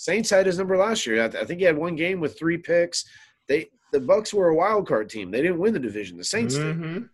Saints 0.00 0.30
had 0.30 0.46
his 0.46 0.56
number 0.56 0.78
last 0.78 1.04
year. 1.04 1.22
I, 1.22 1.26
I 1.26 1.44
think 1.44 1.60
he 1.60 1.66
had 1.66 1.76
one 1.76 1.94
game 1.94 2.20
with 2.20 2.38
three 2.38 2.56
picks. 2.56 3.04
They 3.48 3.68
the 3.92 3.98
Bucs 3.98 4.32
were 4.32 4.48
a 4.48 4.54
wild 4.54 4.88
card 4.88 5.10
team. 5.10 5.30
They 5.30 5.42
didn't 5.42 5.58
win 5.58 5.74
the 5.74 5.78
division. 5.78 6.16
The 6.16 6.24
Saints 6.24 6.56
mm-hmm. 6.56 6.94
did. 6.94 7.08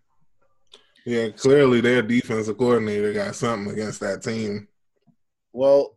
Yeah, 1.05 1.29
clearly 1.31 1.81
their 1.81 2.01
defensive 2.01 2.57
coordinator 2.57 3.13
got 3.13 3.35
something 3.35 3.73
against 3.73 3.99
that 4.01 4.23
team. 4.23 4.69
Well, 5.53 5.97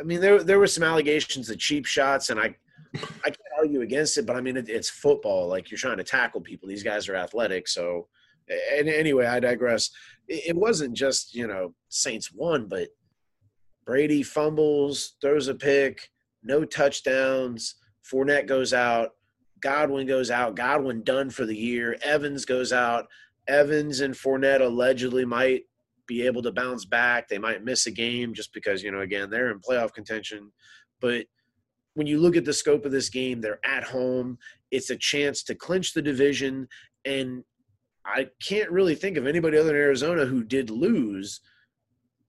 I 0.00 0.04
mean, 0.04 0.22
there 0.22 0.42
there 0.42 0.58
were 0.58 0.66
some 0.66 0.82
allegations 0.82 1.50
of 1.50 1.58
cheap 1.58 1.84
shots, 1.84 2.30
and 2.30 2.40
I 2.40 2.56
I 2.94 3.28
can't 3.28 3.58
argue 3.58 3.82
against 3.82 4.16
it, 4.16 4.24
but 4.24 4.34
I 4.34 4.40
mean, 4.40 4.56
it, 4.56 4.70
it's 4.70 4.88
football. 4.88 5.46
Like 5.46 5.70
you're 5.70 5.76
trying 5.76 5.98
to 5.98 6.04
tackle 6.04 6.40
people. 6.40 6.70
These 6.70 6.82
guys 6.84 7.06
are 7.10 7.16
athletic, 7.16 7.68
so. 7.68 8.08
And 8.48 8.88
anyway, 8.88 9.26
I 9.26 9.40
digress. 9.40 9.90
It, 10.26 10.48
it 10.48 10.56
wasn't 10.56 10.94
just 10.94 11.34
you 11.34 11.46
know 11.46 11.74
Saints 11.90 12.32
won, 12.32 12.66
but 12.66 12.88
Brady 13.84 14.22
fumbles, 14.22 15.14
throws 15.20 15.48
a 15.48 15.54
pick, 15.54 16.10
no 16.42 16.64
touchdowns. 16.64 17.76
Fournette 18.10 18.46
goes 18.46 18.72
out. 18.72 19.10
Godwin 19.60 20.06
goes 20.06 20.30
out. 20.30 20.56
Godwin 20.56 21.02
done 21.04 21.30
for 21.30 21.46
the 21.46 21.56
year. 21.56 21.96
Evans 22.02 22.44
goes 22.44 22.72
out. 22.72 23.06
Evans 23.48 24.00
and 24.00 24.14
Fournette 24.14 24.60
allegedly 24.60 25.24
might 25.24 25.62
be 26.06 26.26
able 26.26 26.42
to 26.42 26.52
bounce 26.52 26.84
back. 26.84 27.28
They 27.28 27.38
might 27.38 27.64
miss 27.64 27.86
a 27.86 27.90
game 27.90 28.34
just 28.34 28.52
because, 28.52 28.82
you 28.82 28.90
know, 28.90 29.00
again, 29.00 29.30
they're 29.30 29.50
in 29.50 29.60
playoff 29.60 29.92
contention. 29.92 30.52
But 31.00 31.26
when 31.94 32.06
you 32.06 32.18
look 32.20 32.36
at 32.36 32.44
the 32.44 32.52
scope 32.52 32.84
of 32.84 32.92
this 32.92 33.08
game, 33.08 33.40
they're 33.40 33.64
at 33.64 33.84
home. 33.84 34.38
It's 34.70 34.90
a 34.90 34.96
chance 34.96 35.42
to 35.44 35.54
clinch 35.54 35.92
the 35.92 36.02
division. 36.02 36.68
And 37.04 37.44
I 38.04 38.28
can't 38.42 38.70
really 38.70 38.94
think 38.94 39.16
of 39.16 39.26
anybody 39.26 39.58
other 39.58 39.68
than 39.68 39.76
Arizona 39.76 40.24
who 40.24 40.42
did 40.42 40.70
lose 40.70 41.40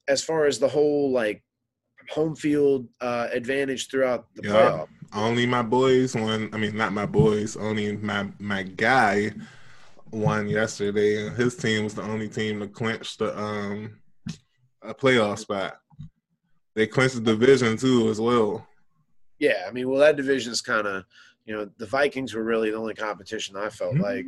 as 0.07 0.23
far 0.23 0.45
as 0.45 0.59
the 0.59 0.67
whole 0.67 1.11
like 1.11 1.43
home 2.09 2.35
field 2.35 2.87
uh, 3.01 3.27
advantage 3.31 3.89
throughout 3.89 4.27
the 4.35 4.43
Yeah. 4.43 4.53
playoff. 4.53 4.87
Only 5.13 5.45
my 5.45 5.61
boys 5.61 6.15
won. 6.15 6.49
I 6.53 6.57
mean, 6.57 6.75
not 6.75 6.91
my 6.91 7.05
boys. 7.05 7.55
Only 7.55 7.95
my 7.97 8.27
my 8.39 8.63
guy 8.63 9.31
won 10.11 10.47
yesterday, 10.47 11.25
and 11.27 11.35
his 11.35 11.55
team 11.55 11.83
was 11.83 11.93
the 11.93 12.01
only 12.01 12.27
team 12.27 12.59
to 12.59 12.67
clinch 12.67 13.17
the 13.17 13.37
um 13.37 13.99
a 14.81 14.93
playoff 14.93 15.39
spot. 15.39 15.79
They 16.75 16.87
clinched 16.87 17.15
the 17.15 17.21
division 17.21 17.77
too, 17.77 18.09
as 18.09 18.19
well. 18.19 18.67
Yeah, 19.39 19.65
I 19.67 19.71
mean, 19.71 19.87
well, 19.89 19.99
that 19.99 20.17
division 20.17 20.51
is 20.51 20.61
kind 20.61 20.87
of, 20.87 21.05
you 21.45 21.53
know, 21.55 21.69
the 21.77 21.85
Vikings 21.85 22.33
were 22.33 22.43
really 22.43 22.71
the 22.71 22.77
only 22.77 22.93
competition 22.95 23.55
I 23.55 23.69
felt 23.69 23.97
like, 23.97 24.25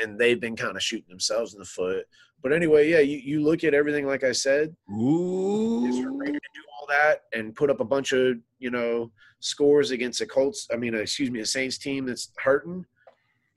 and 0.00 0.18
they've 0.18 0.40
been 0.40 0.56
kind 0.56 0.76
of 0.76 0.82
shooting 0.82 1.08
themselves 1.08 1.54
in 1.54 1.58
the 1.58 1.64
foot. 1.64 2.06
But 2.42 2.52
anyway, 2.52 2.90
yeah, 2.90 2.98
you, 3.00 3.18
you 3.18 3.42
look 3.42 3.62
at 3.64 3.74
everything 3.74 4.06
like 4.06 4.24
I 4.24 4.32
said, 4.32 4.68
is 4.70 4.94
Ooh, 5.00 6.16
Brady 6.16 6.32
to 6.32 6.38
do 6.54 6.60
all 6.80 6.86
that 6.88 7.22
and 7.32 7.54
put 7.54 7.70
up 7.70 7.80
a 7.80 7.84
bunch 7.84 8.12
of 8.12 8.36
you 8.58 8.70
know 8.70 9.10
scores 9.40 9.90
against 9.92 10.20
a 10.20 10.26
Colts. 10.26 10.66
I 10.72 10.76
mean, 10.76 10.94
uh, 10.94 10.98
excuse 10.98 11.30
me, 11.30 11.40
a 11.40 11.46
Saints 11.46 11.78
team 11.78 12.06
that's 12.06 12.32
hurting. 12.38 12.84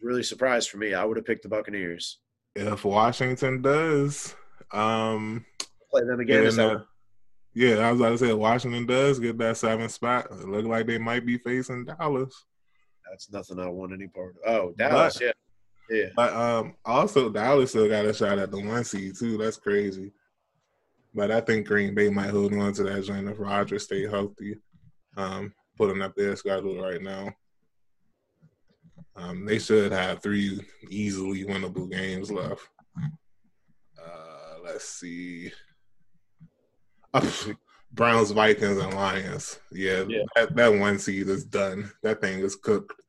Really 0.01 0.23
surprised 0.23 0.69
for 0.69 0.77
me. 0.77 0.93
I 0.93 1.03
would 1.03 1.17
have 1.17 1.25
picked 1.25 1.43
the 1.43 1.49
Buccaneers. 1.49 2.19
if 2.55 2.85
Washington 2.85 3.61
does, 3.63 4.35
um, 4.71 5.45
Play 5.89 6.01
them 6.05 6.19
again. 6.19 6.45
in 6.45 6.55
that 6.55 6.85
yeah, 7.57 7.77
I 7.77 7.91
was 7.91 8.01
about 8.01 8.09
to 8.09 8.17
say 8.17 8.33
Washington 8.33 8.85
does 8.85 9.17
get 9.17 9.37
that 9.37 9.55
seventh 9.57 9.91
spot. 9.91 10.27
It 10.29 10.47
look 10.47 10.65
like 10.65 10.85
they 10.87 10.97
might 10.97 11.25
be 11.25 11.37
facing 11.37 11.85
Dallas. 11.85 12.43
that's 13.09 13.31
nothing 13.31 13.59
I 13.59 13.67
want 13.69 13.93
any 13.93 14.07
part 14.07 14.35
of. 14.45 14.53
Oh, 14.53 14.73
Dallas, 14.77 15.13
But- 15.17 15.23
yeah, 15.25 15.31
yeah. 15.89 16.07
But 16.15 16.33
um, 16.33 16.75
also 16.85 17.29
Dallas 17.29 17.71
still 17.71 17.87
got 17.87 18.05
a 18.05 18.13
shot 18.13 18.39
at 18.39 18.51
the 18.51 18.59
one 18.59 18.83
seed 18.83 19.15
too. 19.17 19.37
That's 19.37 19.57
crazy. 19.57 20.11
But 21.13 21.31
I 21.31 21.39
think 21.41 21.67
Green 21.67 21.95
Bay 21.95 22.09
might 22.09 22.29
hold 22.29 22.53
on 22.53 22.73
to 22.73 22.83
that 22.83 23.03
joint 23.03 23.29
if 23.29 23.39
Rodgers 23.39 23.83
stay 23.83 24.07
healthy. 24.07 24.57
Um, 25.15 25.53
putting 25.77 26.01
up 26.01 26.15
their 26.15 26.35
schedule 26.35 26.81
right 26.81 27.01
now. 27.01 27.33
Um, 29.15 29.45
they 29.45 29.59
should 29.59 29.91
have 29.91 30.21
three 30.21 30.59
easily 30.89 31.45
winnable 31.45 31.89
games 31.89 32.31
left. 32.31 32.67
Uh, 33.97 34.55
let's 34.63 34.85
see. 34.85 35.51
Browns, 37.93 38.31
Vikings, 38.31 38.77
and 38.77 38.93
Lions. 38.93 39.59
Yeah, 39.71 40.03
Yeah. 40.07 40.23
That, 40.35 40.55
that 40.55 40.67
one 40.67 40.99
seed 40.99 41.29
is 41.29 41.45
done. 41.45 41.91
That 42.03 42.19
thing 42.19 42.39
is 42.39 42.57
cooked. 42.57 43.01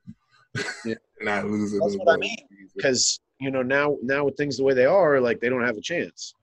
Yeah. 0.84 0.94
Not 1.22 1.46
losing. 1.46 1.80
That's 1.80 1.96
what 1.96 2.14
I 2.14 2.16
mean. 2.18 2.36
Because 2.74 3.20
you 3.40 3.50
know 3.50 3.62
now 3.62 3.96
now 4.02 4.24
with 4.24 4.36
things 4.36 4.58
the 4.58 4.64
way 4.64 4.74
they 4.74 4.84
are, 4.84 5.20
like 5.20 5.40
they 5.40 5.48
don't 5.48 5.64
have 5.64 5.76
a 5.76 5.80
chance. 5.80 6.34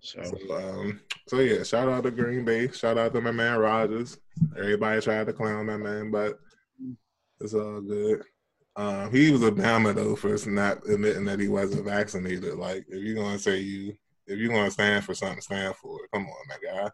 So 0.00 0.22
So, 0.22 0.56
um, 0.56 1.00
so 1.26 1.40
yeah, 1.40 1.62
shout 1.62 1.88
out 1.88 2.04
to 2.04 2.10
Green 2.10 2.44
Bay. 2.44 2.68
Shout 2.70 2.96
out 2.96 3.12
to 3.12 3.20
my 3.20 3.32
man 3.32 3.58
Rodgers. 3.58 4.18
Everybody 4.56 5.00
tried 5.00 5.26
to 5.26 5.32
clown 5.32 5.66
that 5.66 5.78
man, 5.78 6.10
but 6.10 6.38
it's 7.40 7.54
all 7.54 7.80
good. 7.80 8.22
Um, 8.76 9.10
he 9.10 9.30
was 9.30 9.42
a 9.42 9.50
bama 9.50 9.94
though 9.94 10.16
for 10.16 10.36
not 10.50 10.86
admitting 10.88 11.24
that 11.24 11.40
he 11.40 11.48
wasn't 11.48 11.86
vaccinated. 11.86 12.54
Like, 12.54 12.84
if 12.88 13.02
you're 13.02 13.16
gonna 13.16 13.38
say 13.38 13.58
you, 13.58 13.96
if 14.26 14.38
you're 14.38 14.52
gonna 14.52 14.70
stand 14.70 15.04
for 15.04 15.14
something, 15.14 15.40
stand 15.40 15.74
for 15.76 16.04
it. 16.04 16.10
Come 16.12 16.26
on, 16.26 16.48
my 16.48 16.56
guy. 16.62 16.90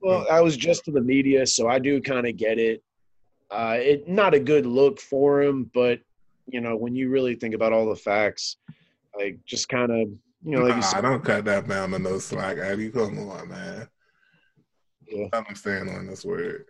Well, 0.00 0.26
I 0.30 0.42
was 0.42 0.56
just 0.56 0.84
to 0.84 0.90
the 0.90 1.00
media, 1.00 1.46
so 1.46 1.66
I 1.66 1.78
do 1.78 2.00
kind 2.00 2.26
of 2.26 2.36
get 2.36 2.58
it. 2.58 2.82
Uh, 3.54 3.76
it 3.78 4.08
not 4.08 4.34
a 4.34 4.40
good 4.40 4.66
look 4.66 4.98
for 5.00 5.40
him, 5.40 5.70
but 5.72 6.00
you 6.46 6.60
know 6.60 6.76
when 6.76 6.96
you 6.96 7.08
really 7.08 7.36
think 7.36 7.54
about 7.54 7.72
all 7.72 7.88
the 7.88 7.94
facts, 7.94 8.56
like 9.16 9.38
just 9.46 9.68
kind 9.68 9.92
of 9.92 10.08
you 10.08 10.56
know 10.56 10.62
like 10.62 10.74
you 10.74 10.80
Nah, 10.80 10.86
said, 10.86 11.02
don't 11.02 11.24
cut 11.24 11.44
that 11.44 11.66
bama 11.66 12.02
no 12.02 12.18
slack, 12.18 12.58
Eddie. 12.58 12.90
Come 12.90 13.18
on, 13.30 13.48
man. 13.48 13.88
Yeah. 15.06 15.28
Him 15.32 15.54
stand 15.54 15.88
on 15.88 16.06
this 16.06 16.24
word. 16.24 16.64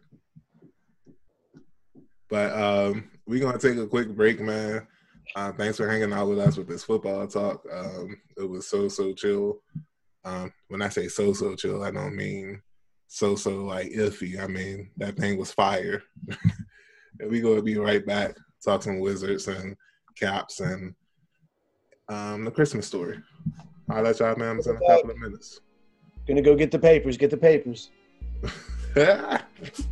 But 2.28 2.52
um, 2.52 3.10
we're 3.26 3.40
gonna 3.40 3.58
take 3.58 3.78
a 3.78 3.86
quick 3.86 4.14
break, 4.14 4.40
man. 4.40 4.86
Uh, 5.34 5.52
thanks 5.52 5.78
for 5.78 5.88
hanging 5.88 6.12
out 6.12 6.28
with 6.28 6.38
us 6.38 6.58
with 6.58 6.68
this 6.68 6.84
football 6.84 7.26
talk. 7.26 7.64
Um, 7.72 8.16
it 8.36 8.48
was 8.48 8.66
so 8.66 8.88
so 8.88 9.14
chill. 9.14 9.62
Um, 10.24 10.52
when 10.68 10.82
I 10.82 10.90
say 10.90 11.08
so 11.08 11.32
so 11.32 11.54
chill, 11.54 11.82
I 11.82 11.90
don't 11.90 12.14
mean 12.14 12.60
so 13.08 13.36
so 13.36 13.64
like 13.64 13.90
iffy. 13.92 14.38
I 14.38 14.48
mean 14.48 14.90
that 14.98 15.16
thing 15.16 15.38
was 15.38 15.50
fire. 15.50 16.02
and 17.20 17.30
we 17.30 17.40
gonna 17.40 17.62
be 17.62 17.76
right 17.76 18.04
back. 18.04 18.36
Talk 18.64 18.82
some 18.82 19.00
wizards 19.00 19.48
and 19.48 19.76
caps 20.16 20.60
and 20.60 20.94
um, 22.08 22.44
the 22.44 22.50
Christmas 22.50 22.86
story. 22.86 23.18
I'll 23.90 24.02
let 24.02 24.20
y'all 24.20 24.36
know 24.36 24.52
in 24.52 24.58
a 24.58 24.62
couple 24.62 25.10
of 25.10 25.18
minutes. 25.18 25.60
gonna 26.26 26.42
go 26.42 26.54
get 26.54 26.70
the 26.70 26.78
papers, 26.78 27.16
get 27.16 27.30
the 27.30 27.36
papers. 27.36 27.90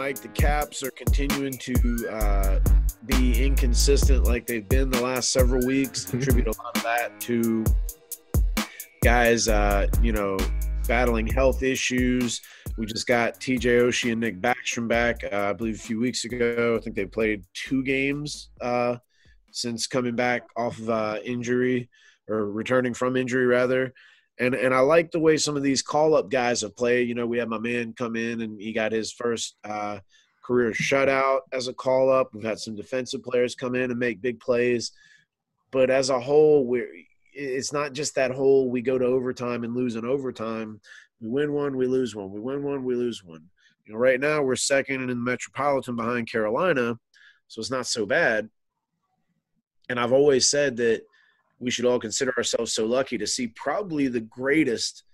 Mike, 0.00 0.22
the 0.22 0.28
Caps 0.28 0.82
are 0.82 0.90
continuing 0.92 1.52
to 1.58 2.08
uh, 2.10 2.58
be 3.04 3.44
inconsistent 3.44 4.24
like 4.24 4.46
they've 4.46 4.66
been 4.66 4.88
the 4.88 5.02
last 5.02 5.30
several 5.30 5.62
weeks. 5.66 6.06
Contribute 6.06 6.46
a 6.46 6.52
lot 6.52 6.74
of 6.74 6.82
that 6.84 7.20
to 7.20 7.62
guys, 9.04 9.46
uh, 9.46 9.88
you 10.00 10.12
know, 10.12 10.38
battling 10.88 11.26
health 11.26 11.62
issues. 11.62 12.40
We 12.78 12.86
just 12.86 13.06
got 13.06 13.40
TJ 13.40 13.82
Oshie 13.82 14.12
and 14.12 14.22
Nick 14.22 14.40
Backstrom 14.40 14.88
back, 14.88 15.22
uh, 15.30 15.50
I 15.50 15.52
believe, 15.52 15.74
a 15.74 15.78
few 15.78 16.00
weeks 16.00 16.24
ago. 16.24 16.78
I 16.80 16.82
think 16.82 16.96
they 16.96 17.04
played 17.04 17.44
two 17.52 17.82
games 17.82 18.48
uh, 18.62 18.96
since 19.52 19.86
coming 19.86 20.16
back 20.16 20.48
off 20.56 20.78
of 20.78 20.88
uh, 20.88 21.18
injury 21.26 21.90
or 22.26 22.50
returning 22.50 22.94
from 22.94 23.18
injury, 23.18 23.44
rather 23.44 23.92
and 24.40 24.54
and 24.54 24.74
I 24.74 24.80
like 24.80 25.10
the 25.10 25.20
way 25.20 25.36
some 25.36 25.56
of 25.56 25.62
these 25.62 25.82
call 25.82 26.14
up 26.14 26.30
guys 26.30 26.62
have 26.62 26.74
played. 26.74 27.08
You 27.08 27.14
know, 27.14 27.26
we 27.26 27.38
had 27.38 27.48
my 27.48 27.58
man 27.58 27.92
come 27.92 28.16
in 28.16 28.40
and 28.40 28.60
he 28.60 28.72
got 28.72 28.90
his 28.90 29.12
first 29.12 29.56
uh, 29.64 30.00
career 30.42 30.72
shutout 30.72 31.40
as 31.52 31.68
a 31.68 31.74
call 31.74 32.10
up. 32.10 32.30
We've 32.32 32.42
had 32.42 32.58
some 32.58 32.74
defensive 32.74 33.22
players 33.22 33.54
come 33.54 33.74
in 33.74 33.90
and 33.90 34.00
make 34.00 34.22
big 34.22 34.40
plays, 34.40 34.92
but 35.70 35.90
as 35.90 36.08
a 36.08 36.18
whole, 36.18 36.66
we're 36.66 36.88
it's 37.32 37.72
not 37.72 37.92
just 37.92 38.16
that 38.16 38.32
whole 38.32 38.68
we 38.70 38.80
go 38.82 38.98
to 38.98 39.04
overtime 39.04 39.62
and 39.62 39.76
lose 39.76 39.94
in 39.94 40.04
overtime. 40.04 40.80
We 41.20 41.28
win 41.28 41.52
one, 41.52 41.76
we 41.76 41.86
lose 41.86 42.16
one. 42.16 42.32
We 42.32 42.40
win 42.40 42.62
one, 42.62 42.82
we 42.82 42.94
lose 42.94 43.22
one. 43.22 43.44
You 43.84 43.92
know, 43.92 43.98
right 43.98 44.18
now 44.18 44.42
we're 44.42 44.56
second 44.56 45.02
in 45.02 45.08
the 45.08 45.14
Metropolitan 45.14 45.96
behind 45.96 46.30
Carolina, 46.30 46.98
so 47.46 47.60
it's 47.60 47.70
not 47.70 47.86
so 47.86 48.06
bad. 48.06 48.48
And 49.90 50.00
I've 50.00 50.12
always 50.12 50.48
said 50.48 50.78
that 50.78 51.02
we 51.60 51.70
should 51.70 51.84
all 51.84 52.00
consider 52.00 52.34
ourselves 52.36 52.72
so 52.72 52.86
lucky 52.86 53.18
to 53.18 53.26
see 53.26 53.48
probably 53.48 54.08
the 54.08 54.20
greatest 54.20 55.04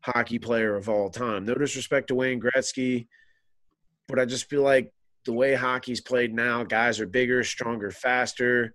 hockey 0.00 0.38
player 0.38 0.74
of 0.74 0.88
all 0.88 1.10
time. 1.10 1.44
No 1.44 1.54
disrespect 1.54 2.08
to 2.08 2.14
Wayne 2.14 2.40
Gretzky, 2.40 3.06
but 4.08 4.18
I 4.18 4.24
just 4.24 4.48
feel 4.48 4.62
like 4.62 4.92
the 5.24 5.32
way 5.32 5.54
hockey's 5.54 6.00
played 6.00 6.34
now, 6.34 6.64
guys 6.64 7.00
are 7.00 7.06
bigger, 7.06 7.44
stronger, 7.44 7.90
faster. 7.90 8.74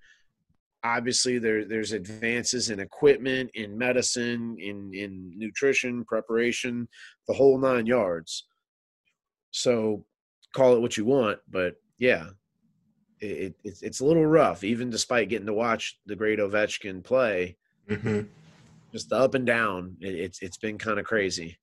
Obviously, 0.83 1.39
there, 1.39 1.65
there's 1.65 1.91
advances 1.91 2.69
in 2.69 2.79
equipment, 2.79 3.51
in 3.53 3.77
medicine, 3.77 4.55
in, 4.59 4.91
in 4.93 5.33
nutrition, 5.35 6.05
preparation, 6.05 6.87
the 7.27 7.33
whole 7.33 7.59
nine 7.59 7.85
yards. 7.85 8.47
So 9.51 10.05
call 10.55 10.75
it 10.75 10.81
what 10.81 10.95
you 10.95 11.05
want, 11.05 11.39
but 11.49 11.75
yeah, 11.97 12.27
it, 13.21 13.55
it's 13.63 13.81
it's 13.81 13.99
a 13.99 14.05
little 14.05 14.25
rough, 14.25 14.63
even 14.63 14.89
despite 14.89 15.29
getting 15.29 15.47
to 15.47 15.53
watch 15.53 15.99
the 16.05 16.15
great 16.15 16.39
Ovechkin 16.39 17.03
play. 17.03 17.57
hmm 17.87 18.21
Just 18.91 19.09
the 19.09 19.17
up 19.17 19.35
and 19.35 19.45
down, 19.45 19.97
it, 20.01 20.15
it's 20.15 20.41
it's 20.41 20.57
been 20.57 20.77
kind 20.77 20.99
of 20.99 21.05
crazy. 21.05 21.57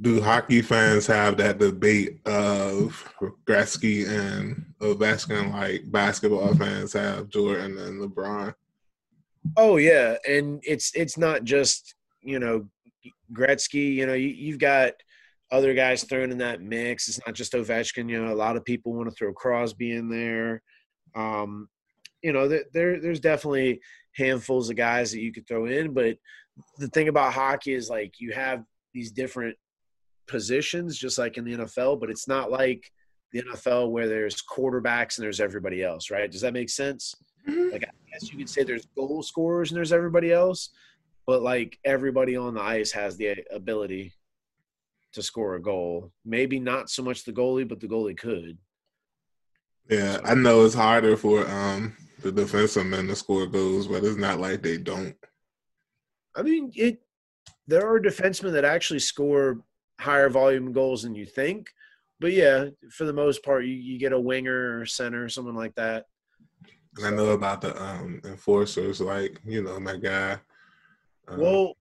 Do 0.00 0.20
hockey 0.20 0.60
fans 0.60 1.06
have 1.06 1.36
that 1.36 1.58
debate 1.58 2.20
of 2.26 3.14
Gretzky 3.46 4.08
and 4.08 4.66
Ovechkin 4.80 5.52
like 5.52 5.82
basketball 5.90 6.54
fans 6.54 6.92
have 6.94 7.28
Jordan 7.28 7.78
and 7.78 8.00
LeBron? 8.00 8.54
Oh 9.56 9.76
yeah, 9.76 10.16
and 10.28 10.60
it's 10.64 10.92
it's 10.94 11.16
not 11.16 11.44
just 11.44 11.94
you 12.22 12.38
know 12.38 12.66
Gretzky. 13.32 13.94
You 13.94 14.06
know 14.06 14.14
you, 14.14 14.28
you've 14.28 14.58
got 14.58 14.94
other 15.50 15.74
guys 15.74 16.04
thrown 16.04 16.30
in 16.30 16.38
that 16.38 16.62
mix. 16.62 17.08
It's 17.08 17.20
not 17.26 17.34
just 17.34 17.52
Ovechkin. 17.52 18.08
You 18.08 18.24
know, 18.24 18.32
a 18.32 18.34
lot 18.34 18.56
of 18.56 18.64
people 18.64 18.92
want 18.92 19.08
to 19.08 19.14
throw 19.14 19.32
Crosby 19.32 19.92
in 19.92 20.08
there. 20.08 20.62
Um, 21.14 21.68
you 22.22 22.32
know, 22.32 22.48
there 22.48 23.00
there's 23.00 23.20
definitely 23.20 23.80
handfuls 24.16 24.70
of 24.70 24.76
guys 24.76 25.12
that 25.12 25.20
you 25.20 25.32
could 25.32 25.46
throw 25.46 25.66
in, 25.66 25.92
but 25.92 26.16
the 26.78 26.88
thing 26.88 27.08
about 27.08 27.32
hockey 27.32 27.72
is 27.72 27.90
like 27.90 28.14
you 28.18 28.32
have 28.32 28.64
these 28.92 29.12
different 29.12 29.56
positions, 30.26 30.98
just 30.98 31.18
like 31.18 31.36
in 31.36 31.44
the 31.44 31.58
NFL, 31.58 32.00
but 32.00 32.10
it's 32.10 32.28
not 32.28 32.50
like 32.50 32.90
the 33.32 33.42
NFL 33.42 33.90
where 33.90 34.08
there's 34.08 34.42
quarterbacks 34.42 35.18
and 35.18 35.24
there's 35.24 35.40
everybody 35.40 35.82
else, 35.82 36.10
right? 36.10 36.30
Does 36.30 36.40
that 36.42 36.52
make 36.52 36.70
sense? 36.70 37.14
Mm-hmm. 37.48 37.72
Like 37.72 37.84
I 37.84 37.90
guess 38.12 38.30
you 38.30 38.38
could 38.38 38.48
say 38.48 38.62
there's 38.62 38.86
goal 38.96 39.22
scorers 39.22 39.70
and 39.70 39.76
there's 39.76 39.92
everybody 39.92 40.32
else, 40.32 40.70
but 41.26 41.42
like 41.42 41.78
everybody 41.84 42.36
on 42.36 42.54
the 42.54 42.62
ice 42.62 42.92
has 42.92 43.16
the 43.16 43.36
ability 43.52 44.12
to 45.14 45.22
score 45.22 45.54
a 45.54 45.62
goal. 45.62 46.12
Maybe 46.24 46.60
not 46.60 46.90
so 46.90 47.02
much 47.02 47.24
the 47.24 47.32
goalie, 47.32 47.68
but 47.68 47.80
the 47.80 47.88
goalie 47.88 48.16
could. 48.16 48.58
Yeah, 49.88 50.18
I 50.24 50.34
know 50.34 50.64
it's 50.64 50.74
harder 50.74 51.16
for 51.16 51.46
um 51.48 51.96
the 52.20 52.32
defensive 52.32 52.86
men 52.86 53.06
to 53.08 53.16
score 53.16 53.46
goals, 53.46 53.86
but 53.86 54.04
it's 54.04 54.16
not 54.16 54.40
like 54.40 54.62
they 54.62 54.78
don't. 54.78 55.16
I 56.34 56.42
mean, 56.42 56.72
it. 56.74 57.00
There 57.66 57.86
are 57.86 58.00
defensemen 58.00 58.52
that 58.52 58.64
actually 58.64 58.98
score 58.98 59.62
higher 60.00 60.28
volume 60.28 60.72
goals 60.72 61.02
than 61.02 61.14
you 61.14 61.24
think, 61.24 61.70
but 62.20 62.32
yeah, 62.32 62.66
for 62.90 63.04
the 63.04 63.12
most 63.12 63.42
part, 63.42 63.64
you, 63.64 63.72
you 63.72 63.98
get 63.98 64.12
a 64.12 64.20
winger 64.20 64.80
or 64.80 64.86
center, 64.86 65.24
or 65.24 65.28
someone 65.28 65.54
like 65.54 65.74
that. 65.74 66.06
And 66.96 67.06
I 67.06 67.10
know 67.10 67.30
about 67.30 67.60
the 67.60 67.80
um, 67.82 68.20
enforcers, 68.24 69.00
like 69.00 69.40
you 69.44 69.62
know 69.62 69.80
my 69.80 69.96
guy. 69.96 70.38
Um, 71.28 71.40
well, 71.40 71.76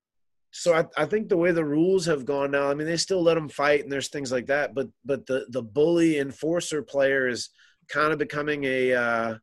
so 0.56 0.76
I, 0.76 0.86
I 0.96 1.06
think 1.08 1.30
the 1.30 1.38
way 1.38 1.52
the 1.52 1.66
rules 1.66 2.06
have 2.06 2.26
gone 2.26 2.52
now, 2.52 2.70
I 2.70 2.76
mean, 2.76 2.86
they 2.86 2.96
still 2.96 3.24
let 3.24 3.34
them 3.34 3.50
fight 3.50 3.82
and 3.82 3.92
there's 3.92 4.10
things 4.10 4.32
like 4.32 4.46
that, 4.48 4.76
but 4.76 4.88
but 5.04 5.26
the 5.26 5.48
the 5.50 5.64
bully 5.64 6.20
enforcer 6.20 6.84
player 6.84 7.28
is 7.28 7.50
kind 7.90 8.14
of 8.14 8.20
becoming 8.20 8.64
a 8.64 8.94
uh, 8.94 9.36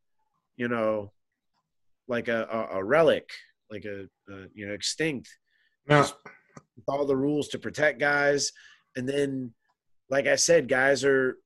you 0.56 0.68
know 0.68 1.12
like 2.06 2.28
a, 2.28 2.68
a, 2.72 2.82
relic, 2.82 3.28
like 3.70 3.84
a, 3.84 4.02
a, 4.32 4.46
you 4.54 4.68
know 4.68 4.72
extinct. 4.72 5.28
Now, 5.88 6.06
all 6.86 7.04
the 7.06 7.16
rules 7.16 7.48
to 7.48 7.58
protect 7.58 7.98
guys, 7.98 8.52
and 8.94 9.08
then 9.08 9.52
like 10.10 10.28
I 10.28 10.36
said, 10.36 10.68
guys 10.68 11.04
are 11.04 11.38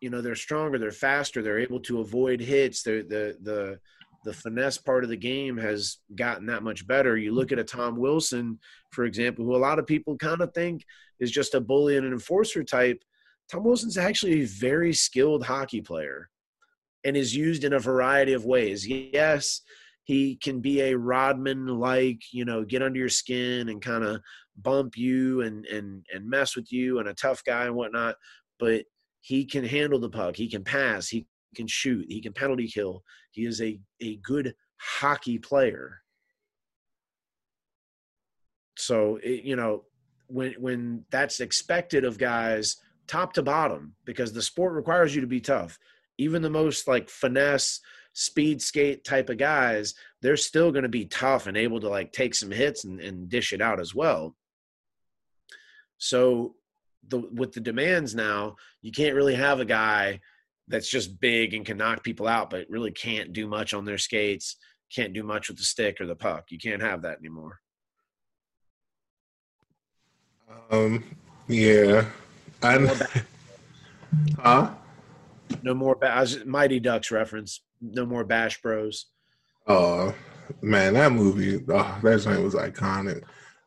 you 0.00 0.08
know 0.08 0.22
they're 0.22 0.34
stronger, 0.34 0.78
they're 0.78 0.92
faster, 0.92 1.42
they're 1.42 1.58
able 1.58 1.80
to 1.80 2.00
avoid 2.00 2.40
hits. 2.40 2.82
They're 2.82 3.02
the 3.02 3.36
the 3.42 3.80
the 4.24 4.32
finesse 4.32 4.78
part 4.78 5.04
of 5.04 5.10
the 5.10 5.16
game 5.16 5.56
has 5.56 5.98
gotten 6.14 6.46
that 6.46 6.62
much 6.62 6.86
better. 6.86 7.16
You 7.16 7.32
look 7.32 7.52
at 7.52 7.58
a 7.58 7.64
Tom 7.64 7.96
Wilson, 7.96 8.58
for 8.90 9.04
example, 9.04 9.44
who 9.44 9.56
a 9.56 9.58
lot 9.58 9.78
of 9.78 9.86
people 9.86 10.16
kind 10.16 10.40
of 10.40 10.52
think 10.52 10.84
is 11.18 11.30
just 11.30 11.54
a 11.54 11.60
bully 11.60 11.96
and 11.96 12.06
an 12.06 12.12
enforcer 12.12 12.62
type. 12.62 13.02
Tom 13.50 13.64
Wilson's 13.64 13.98
actually 13.98 14.42
a 14.42 14.46
very 14.46 14.92
skilled 14.92 15.44
hockey 15.44 15.80
player 15.80 16.28
and 17.04 17.16
is 17.16 17.34
used 17.34 17.64
in 17.64 17.72
a 17.72 17.78
variety 17.78 18.32
of 18.32 18.44
ways. 18.44 18.86
Yes, 18.86 19.62
he 20.04 20.36
can 20.36 20.60
be 20.60 20.80
a 20.80 20.96
Rodman 20.96 21.66
like, 21.66 22.20
you 22.32 22.44
know, 22.44 22.64
get 22.64 22.82
under 22.82 22.98
your 22.98 23.08
skin 23.08 23.68
and 23.68 23.80
kind 23.80 24.04
of 24.04 24.20
bump 24.56 24.96
you 24.96 25.40
and 25.40 25.64
and 25.66 26.04
and 26.12 26.28
mess 26.28 26.56
with 26.56 26.70
you 26.70 26.98
and 26.98 27.08
a 27.08 27.14
tough 27.14 27.42
guy 27.44 27.64
and 27.64 27.74
whatnot, 27.74 28.16
but 28.58 28.84
he 29.20 29.44
can 29.44 29.64
handle 29.64 29.98
the 29.98 30.10
puck. 30.10 30.36
He 30.36 30.48
can 30.48 30.64
pass. 30.64 31.08
He 31.08 31.26
can 31.54 31.66
shoot. 31.66 32.06
He 32.08 32.20
can 32.20 32.32
penalty 32.32 32.68
kill. 32.68 33.02
He 33.30 33.46
is 33.46 33.60
a, 33.60 33.80
a 34.00 34.16
good 34.16 34.54
hockey 34.78 35.38
player. 35.38 36.00
So, 38.76 39.18
it, 39.22 39.44
you 39.44 39.56
know, 39.56 39.84
when 40.28 40.54
when 40.54 41.04
that's 41.10 41.40
expected 41.40 42.04
of 42.04 42.18
guys 42.18 42.76
top 43.08 43.32
to 43.32 43.42
bottom 43.42 43.94
because 44.04 44.32
the 44.32 44.40
sport 44.40 44.72
requires 44.72 45.14
you 45.14 45.20
to 45.20 45.26
be 45.26 45.40
tough. 45.40 45.78
Even 46.18 46.42
the 46.42 46.50
most 46.50 46.86
like 46.86 47.10
finesse 47.10 47.80
speed 48.12 48.62
skate 48.62 49.04
type 49.04 49.28
of 49.28 49.38
guys, 49.38 49.94
they're 50.22 50.36
still 50.36 50.70
going 50.70 50.84
to 50.84 50.88
be 50.88 51.06
tough 51.06 51.46
and 51.46 51.56
able 51.56 51.80
to 51.80 51.88
like 51.88 52.12
take 52.12 52.34
some 52.34 52.50
hits 52.50 52.84
and, 52.84 53.00
and 53.00 53.28
dish 53.28 53.52
it 53.52 53.60
out 53.60 53.80
as 53.80 53.94
well. 53.94 54.36
So 55.98 56.54
the 57.08 57.18
with 57.32 57.52
the 57.52 57.60
demands 57.60 58.14
now, 58.14 58.56
you 58.82 58.92
can't 58.92 59.16
really 59.16 59.34
have 59.34 59.60
a 59.60 59.64
guy 59.64 60.20
that's 60.70 60.88
just 60.88 61.20
big 61.20 61.52
and 61.52 61.66
can 61.66 61.76
knock 61.76 62.02
people 62.02 62.28
out, 62.28 62.48
but 62.50 62.66
really 62.70 62.92
can't 62.92 63.32
do 63.32 63.46
much 63.46 63.74
on 63.74 63.84
their 63.84 63.98
skates, 63.98 64.56
can't 64.94 65.12
do 65.12 65.22
much 65.22 65.48
with 65.48 65.58
the 65.58 65.64
stick 65.64 66.00
or 66.00 66.06
the 66.06 66.16
puck. 66.16 66.46
You 66.50 66.58
can't 66.58 66.82
have 66.82 67.02
that 67.02 67.18
anymore. 67.18 67.60
Um. 70.70 71.04
Yeah. 71.48 72.06
I. 72.62 72.78
No 72.78 72.94
huh? 74.38 74.70
No 75.62 75.74
more. 75.74 75.96
Ba- 75.96 76.26
Mighty 76.46 76.80
Ducks 76.80 77.10
reference. 77.10 77.62
No 77.80 78.06
more 78.06 78.24
Bash 78.24 78.60
Bros. 78.62 79.06
Oh 79.66 80.14
man, 80.62 80.94
that 80.94 81.12
movie. 81.12 81.62
Oh, 81.68 81.98
that 82.02 82.20
joint 82.22 82.42
was 82.42 82.54
iconic. 82.54 83.22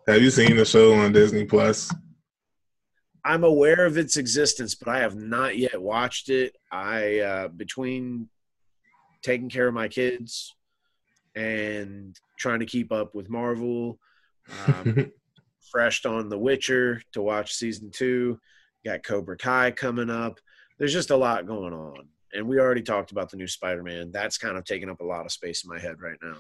Have 0.08 0.22
you 0.22 0.30
seen 0.30 0.58
the 0.58 0.66
show 0.66 0.94
on 0.94 1.14
Disney 1.14 1.46
Plus? 1.46 1.94
I'm 3.26 3.44
aware 3.44 3.86
of 3.86 3.98
its 3.98 4.18
existence, 4.18 4.76
but 4.76 4.90
I 4.90 5.00
have 5.00 5.16
not 5.16 5.58
yet 5.58 5.82
watched 5.82 6.30
it. 6.30 6.56
I 6.72 7.20
uh, 7.20 7.48
between 7.48 8.30
taking 9.22 9.50
care 9.50 9.68
of 9.68 9.74
my 9.74 9.88
kids 9.88 10.54
and 11.36 12.18
trying 12.38 12.60
to 12.60 12.66
keep 12.66 12.92
up 12.92 13.16
with 13.16 13.30
Marvel, 13.30 13.98
um, 14.68 15.12
freshed 15.72 16.06
on 16.06 16.28
The 16.28 16.38
Witcher 16.38 17.02
to 17.14 17.22
watch 17.22 17.54
season 17.54 17.92
two. 17.92 18.40
Got 18.86 19.04
Cobra 19.04 19.38
Kai 19.38 19.72
coming 19.72 20.10
up. 20.10 20.40
There's 20.78 20.92
just 20.92 21.12
a 21.12 21.18
lot 21.18 21.48
going 21.48 21.74
on, 21.74 22.10
and 22.34 22.46
we 22.46 22.60
already 22.60 22.82
talked 22.82 23.12
about 23.12 23.32
the 23.32 23.38
new 23.38 23.48
Spider-Man. 23.48 24.12
That's 24.12 24.38
kind 24.38 24.58
of 24.58 24.66
taking 24.66 24.90
up 24.90 25.00
a 25.00 25.06
lot 25.06 25.26
of 25.26 25.32
space 25.32 25.64
in 25.64 25.70
my 25.70 25.80
head 25.80 26.02
right 26.02 26.18
now. 26.22 26.36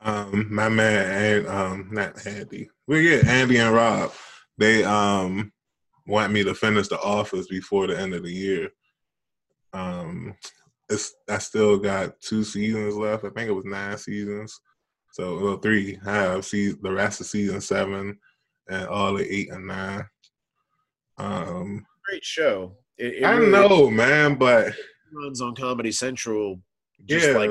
Um, 0.00 0.46
my 0.50 0.70
man 0.70 1.42
and 1.42 1.48
um, 1.48 1.88
not 1.92 2.26
Andy. 2.26 2.70
We 2.86 3.02
get 3.02 3.26
Andy 3.26 3.58
and 3.58 3.74
Rob 3.74 4.12
they 4.58 4.84
um 4.84 5.52
want 6.06 6.32
me 6.32 6.44
to 6.44 6.54
finish 6.54 6.88
the 6.88 7.00
office 7.00 7.46
before 7.48 7.86
the 7.86 7.98
end 7.98 8.14
of 8.14 8.22
the 8.22 8.32
year. 8.32 8.70
Um, 9.72 10.34
it's 10.88 11.14
I 11.28 11.38
still 11.38 11.78
got 11.78 12.20
two 12.20 12.44
seasons 12.44 12.94
left. 12.94 13.24
I 13.24 13.30
think 13.30 13.48
it 13.48 13.54
was 13.54 13.64
nine 13.64 13.96
seasons. 13.98 14.58
So 15.12 15.38
well, 15.38 15.56
three. 15.58 15.98
I 16.06 16.12
have 16.12 16.44
see 16.44 16.72
the 16.72 16.92
rest 16.92 17.20
of 17.20 17.26
season 17.26 17.60
seven 17.60 18.18
and 18.68 18.88
all 18.88 19.14
the 19.14 19.32
eight 19.32 19.50
and 19.50 19.66
nine. 19.66 20.04
Um, 21.18 21.86
great 22.08 22.24
show. 22.24 22.76
It, 22.98 23.14
it 23.14 23.24
I 23.24 23.32
really 23.32 23.50
know, 23.50 23.90
man, 23.90 24.36
but 24.36 24.72
runs 25.12 25.40
on 25.40 25.54
Comedy 25.54 25.92
Central. 25.92 26.60
Just 27.06 27.28
yeah, 27.28 27.36
like 27.36 27.50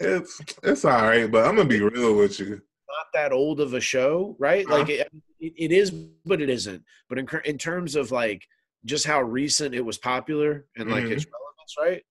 it's 0.00 0.40
it's 0.62 0.84
all 0.84 1.02
right, 1.02 1.30
but 1.30 1.46
I'm 1.46 1.56
gonna 1.56 1.68
be 1.68 1.80
real 1.80 2.16
with 2.16 2.38
you 2.38 2.60
not 2.96 3.06
that 3.14 3.32
old 3.32 3.60
of 3.60 3.74
a 3.74 3.80
show, 3.80 4.36
right? 4.38 4.66
Uh-huh. 4.66 4.78
Like 4.78 4.88
it, 4.88 5.10
it 5.40 5.72
is, 5.72 5.90
but 5.90 6.40
it 6.40 6.50
isn't. 6.50 6.82
But 7.08 7.18
in 7.18 7.28
in 7.44 7.58
terms 7.58 7.96
of 7.96 8.10
like 8.10 8.42
just 8.84 9.06
how 9.06 9.22
recent 9.22 9.74
it 9.74 9.84
was 9.84 9.98
popular 9.98 10.66
and 10.76 10.90
like 10.90 11.04
mm-hmm. 11.04 11.12
its 11.12 11.26
relevance, 11.26 11.74
right? 11.78 12.02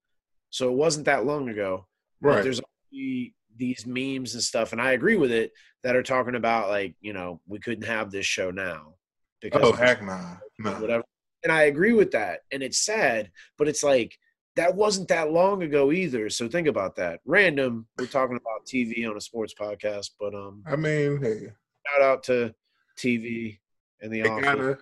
So 0.49 0.69
it 0.69 0.75
wasn't 0.75 1.05
that 1.05 1.25
long 1.25 1.49
ago. 1.49 1.87
Right. 2.21 2.43
There's 2.43 2.61
these 2.91 3.85
memes 3.85 4.33
and 4.33 4.43
stuff, 4.43 4.71
and 4.71 4.81
I 4.81 4.91
agree 4.91 5.15
with 5.15 5.31
it 5.31 5.51
that 5.83 5.95
are 5.95 6.03
talking 6.03 6.35
about 6.35 6.69
like 6.69 6.95
you 7.01 7.13
know 7.13 7.41
we 7.47 7.59
couldn't 7.59 7.85
have 7.85 8.11
this 8.11 8.25
show 8.25 8.51
now 8.51 8.95
because 9.41 9.61
oh 9.63 9.73
heck 9.73 10.03
nah, 10.03 10.37
nah. 10.59 10.79
whatever. 10.79 11.03
And 11.43 11.51
I 11.51 11.63
agree 11.63 11.93
with 11.93 12.11
that, 12.11 12.39
and 12.51 12.63
it's 12.63 12.85
sad, 12.85 13.29
but 13.57 13.67
it's 13.67 13.83
like 13.83 14.17
that 14.55 14.75
wasn't 14.75 15.07
that 15.07 15.31
long 15.31 15.63
ago 15.63 15.91
either. 15.91 16.29
So 16.29 16.47
think 16.47 16.67
about 16.67 16.95
that. 16.97 17.19
Random. 17.25 17.87
We're 17.97 18.05
talking 18.05 18.37
about 18.37 18.65
TV 18.67 19.09
on 19.09 19.17
a 19.17 19.21
sports 19.21 19.53
podcast, 19.59 20.11
but 20.19 20.33
um, 20.35 20.63
I 20.65 20.75
mean, 20.75 21.21
hey, 21.21 21.47
shout 21.87 22.03
out 22.03 22.23
to 22.23 22.53
TV 22.97 23.59
and 24.01 24.11
the 24.11 24.27
office. 24.27 24.45
Gotta, 24.45 24.77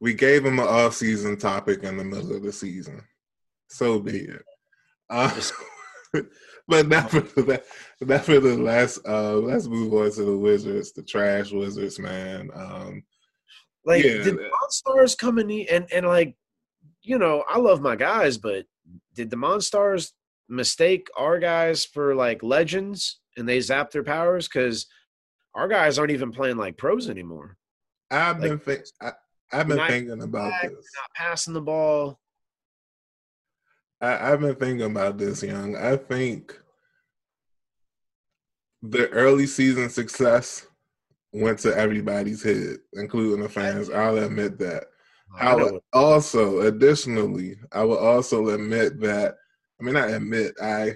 we 0.00 0.14
gave 0.14 0.44
them 0.44 0.58
an 0.58 0.66
off-season 0.66 1.36
topic 1.36 1.82
in 1.84 1.96
the 1.96 2.04
middle 2.04 2.34
of 2.34 2.42
the 2.42 2.52
season. 2.52 3.02
So 3.68 4.00
be 4.00 4.18
it. 4.18 4.44
Uh, 5.10 5.40
but 6.68 6.88
not 6.88 7.10
for 7.10 7.20
the 7.20 7.62
not 8.00 8.24
for 8.24 8.40
the 8.40 8.56
last. 8.56 9.00
Uh, 9.06 9.34
let's 9.34 9.66
move 9.66 9.92
on 9.92 10.10
to 10.12 10.24
the 10.24 10.36
Wizards, 10.36 10.92
the 10.92 11.02
trash 11.02 11.52
Wizards, 11.52 11.98
man. 11.98 12.50
Um, 12.54 13.04
like 13.84 14.04
yeah. 14.04 14.22
did 14.22 14.38
Monstars 14.38 15.16
come 15.16 15.38
in 15.38 15.50
and 15.70 15.86
and 15.92 16.06
like, 16.06 16.34
you 17.02 17.18
know, 17.18 17.44
I 17.48 17.58
love 17.58 17.80
my 17.80 17.96
guys, 17.96 18.38
but 18.38 18.64
did 19.14 19.30
the 19.30 19.36
Monstars 19.36 20.12
mistake 20.48 21.08
our 21.16 21.38
guys 21.38 21.84
for 21.84 22.14
like 22.14 22.42
legends 22.42 23.20
and 23.36 23.48
they 23.48 23.60
zap 23.60 23.90
their 23.90 24.04
powers? 24.04 24.48
Because 24.48 24.86
our 25.54 25.68
guys 25.68 25.98
aren't 25.98 26.12
even 26.12 26.32
playing 26.32 26.56
like 26.56 26.76
pros 26.76 27.08
anymore. 27.08 27.56
I've 28.10 28.38
like, 28.40 28.50
been 28.50 28.58
think, 28.58 28.84
I, 29.00 29.12
have 29.50 29.68
been 29.68 29.86
thinking 29.86 30.22
about 30.22 30.50
back, 30.50 30.62
this. 30.62 30.72
Not 30.72 31.10
passing 31.14 31.54
the 31.54 31.60
ball. 31.60 32.18
I, 34.00 34.32
I've 34.32 34.40
been 34.40 34.56
thinking 34.56 34.86
about 34.86 35.18
this, 35.18 35.42
young. 35.42 35.76
I 35.76 35.96
think 35.96 36.58
the 38.82 39.08
early 39.10 39.46
season 39.46 39.88
success 39.88 40.66
went 41.32 41.58
to 41.60 41.74
everybody's 41.76 42.42
head, 42.42 42.78
including 42.94 43.42
the 43.42 43.48
fans. 43.48 43.90
I'll 43.90 44.18
admit 44.18 44.58
that. 44.58 44.84
I 45.38 45.54
would 45.54 45.80
also, 45.92 46.60
additionally, 46.60 47.56
I 47.72 47.84
would 47.84 47.98
also 47.98 48.48
admit 48.50 49.00
that. 49.00 49.36
I 49.80 49.84
mean, 49.84 49.96
I 49.96 50.10
admit 50.10 50.54
I, 50.62 50.92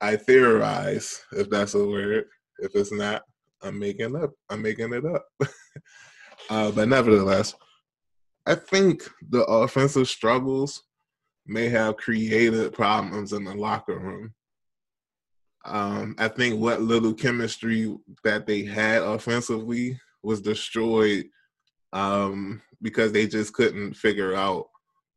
I 0.00 0.16
theorize 0.16 1.22
if 1.32 1.48
that's 1.50 1.74
a 1.74 1.84
word. 1.84 2.24
If 2.58 2.74
it's 2.74 2.92
not, 2.92 3.22
I'm 3.62 3.78
making 3.78 4.16
up. 4.16 4.32
I'm 4.50 4.62
making 4.62 4.92
it 4.92 5.04
up. 5.04 5.26
uh, 6.50 6.70
but 6.72 6.88
nevertheless, 6.88 7.54
I 8.46 8.54
think 8.54 9.08
the 9.28 9.44
offensive 9.44 10.08
struggles 10.08 10.82
may 11.46 11.68
have 11.68 11.96
created 11.96 12.72
problems 12.72 13.32
in 13.32 13.44
the 13.44 13.54
locker 13.54 13.98
room. 13.98 14.32
Um, 15.64 16.14
I 16.18 16.28
think 16.28 16.60
what 16.60 16.80
little 16.80 17.12
chemistry 17.12 17.96
that 18.22 18.46
they 18.46 18.64
had 18.64 19.02
offensively 19.02 20.00
was 20.22 20.40
destroyed 20.40 21.26
um, 21.96 22.60
because 22.82 23.10
they 23.10 23.26
just 23.26 23.54
couldn't 23.54 23.94
figure 23.94 24.34
out 24.34 24.66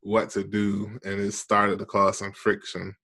what 0.01 0.29
to 0.29 0.45
do, 0.45 0.97
and 1.03 1.19
it 1.19 1.33
started 1.33 1.77
to 1.79 1.85
cause 1.85 2.19
some 2.19 2.31
friction. 2.31 2.95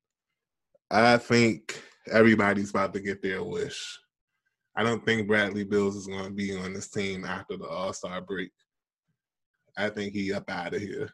I 0.90 1.18
think 1.18 1.82
everybody's 2.10 2.70
about 2.70 2.94
to 2.94 3.02
get 3.02 3.22
their 3.22 3.44
wish. 3.44 4.00
I 4.78 4.84
don't 4.84 5.06
think 5.06 5.28
Bradley 5.28 5.66
Bills 5.66 5.98
is 5.98 6.08
going 6.08 6.24
to 6.24 6.32
be 6.32 6.56
on 6.56 6.74
this 6.74 6.90
team 6.90 7.26
after 7.26 7.58
the 7.58 7.68
All 7.68 7.92
Star 7.92 8.22
break. 8.22 8.52
I 9.78 9.90
think 9.90 10.14
he 10.14 10.32
up 10.32 10.50
out 10.50 10.74
of 10.74 10.82
here. 10.82 11.10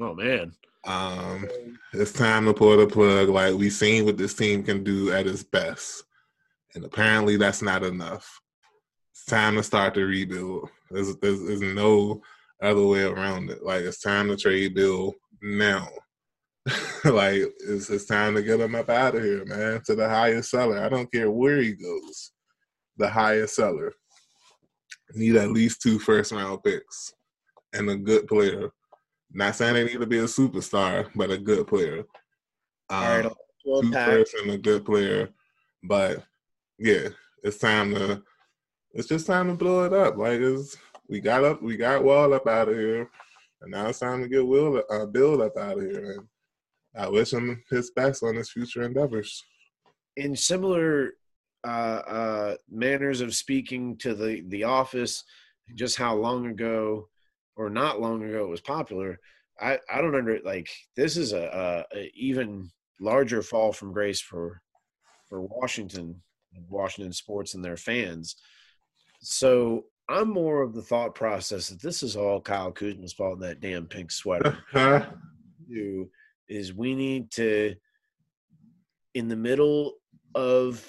Oh 0.00 0.14
man. 0.14 0.52
Um, 0.84 1.48
it's 1.92 2.12
time 2.12 2.44
to 2.44 2.54
pull 2.54 2.76
the 2.76 2.86
plug. 2.86 3.30
Like 3.30 3.54
we 3.54 3.68
seen 3.68 4.04
what 4.04 4.16
this 4.16 4.34
team 4.34 4.62
can 4.62 4.84
do 4.84 5.12
at 5.12 5.26
its 5.26 5.42
best, 5.42 6.04
and 6.76 6.84
apparently 6.84 7.36
that's 7.36 7.62
not 7.62 7.82
enough. 7.82 8.40
Time 9.26 9.56
to 9.56 9.62
start 9.62 9.94
the 9.94 10.04
rebuild. 10.04 10.70
There's, 10.90 11.14
there's, 11.16 11.42
there's 11.44 11.60
no 11.60 12.22
other 12.62 12.86
way 12.86 13.02
around 13.02 13.50
it. 13.50 13.62
Like 13.62 13.82
it's 13.82 14.00
time 14.00 14.28
to 14.28 14.36
trade 14.36 14.74
Bill 14.74 15.14
now. 15.42 15.88
like 17.04 17.42
it's, 17.60 17.88
it's 17.90 18.06
time 18.06 18.34
to 18.34 18.42
get 18.42 18.60
him 18.60 18.74
up 18.74 18.90
out 18.90 19.14
of 19.14 19.22
here, 19.22 19.44
man, 19.44 19.80
to 19.86 19.94
the 19.94 20.08
highest 20.08 20.50
seller. 20.50 20.78
I 20.78 20.88
don't 20.88 21.10
care 21.10 21.30
where 21.30 21.60
he 21.60 21.72
goes. 21.72 22.32
The 22.96 23.08
highest 23.08 23.54
seller. 23.54 23.92
Need 25.14 25.36
at 25.36 25.50
least 25.50 25.80
two 25.80 25.98
first 25.98 26.32
round 26.32 26.62
picks 26.62 27.14
and 27.72 27.88
a 27.88 27.96
good 27.96 28.26
player. 28.26 28.70
Not 29.32 29.56
saying 29.56 29.74
they 29.74 29.84
need 29.84 30.00
to 30.00 30.06
be 30.06 30.18
a 30.18 30.24
superstar, 30.24 31.08
but 31.14 31.30
a 31.30 31.38
good 31.38 31.66
player. 31.66 32.00
Um, 32.90 33.02
All 33.02 33.20
right, 33.20 33.32
two 33.82 33.92
first 33.92 34.34
and 34.34 34.50
a 34.52 34.58
good 34.58 34.84
player. 34.84 35.28
But 35.82 36.22
yeah, 36.78 37.08
it's 37.42 37.58
time 37.58 37.94
to. 37.94 38.22
It's 38.94 39.08
just 39.08 39.26
time 39.26 39.48
to 39.48 39.54
blow 39.54 39.84
it 39.84 39.92
up. 39.92 40.16
Like 40.16 40.40
it's 40.40 40.76
we 41.08 41.20
got 41.20 41.44
up, 41.44 41.62
we 41.62 41.76
got 41.76 42.04
Wall 42.04 42.32
up 42.34 42.46
out 42.46 42.68
of 42.68 42.76
here, 42.76 43.10
and 43.62 43.70
now 43.70 43.88
it's 43.88 43.98
time 43.98 44.22
to 44.22 44.28
get 44.28 44.46
Will 44.46 44.82
uh, 44.90 45.06
Beal 45.06 45.42
up 45.42 45.56
out 45.56 45.78
of 45.78 45.84
here. 45.84 46.12
And 46.12 46.28
I 46.96 47.08
wish 47.08 47.32
him 47.32 47.62
his 47.70 47.90
best 47.90 48.22
on 48.22 48.34
his 48.34 48.50
future 48.50 48.82
endeavors. 48.82 49.44
In 50.16 50.34
similar 50.34 51.12
uh, 51.64 52.02
uh, 52.06 52.56
manners 52.70 53.20
of 53.20 53.34
speaking 53.34 53.96
to 53.98 54.14
the 54.14 54.42
the 54.48 54.64
office, 54.64 55.24
just 55.74 55.96
how 55.96 56.14
long 56.14 56.46
ago 56.46 57.08
or 57.56 57.68
not 57.68 58.00
long 58.00 58.22
ago 58.22 58.44
it 58.44 58.50
was 58.50 58.60
popular. 58.60 59.18
I 59.60 59.78
I 59.90 60.00
don't 60.00 60.14
under 60.14 60.38
like 60.44 60.68
this 60.96 61.16
is 61.16 61.32
a, 61.32 61.86
a, 61.92 61.98
a 61.98 62.10
even 62.14 62.70
larger 63.00 63.42
fall 63.42 63.72
from 63.72 63.92
grace 63.92 64.20
for 64.20 64.62
for 65.28 65.42
Washington 65.42 66.22
Washington 66.68 67.12
sports 67.12 67.54
and 67.54 67.64
their 67.64 67.76
fans. 67.76 68.36
So 69.20 69.84
I'm 70.08 70.30
more 70.30 70.62
of 70.62 70.74
the 70.74 70.82
thought 70.82 71.14
process 71.14 71.68
that 71.68 71.82
this 71.82 72.02
is 72.02 72.16
all 72.16 72.40
Kyle 72.40 72.72
Kuzma's 72.72 73.12
fault 73.12 73.34
in 73.34 73.40
that 73.40 73.60
damn 73.60 73.86
pink 73.86 74.10
sweater. 74.10 74.58
Do 75.70 76.08
is 76.48 76.72
we 76.72 76.94
need 76.94 77.30
to 77.32 77.74
in 79.14 79.28
the 79.28 79.36
middle 79.36 79.94
of 80.34 80.82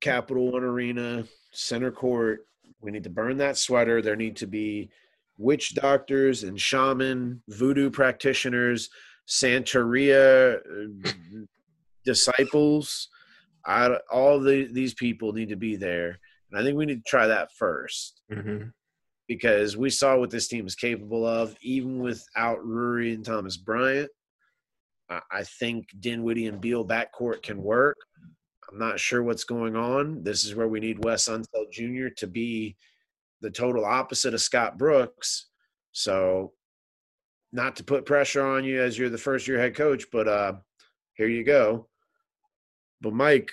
Capital 0.00 0.52
One 0.52 0.64
Arena, 0.64 1.24
center 1.52 1.90
court, 1.90 2.46
we 2.80 2.90
need 2.90 3.04
to 3.04 3.10
burn 3.10 3.36
that 3.38 3.56
sweater. 3.56 4.02
There 4.02 4.16
need 4.16 4.36
to 4.36 4.46
be 4.46 4.90
witch 5.38 5.74
doctors 5.74 6.42
and 6.42 6.60
shaman, 6.60 7.42
voodoo 7.48 7.90
practitioners, 7.90 8.90
Santeria 9.26 10.56
uh, 10.56 11.10
disciples. 12.04 13.08
I, 13.64 13.96
all 14.10 14.40
the, 14.40 14.68
these 14.72 14.94
people 14.94 15.32
need 15.32 15.48
to 15.48 15.56
be 15.56 15.76
there 15.76 16.18
and 16.50 16.60
I 16.60 16.64
think 16.64 16.76
we 16.76 16.86
need 16.86 17.04
to 17.04 17.10
try 17.10 17.26
that 17.26 17.50
1st 17.60 18.12
mm-hmm. 18.32 18.68
because 19.26 19.76
we 19.76 19.90
saw 19.90 20.16
what 20.16 20.30
this 20.30 20.48
team 20.48 20.66
is 20.66 20.74
capable 20.74 21.26
of, 21.26 21.54
even 21.60 21.98
without 21.98 22.64
Rui 22.64 23.12
and 23.12 23.24
Thomas 23.24 23.56
Bryant. 23.56 24.10
I 25.10 25.42
think 25.42 25.88
Dinwiddie 26.00 26.46
and 26.46 26.60
Beal 26.60 26.86
backcourt 26.86 27.42
can 27.42 27.62
work. 27.62 27.96
I'm 28.70 28.78
not 28.78 29.00
sure 29.00 29.22
what's 29.22 29.44
going 29.44 29.74
on. 29.74 30.22
This 30.22 30.44
is 30.44 30.54
where 30.54 30.68
we 30.68 30.80
need 30.80 31.02
Wes 31.02 31.28
Unseld 31.28 31.72
Jr. 31.72 32.08
to 32.18 32.26
be 32.26 32.76
the 33.40 33.50
total 33.50 33.86
opposite 33.86 34.34
of 34.34 34.42
Scott 34.42 34.76
Brooks. 34.76 35.46
So, 35.92 36.52
not 37.52 37.76
to 37.76 37.84
put 37.84 38.04
pressure 38.04 38.44
on 38.44 38.64
you 38.64 38.82
as 38.82 38.98
you're 38.98 39.08
the 39.08 39.16
first 39.16 39.48
year 39.48 39.58
head 39.58 39.74
coach, 39.74 40.04
but 40.12 40.28
uh, 40.28 40.52
here 41.14 41.28
you 41.28 41.44
go. 41.44 41.88
But 43.00 43.14
Mike, 43.14 43.50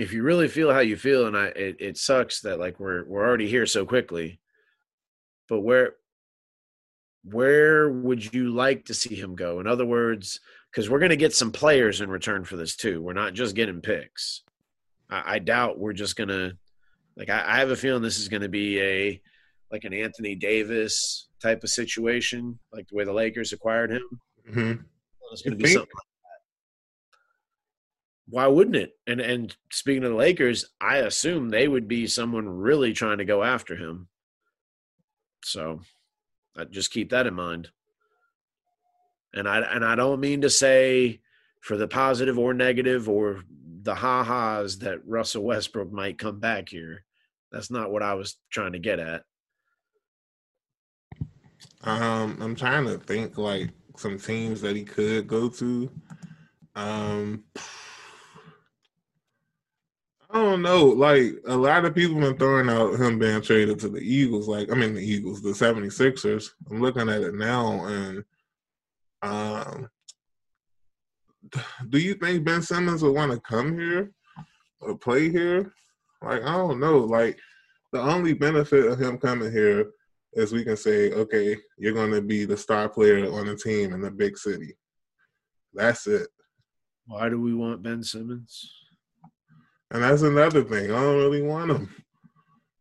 if 0.00 0.14
you 0.14 0.22
really 0.22 0.48
feel 0.48 0.72
how 0.72 0.80
you 0.80 0.96
feel, 0.96 1.26
and 1.26 1.36
I, 1.36 1.46
it, 1.48 1.76
it 1.78 1.98
sucks 1.98 2.40
that 2.40 2.58
like 2.58 2.80
we're 2.80 3.04
we're 3.04 3.26
already 3.26 3.48
here 3.48 3.66
so 3.66 3.84
quickly. 3.84 4.40
But 5.46 5.60
where 5.60 5.96
where 7.22 7.90
would 7.90 8.32
you 8.32 8.50
like 8.50 8.86
to 8.86 8.94
see 8.94 9.14
him 9.14 9.36
go? 9.36 9.60
In 9.60 9.66
other 9.66 9.84
words, 9.84 10.40
because 10.70 10.88
we're 10.88 11.00
going 11.00 11.10
to 11.10 11.16
get 11.16 11.34
some 11.34 11.52
players 11.52 12.00
in 12.00 12.08
return 12.08 12.44
for 12.44 12.56
this 12.56 12.76
too. 12.76 13.02
We're 13.02 13.12
not 13.12 13.34
just 13.34 13.54
getting 13.54 13.82
picks. 13.82 14.42
I, 15.10 15.34
I 15.34 15.38
doubt 15.38 15.78
we're 15.78 15.92
just 15.92 16.16
going 16.16 16.28
to 16.28 16.56
like. 17.14 17.28
I, 17.28 17.44
I, 17.46 17.58
have 17.58 17.70
a 17.70 17.76
feeling 17.76 18.02
this 18.02 18.18
is 18.18 18.28
going 18.28 18.42
to 18.42 18.48
be 18.48 18.80
a 18.80 19.20
like 19.70 19.84
an 19.84 19.92
Anthony 19.92 20.34
Davis 20.34 21.28
type 21.42 21.62
of 21.62 21.68
situation, 21.68 22.58
like 22.72 22.88
the 22.88 22.96
way 22.96 23.04
the 23.04 23.12
Lakers 23.12 23.52
acquired 23.52 23.90
him. 23.90 24.20
Mm-hmm. 24.48 24.82
It's 25.32 25.42
going 25.42 25.58
to 25.58 25.62
be 25.62 25.70
something 25.70 25.88
why 28.30 28.46
wouldn't 28.46 28.76
it? 28.76 28.92
And 29.06 29.20
and 29.20 29.54
speaking 29.70 30.04
of 30.04 30.10
the 30.10 30.16
Lakers, 30.16 30.64
I 30.80 30.98
assume 30.98 31.48
they 31.48 31.68
would 31.68 31.88
be 31.88 32.06
someone 32.06 32.48
really 32.48 32.92
trying 32.92 33.18
to 33.18 33.24
go 33.24 33.42
after 33.42 33.76
him. 33.76 34.08
So, 35.44 35.80
I 36.56 36.64
just 36.64 36.92
keep 36.92 37.10
that 37.10 37.26
in 37.26 37.34
mind. 37.34 37.68
And 39.34 39.48
I 39.48 39.60
and 39.60 39.84
I 39.84 39.96
don't 39.96 40.20
mean 40.20 40.42
to 40.42 40.50
say 40.50 41.20
for 41.60 41.76
the 41.76 41.88
positive 41.88 42.38
or 42.38 42.54
negative 42.54 43.08
or 43.08 43.42
the 43.82 43.94
ha-has 43.94 44.78
that 44.78 45.06
Russell 45.06 45.44
Westbrook 45.44 45.92
might 45.92 46.18
come 46.18 46.38
back 46.38 46.68
here. 46.68 47.04
That's 47.52 47.70
not 47.70 47.90
what 47.90 48.02
I 48.02 48.14
was 48.14 48.36
trying 48.50 48.72
to 48.72 48.78
get 48.78 48.98
at. 48.98 49.24
Um, 51.82 52.38
I'm 52.40 52.54
trying 52.54 52.84
to 52.86 52.98
think 52.98 53.38
like 53.38 53.70
some 53.96 54.18
teams 54.18 54.60
that 54.60 54.76
he 54.76 54.84
could 54.84 55.26
go 55.26 55.48
to. 55.48 55.90
Um 56.76 57.44
I 60.32 60.40
don't 60.40 60.62
know. 60.62 60.84
Like 60.86 61.34
a 61.46 61.56
lot 61.56 61.84
of 61.84 61.94
people 61.94 62.20
been 62.20 62.36
throwing 62.36 62.70
out 62.70 63.00
him 63.00 63.18
being 63.18 63.42
traded 63.42 63.80
to 63.80 63.88
the 63.88 64.00
Eagles. 64.00 64.46
Like 64.46 64.70
I 64.70 64.74
mean 64.74 64.94
the 64.94 65.00
Eagles, 65.00 65.42
the 65.42 65.50
76ers. 65.50 66.50
I'm 66.70 66.80
looking 66.80 67.08
at 67.08 67.22
it 67.22 67.34
now 67.34 67.84
and 67.86 68.24
um 69.22 69.88
do 71.88 71.98
you 71.98 72.14
think 72.14 72.44
Ben 72.44 72.62
Simmons 72.62 73.02
would 73.02 73.14
want 73.14 73.32
to 73.32 73.40
come 73.40 73.76
here 73.76 74.12
or 74.80 74.96
play 74.96 75.30
here? 75.30 75.72
Like 76.22 76.42
I 76.42 76.52
don't 76.52 76.78
know. 76.78 76.98
Like 76.98 77.38
the 77.92 78.00
only 78.00 78.34
benefit 78.34 78.86
of 78.86 79.00
him 79.00 79.18
coming 79.18 79.50
here 79.50 79.90
is 80.34 80.52
we 80.52 80.62
can 80.62 80.76
say, 80.76 81.10
okay, 81.12 81.56
you're 81.76 81.92
going 81.92 82.12
to 82.12 82.22
be 82.22 82.44
the 82.44 82.56
star 82.56 82.88
player 82.88 83.28
on 83.32 83.46
the 83.46 83.56
team 83.56 83.92
in 83.92 84.00
the 84.00 84.10
big 84.10 84.38
city. 84.38 84.76
That's 85.74 86.06
it. 86.06 86.28
Why 87.06 87.28
do 87.28 87.40
we 87.40 87.52
want 87.52 87.82
Ben 87.82 88.02
Simmons? 88.04 88.79
And 89.90 90.02
that's 90.02 90.22
another 90.22 90.62
thing. 90.62 90.84
I 90.90 91.00
don't 91.00 91.16
really 91.16 91.42
want 91.42 91.68
them. 91.68 91.94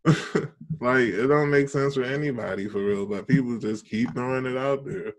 like 0.79 1.07
it 1.07 1.27
don't 1.27 1.49
make 1.49 1.69
sense 1.69 1.95
for 1.95 2.03
anybody 2.03 2.67
for 2.67 2.83
real, 2.83 3.05
but 3.05 3.27
people 3.27 3.57
just 3.57 3.85
keep 3.85 4.13
throwing 4.13 4.45
it 4.45 4.57
out 4.57 4.85
there. 4.85 5.13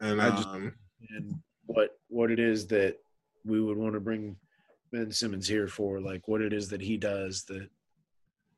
And 0.00 0.20
I 0.20 0.30
just 0.30 0.48
um, 0.48 0.72
and 1.10 1.34
what 1.66 1.90
what 2.08 2.30
it 2.30 2.38
is 2.38 2.66
that 2.68 2.96
we 3.44 3.60
would 3.60 3.76
want 3.76 3.94
to 3.94 4.00
bring 4.00 4.36
Ben 4.92 5.10
Simmons 5.10 5.48
here 5.48 5.68
for, 5.68 6.00
like 6.00 6.26
what 6.28 6.40
it 6.40 6.52
is 6.52 6.68
that 6.68 6.80
he 6.80 6.96
does 6.96 7.44
that 7.44 7.68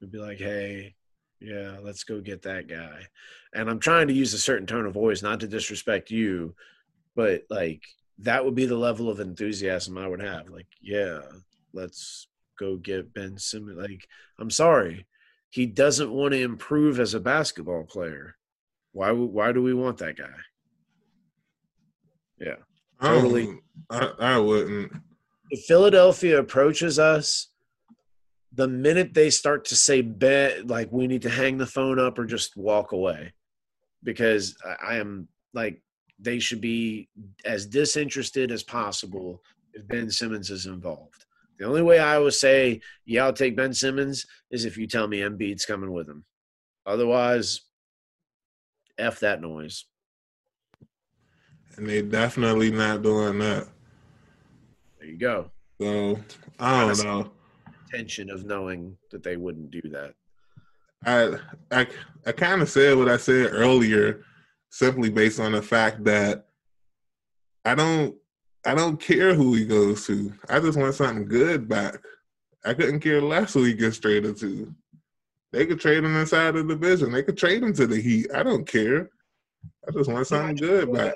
would 0.01 0.13
be 0.13 0.19
like, 0.19 0.39
hey, 0.39 0.95
yeah, 1.41 1.77
let's 1.83 2.05
go 2.05 2.21
get 2.21 2.43
that 2.43 2.69
guy. 2.69 3.07
And 3.55 3.69
I'm 3.69 3.79
trying 3.79 4.09
to 4.09 4.15
use 4.15 4.35
a 4.35 4.39
certain 4.39 4.67
tone 4.67 4.87
of 4.87 4.95
voice, 4.95 5.23
not 5.23 5.41
to 5.41 5.49
disrespect 5.49 6.11
you, 6.11 6.55
but 7.15 7.43
like 7.51 7.83
that 8.19 8.45
would 8.45 8.55
be 8.55 8.67
the 8.67 8.77
level 8.77 9.09
of 9.09 9.21
enthusiasm 9.21 9.99
I 9.99 10.09
would 10.09 10.23
have. 10.23 10.49
Like, 10.49 10.67
yeah, 10.81 11.21
let's 11.77 12.27
go 12.59 12.77
get 12.77 13.15
Ben 13.15 13.39
Simmons. 13.39 13.79
Like, 13.79 14.09
I'm 14.41 14.51
sorry, 14.51 15.07
he 15.51 15.67
doesn't 15.67 16.11
want 16.11 16.33
to 16.33 16.41
improve 16.41 16.99
as 16.99 17.15
a 17.15 17.21
basketball 17.21 17.85
player. 17.85 18.37
Why? 18.93 19.13
Why 19.13 19.53
do 19.53 19.63
we 19.63 19.75
want 19.75 19.99
that 19.99 20.17
guy? 20.17 20.35
Yeah, 22.41 22.57
totally. 23.01 23.61
I, 23.91 24.13
I 24.19 24.39
wouldn't. 24.39 24.93
If 25.51 25.65
Philadelphia 25.67 26.41
approaches 26.41 26.99
us, 26.99 27.49
the 28.53 28.67
minute 28.67 29.13
they 29.13 29.29
start 29.29 29.67
to 29.67 29.77
say 29.77 30.01
bet, 30.01 30.67
like 30.67 30.91
we 30.91 31.07
need 31.07 31.23
to 31.23 31.31
hang 31.31 31.59
the 31.59 31.67
phone 31.67 31.99
up 31.99 32.19
or 32.19 32.25
just 32.25 32.57
walk 32.57 32.93
away, 32.93 33.35
because 34.03 34.57
I, 34.65 34.95
I 34.95 34.97
am 34.97 35.29
like 35.53 35.83
they 36.19 36.39
should 36.39 36.63
be 36.63 37.11
as 37.45 37.67
disinterested 37.67 38.51
as 38.51 38.63
possible 38.63 39.43
if 39.75 39.87
Ben 39.87 40.11
Simmons 40.11 40.51
is 40.51 40.65
involved. 40.65 41.26
The 41.59 41.65
only 41.65 41.83
way 41.83 41.99
I 41.99 42.19
will 42.19 42.31
say, 42.31 42.81
yeah, 43.05 43.25
I'll 43.25 43.33
take 43.33 43.57
Ben 43.57 43.73
Simmons 43.73 44.27
is 44.51 44.65
if 44.65 44.77
you 44.77 44.87
tell 44.87 45.09
me 45.09 45.21
Embiid's 45.21 45.65
coming 45.65 45.93
with 45.93 46.09
him. 46.09 46.25
Otherwise, 46.85 47.63
F 48.99 49.21
that 49.21 49.41
noise. 49.41 49.87
And 51.77 51.89
they 51.89 52.03
definitely 52.03 52.71
not 52.71 53.03
doing 53.03 53.39
that. 53.39 53.69
There 54.99 55.09
you 55.09 55.19
go. 55.19 55.51
So 55.81 56.19
I 56.59 56.87
don't 56.87 57.05
know. 57.05 57.31
Tension 57.91 58.31
of 58.31 58.45
knowing 58.45 58.97
that 59.11 59.23
they 59.23 59.37
wouldn't 59.37 59.71
do 59.71 59.83
that. 59.91 60.15
I 61.05 61.37
I 61.71 61.87
I 62.27 62.33
kind 62.33 62.63
of 62.63 62.69
said 62.69 62.97
what 62.97 63.09
I 63.09 63.17
said 63.17 63.51
earlier, 63.53 64.25
simply 64.71 65.11
based 65.11 65.39
on 65.39 65.53
the 65.53 65.63
fact 65.63 66.05
that 66.05 66.47
I 67.65 67.75
don't 67.75 68.17
I 68.67 68.75
don't 68.75 69.01
care 69.01 69.33
who 69.33 69.55
he 69.55 69.65
goes 69.65 70.07
to. 70.07 70.33
I 70.49 70.59
just 70.59 70.77
want 70.77 70.95
something 70.97 71.29
good 71.29 71.69
back. 71.69 71.99
I 72.65 72.75
couldn't 72.75 72.99
care 72.99 73.23
less 73.23 73.55
who 73.55 73.63
he 73.63 73.75
gets 73.75 74.01
traded 74.01 74.37
to. 74.39 74.75
They 75.53 75.67
could 75.67 75.79
trade 75.79 76.03
him 76.03 76.17
inside 76.17 76.57
of 76.57 76.67
the 76.67 76.75
division. 76.75 77.13
They 77.13 77.23
could 77.23 77.39
trade 77.39 77.63
him 77.63 77.73
to 77.75 77.87
the 77.87 78.01
Heat. 78.01 78.27
I 78.35 78.43
don't 78.43 78.67
care. 78.67 79.09
I 79.89 79.93
just 79.93 80.11
want 80.11 80.27
something 80.27 80.57
good 80.57 80.93
back. 80.93 81.15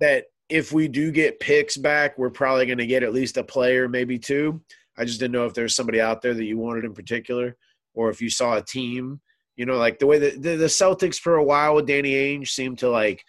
That 0.00 0.24
if 0.48 0.72
we 0.72 0.88
do 0.88 1.12
get 1.12 1.38
picks 1.38 1.76
back, 1.76 2.16
we're 2.16 2.30
probably 2.30 2.64
going 2.64 2.78
to 2.78 2.86
get 2.86 3.02
at 3.02 3.12
least 3.12 3.36
a 3.36 3.44
player, 3.44 3.86
maybe 3.86 4.18
two. 4.18 4.62
I 4.96 5.04
just 5.04 5.20
didn't 5.20 5.32
know 5.32 5.44
if 5.44 5.52
there's 5.52 5.76
somebody 5.76 6.00
out 6.00 6.22
there 6.22 6.32
that 6.32 6.44
you 6.44 6.56
wanted 6.56 6.86
in 6.86 6.94
particular, 6.94 7.56
or 7.92 8.08
if 8.08 8.22
you 8.22 8.30
saw 8.30 8.56
a 8.56 8.62
team. 8.62 9.20
You 9.56 9.66
know, 9.66 9.76
like 9.76 9.98
the 9.98 10.06
way 10.06 10.18
that 10.18 10.42
the, 10.42 10.56
the 10.56 10.64
Celtics 10.64 11.16
for 11.16 11.36
a 11.36 11.44
while 11.44 11.74
with 11.74 11.86
Danny 11.86 12.14
Ainge 12.14 12.48
seemed 12.48 12.78
to 12.78 12.88
like 12.88 13.22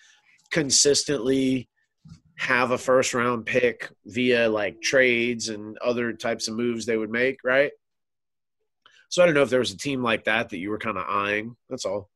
consistently 0.52 1.68
have 2.38 2.72
a 2.72 2.78
first 2.78 3.14
round 3.14 3.46
pick 3.46 3.90
via 4.06 4.50
like 4.50 4.82
trades 4.82 5.50
and 5.50 5.78
other 5.78 6.14
types 6.14 6.48
of 6.48 6.56
moves 6.56 6.86
they 6.86 6.98
would 6.98 7.12
make, 7.12 7.40
right? 7.44 7.72
So 9.10 9.22
I 9.22 9.26
don't 9.26 9.36
know 9.36 9.44
if 9.44 9.50
there 9.50 9.60
was 9.60 9.72
a 9.72 9.78
team 9.78 10.02
like 10.02 10.24
that 10.26 10.50
that 10.50 10.58
you 10.58 10.70
were 10.70 10.78
kind 10.78 10.98
of 10.98 11.06
eyeing. 11.08 11.56
That's 11.70 11.86
all. 11.86 12.10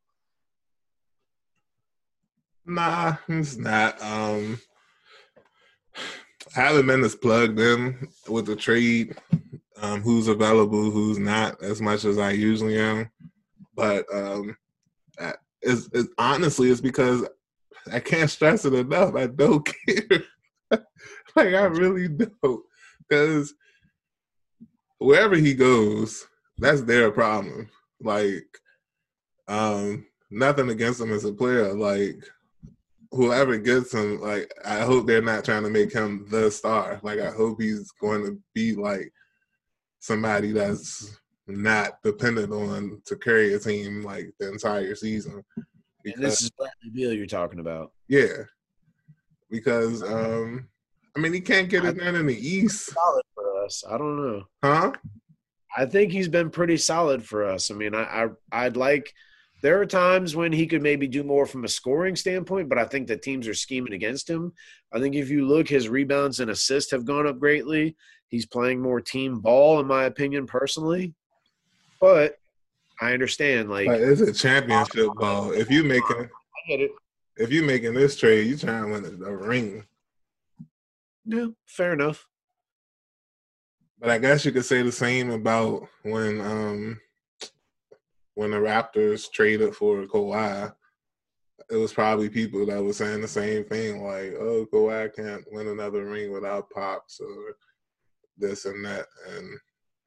Nah, 2.66 3.18
it's 3.28 3.57
not. 3.57 4.01
Um, 4.01 4.59
I 6.55 6.61
haven't 6.61 6.88
been 6.88 7.03
as 7.03 7.16
plugged 7.16 7.59
in 7.59 8.07
with 8.28 8.45
the 8.45 8.55
trade, 8.55 9.18
um, 9.82 10.01
who's 10.01 10.28
available, 10.28 10.89
who's 10.89 11.20
not, 11.20 11.61
as 11.61 11.82
much 11.82 12.05
as 12.05 12.18
I 12.18 12.32
usually 12.32 12.80
am. 12.80 13.11
But 13.76 14.05
um, 14.11 14.55
it's, 15.61 15.89
it's 15.93 16.09
honestly, 16.18 16.72
it's 16.72 16.82
because 16.82 17.28
I 17.91 17.99
can't 17.99 18.29
stress 18.29 18.65
it 18.65 18.73
enough. 18.73 19.15
I 19.15 19.27
don't 19.27 19.65
care. 19.88 20.23
like 21.36 21.53
I 21.53 21.65
really 21.65 22.07
don't, 22.07 22.63
because 23.07 23.53
wherever 24.97 25.36
he 25.36 25.53
goes, 25.53 26.25
that's 26.57 26.81
their 26.81 27.11
problem. 27.11 27.69
Like, 28.01 28.47
um, 29.47 30.05
nothing 30.31 30.69
against 30.69 31.01
him 31.01 31.11
as 31.11 31.25
a 31.25 31.33
player. 31.33 31.73
Like, 31.73 32.23
whoever 33.11 33.57
gets 33.57 33.93
him, 33.93 34.21
like, 34.21 34.51
I 34.63 34.81
hope 34.81 35.07
they're 35.07 35.21
not 35.21 35.45
trying 35.45 35.63
to 35.63 35.69
make 35.69 35.93
him 35.93 36.27
the 36.29 36.49
star. 36.49 36.99
Like, 37.03 37.19
I 37.19 37.31
hope 37.31 37.61
he's 37.61 37.91
going 38.01 38.25
to 38.25 38.39
be 38.53 38.75
like 38.75 39.11
somebody 39.99 40.51
that's 40.51 41.17
not 41.47 42.01
dependent 42.03 42.51
on 42.51 43.01
to 43.05 43.15
carry 43.15 43.53
a 43.53 43.59
team 43.59 44.03
like 44.03 44.33
the 44.39 44.51
entire 44.51 44.95
season. 44.95 45.43
Because, 46.06 46.20
and 46.20 46.24
this 46.24 46.41
is 46.43 46.51
Bradley 46.51 46.91
Beal 46.93 47.14
you're 47.14 47.26
talking 47.26 47.60
about. 47.60 47.91
Yeah, 48.08 48.43
because 49.49 50.03
um, 50.03 50.68
I 51.16 51.20
mean 51.20 51.34
he 51.34 51.41
can't 51.41 51.68
get 51.68 51.84
it 51.84 51.97
done 51.97 52.16
in 52.16 52.28
the 52.28 52.47
East. 52.47 52.93
Solid 52.93 53.24
for 53.34 53.64
us. 53.66 53.84
I 53.89 53.97
don't 53.97 54.16
know. 54.16 54.43
Huh? 54.64 54.91
I 55.76 55.88
think 55.88 56.12
he's 56.12 56.28
been 56.28 56.51
pretty 56.51 56.78
solid 56.78 57.26
for 57.26 57.43
us. 57.43 57.72
I 57.72 57.74
mean, 57.74 57.95
I, 57.95 58.03
I 58.51 58.66
I'd 58.66 58.78
like. 58.78 59.12
There 59.64 59.82
are 59.82 59.86
times 59.86 60.36
when 60.36 60.51
he 60.51 60.68
could 60.68 60.84
maybe 60.84 61.08
do 61.08 61.24
more 61.24 61.47
from 61.47 61.64
a 61.64 61.68
scoring 61.68 62.16
standpoint, 62.16 62.70
but 62.70 62.78
I 62.78 62.86
think 62.86 63.08
the 63.08 63.18
teams 63.18 63.47
are 63.47 63.56
scheming 63.56 63.93
against 63.93 64.30
him. 64.30 64.53
I 64.93 64.99
think 64.99 65.16
if 65.16 65.32
you 65.32 65.47
look, 65.47 65.68
his 65.68 65.89
rebounds 65.89 66.39
and 66.39 66.51
assists 66.51 66.91
have 66.91 67.03
gone 67.03 67.26
up 67.26 67.39
greatly. 67.39 67.95
He's 68.28 68.45
playing 68.45 68.80
more 68.80 69.01
team 69.01 69.39
ball, 69.39 69.80
in 69.80 69.88
my 69.88 70.03
opinion, 70.03 70.45
personally. 70.45 71.16
But 71.99 72.36
I 73.01 73.13
understand. 73.13 73.69
Like, 73.69 73.87
like 73.87 73.99
it's 73.99 74.21
a 74.21 74.33
championship 74.33 75.09
ball. 75.15 75.51
If 75.51 75.69
you 75.69 75.83
making, 75.83 76.29
I 76.29 76.67
get 76.67 76.81
it. 76.81 76.91
If 77.37 77.51
you 77.51 77.63
making 77.63 77.93
this 77.93 78.15
trade, 78.15 78.47
you 78.47 78.57
trying 78.57 78.85
to 78.85 78.91
win 78.91 79.21
a, 79.21 79.25
a 79.25 79.35
ring. 79.35 79.83
Yeah, 81.25 81.47
fair 81.65 81.93
enough. 81.93 82.27
But 83.99 84.09
I 84.09 84.17
guess 84.19 84.45
you 84.45 84.51
could 84.51 84.65
say 84.65 84.81
the 84.81 84.91
same 84.91 85.31
about 85.31 85.87
when 86.03 86.39
um 86.41 87.01
when 88.35 88.51
the 88.51 88.57
Raptors 88.57 89.31
traded 89.31 89.75
for 89.75 90.03
Kawhi. 90.03 90.73
It 91.71 91.77
was 91.77 91.93
probably 91.93 92.29
people 92.29 92.65
that 92.67 92.83
were 92.83 92.93
saying 92.93 93.21
the 93.21 93.27
same 93.27 93.63
thing, 93.63 94.03
like, 94.03 94.33
"Oh, 94.39 94.67
Kawhi 94.71 95.15
can't 95.15 95.43
win 95.51 95.67
another 95.67 96.05
ring 96.05 96.31
without 96.31 96.69
pops 96.69 97.19
or 97.19 97.55
this 98.37 98.65
and 98.65 98.85
that." 98.85 99.07
And 99.35 99.57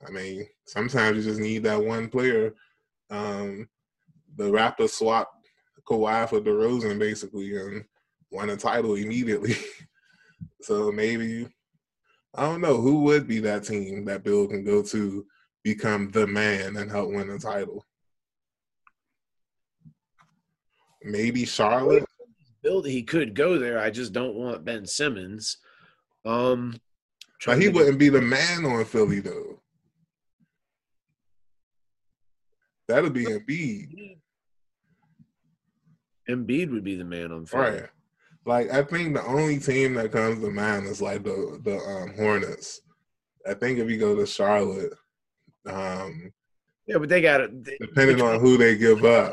I 0.07 0.11
mean, 0.11 0.47
sometimes 0.67 1.17
you 1.17 1.23
just 1.25 1.41
need 1.41 1.65
that 1.65 1.83
one 1.83 2.09
player 2.09 2.55
um, 3.11 3.69
the 4.37 4.45
Raptors 4.45 4.91
swapped 4.91 5.35
Kawhi 5.89 6.29
for 6.29 6.41
DeRozan 6.41 6.99
basically 6.99 7.57
and 7.57 7.85
won 8.31 8.51
a 8.51 8.57
title 8.57 8.95
immediately. 8.95 9.57
so 10.63 10.93
maybe 10.93 11.49
I 12.35 12.43
don't 12.43 12.61
know 12.61 12.81
who 12.81 13.03
would 13.05 13.27
be 13.27 13.41
that 13.41 13.65
team 13.65 14.05
that 14.05 14.23
Bill 14.23 14.47
can 14.47 14.65
go 14.65 14.83
to 14.83 15.27
become 15.65 16.11
the 16.11 16.27
man 16.27 16.77
and 16.77 16.91
help 16.91 17.11
win 17.11 17.31
a 17.31 17.39
title. 17.39 17.85
Maybe 21.03 21.45
Charlotte. 21.45 22.05
Bill, 22.63 22.83
he 22.83 23.03
could 23.03 23.35
go 23.35 23.59
there. 23.59 23.79
I 23.79 23.91
just 23.91 24.13
don't 24.13 24.35
want 24.35 24.65
Ben 24.65 24.85
Simmons. 24.85 25.59
Um, 26.25 26.79
but 27.47 27.61
he 27.61 27.69
wouldn't 27.69 27.99
be 27.99 28.09
the 28.09 28.21
man 28.21 28.65
on 28.65 28.85
Philly 28.85 29.21
though. 29.21 29.61
That'll 32.89 33.11
be 33.11 33.27
Embiid. 33.27 34.17
Embiid 36.29 36.71
would 36.73 36.85
be 36.85 36.97
the 36.97 37.05
man 37.05 37.33
on 37.33 37.47
fire. 37.47 37.91
Right. 38.47 38.69
Like 38.69 38.71
I 38.73 38.83
think 38.83 39.15
the 39.15 39.25
only 39.27 39.59
team 39.59 39.95
that 39.95 40.13
comes 40.13 40.41
to 40.41 40.51
mind 40.51 40.87
is 40.87 41.03
like 41.03 41.23
the 41.23 41.61
the 41.63 41.77
um, 41.79 42.15
Hornets. 42.17 42.81
I 43.47 43.55
think 43.55 43.79
if 43.79 43.91
you 43.91 43.99
go 43.99 44.17
to 44.17 44.27
Charlotte, 44.27 44.95
um, 45.67 46.33
yeah, 46.87 46.99
but 46.99 47.11
they 47.11 47.21
got 47.21 47.43
it. 47.43 47.63
Depending 47.81 48.23
on 48.23 48.41
who 48.41 48.57
they 48.57 48.77
give 48.77 49.05
up, 49.05 49.33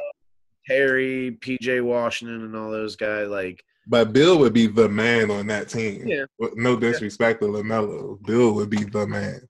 Harry, 0.68 1.38
PJ 1.40 1.82
Washington, 1.84 2.44
and 2.44 2.56
all 2.56 2.72
those 2.72 2.98
guys. 2.98 3.30
Like, 3.30 3.64
but 3.88 4.12
Bill 4.12 4.38
would 4.40 4.54
be 4.54 4.68
the 4.68 4.90
man 4.90 5.32
on 5.32 5.48
that 5.48 5.70
team. 5.70 6.08
Yeah. 6.08 6.26
No 6.56 6.78
disrespect 6.78 7.42
yeah. 7.42 7.48
to 7.48 7.54
LaMelo, 7.54 8.22
Bill 8.26 8.54
would 8.54 8.70
be 8.70 8.84
the 8.84 9.08
man. 9.08 9.48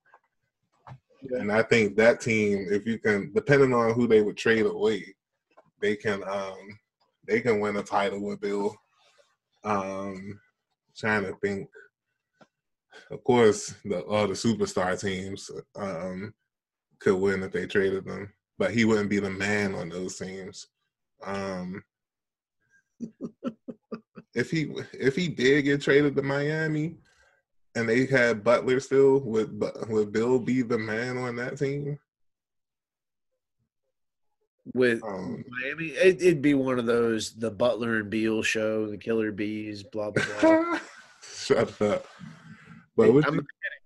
And 1.31 1.51
I 1.51 1.63
think 1.63 1.95
that 1.97 2.21
team, 2.21 2.67
if 2.69 2.85
you 2.85 2.99
can, 2.99 3.31
depending 3.33 3.73
on 3.73 3.93
who 3.93 4.07
they 4.07 4.21
would 4.21 4.37
trade 4.37 4.65
away, 4.65 5.15
they 5.81 5.95
can 5.95 6.23
um 6.23 6.57
they 7.27 7.41
can 7.41 7.59
win 7.59 7.75
a 7.77 7.83
title 7.83 8.21
with 8.21 8.41
Bill. 8.41 8.75
Um, 9.63 10.39
trying 10.95 11.23
to 11.23 11.35
think. 11.41 11.69
Of 13.11 13.23
course, 13.23 13.75
the 13.83 14.01
all 14.01 14.27
the 14.27 14.33
superstar 14.33 14.99
teams 14.99 15.51
um 15.75 16.33
could 16.99 17.15
win 17.15 17.43
if 17.43 17.51
they 17.51 17.67
traded 17.67 18.05
them, 18.05 18.31
but 18.57 18.71
he 18.71 18.85
wouldn't 18.85 19.09
be 19.09 19.19
the 19.19 19.29
man 19.29 19.75
on 19.75 19.89
those 19.89 20.17
teams. 20.17 20.67
Um, 21.23 21.83
if 24.33 24.49
he 24.49 24.73
if 24.93 25.15
he 25.15 25.27
did 25.27 25.63
get 25.63 25.81
traded 25.81 26.15
to 26.15 26.21
Miami, 26.21 26.95
and 27.75 27.87
they 27.89 28.05
had 28.05 28.43
Butler 28.43 28.79
still, 28.79 29.19
would 29.21 29.61
would 29.89 30.11
Bill 30.11 30.39
be 30.39 30.61
the 30.61 30.77
man 30.77 31.17
on 31.17 31.35
that 31.35 31.57
team? 31.57 31.99
With 34.73 35.03
um, 35.03 35.43
Miami, 35.61 35.89
it, 35.89 36.21
would 36.23 36.41
be 36.41 36.53
one 36.55 36.79
of 36.79 36.85
those 36.85 37.33
the 37.33 37.51
Butler 37.51 37.97
and 37.97 38.09
Beal 38.09 38.41
show, 38.41 38.87
the 38.87 38.97
Killer 38.97 39.31
Bees, 39.31 39.83
blah 39.83 40.11
blah 40.11 40.25
blah. 40.41 40.79
Shut 41.21 41.81
up. 41.81 42.05
But 42.95 43.11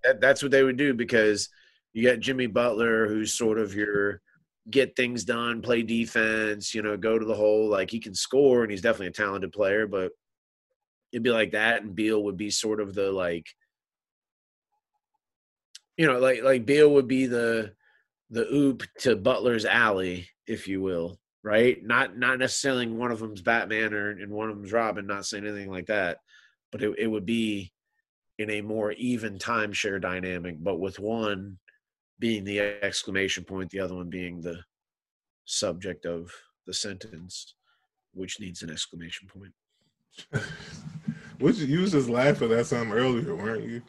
that, 0.04 0.22
that's 0.22 0.42
what 0.42 0.52
they 0.52 0.64
would 0.64 0.78
do 0.78 0.94
because 0.94 1.50
You 1.94 2.08
got 2.08 2.20
Jimmy 2.20 2.48
Butler, 2.48 3.08
who's 3.08 3.34
sort 3.34 3.58
of 3.58 3.74
your 3.74 4.22
get 4.70 4.96
things 4.96 5.24
done, 5.24 5.62
play 5.62 5.82
defense, 5.82 6.76
you 6.76 6.82
know, 6.82 6.96
go 6.96 7.18
to 7.18 7.26
the 7.26 7.36
hole. 7.36 7.70
Like 7.70 7.90
he 7.90 8.00
can 8.00 8.14
score 8.14 8.62
and 8.62 8.72
he's 8.72 8.82
definitely 8.82 9.08
a 9.08 9.12
talented 9.12 9.52
player, 9.52 9.88
but 9.88 10.12
it'd 11.12 11.24
be 11.24 11.32
like 11.32 11.52
that. 11.52 11.82
And 11.82 11.96
Beal 11.96 12.24
would 12.24 12.38
be 12.38 12.52
sort 12.52 12.80
of 12.80 12.94
the 12.94 13.12
like, 13.12 13.48
you 16.00 16.08
know, 16.08 16.18
like 16.18 16.44
like 16.44 16.66
Beal 16.66 16.94
would 16.94 17.10
be 17.10 17.26
the 17.26 17.74
the 18.30 18.48
oop 18.54 18.84
to 19.00 19.18
Butler's 19.18 19.66
alley, 19.66 20.30
if 20.48 20.66
you 20.66 20.82
will, 20.82 21.20
right? 21.44 21.84
Not 21.84 22.18
not 22.18 22.40
necessarily 22.40 22.88
one 22.88 23.12
of 23.12 23.20
them's 23.20 23.42
Batman 23.42 23.94
or 23.94 24.12
and 24.12 24.32
one 24.32 24.50
of 24.50 24.56
them's 24.56 24.72
Robin. 24.72 25.06
Not 25.06 25.26
saying 25.26 25.46
anything 25.46 25.70
like 25.70 25.88
that, 25.88 26.20
but 26.72 26.82
it, 26.82 26.98
it 26.98 27.08
would 27.08 27.26
be 27.26 27.74
in 28.38 28.50
a 28.50 28.62
more 28.62 28.94
even 28.94 29.38
timeshare 29.38 30.00
dynamic, 30.00 30.56
but 30.64 30.80
with 30.80 31.00
one 31.00 31.58
being 32.18 32.46
the 32.46 32.60
exclamation 32.82 33.44
point, 33.44 33.70
the 33.70 33.82
other 33.82 33.96
one 33.96 34.10
being 34.10 34.40
the 34.40 34.64
subject 35.44 36.06
of 36.06 36.32
the 36.66 36.74
sentence, 36.74 37.56
which 38.14 38.40
needs 38.40 38.64
an 38.64 38.70
exclamation 38.70 39.28
point. 39.28 40.44
which 41.40 41.58
you 41.58 41.82
was 41.82 41.92
just 41.92 42.08
laughing 42.08 42.54
at 42.54 42.68
something 42.68 42.98
earlier, 42.98 43.36
weren't 43.36 43.66
you? 43.66 43.82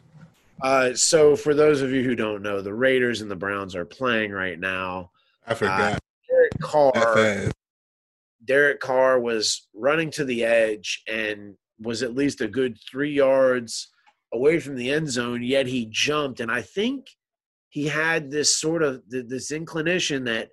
Uh, 0.63 0.93
so 0.93 1.35
for 1.35 1.53
those 1.53 1.81
of 1.81 1.91
you 1.91 2.03
who 2.03 2.15
don't 2.15 2.41
know, 2.41 2.61
the 2.61 2.73
Raiders 2.73 3.21
and 3.21 3.31
the 3.31 3.35
Browns 3.35 3.75
are 3.75 3.85
playing 3.85 4.31
right 4.31 4.59
now. 4.59 5.11
I 5.47 5.53
forgot. 5.53 5.93
Uh, 5.93 5.99
Derek 6.29 6.59
Carr. 6.59 7.51
Derek 8.45 8.79
Carr 8.79 9.19
was 9.19 9.67
running 9.73 10.11
to 10.11 10.25
the 10.25 10.43
edge 10.43 11.03
and 11.07 11.55
was 11.79 12.03
at 12.03 12.15
least 12.15 12.41
a 12.41 12.47
good 12.47 12.77
three 12.89 13.13
yards 13.13 13.89
away 14.33 14.59
from 14.59 14.75
the 14.75 14.91
end 14.91 15.09
zone. 15.09 15.43
Yet 15.43 15.67
he 15.67 15.87
jumped, 15.89 16.39
and 16.39 16.51
I 16.51 16.61
think 16.61 17.07
he 17.69 17.87
had 17.87 18.29
this 18.29 18.59
sort 18.59 18.83
of 18.83 19.01
this 19.07 19.51
inclination 19.51 20.23
that 20.25 20.49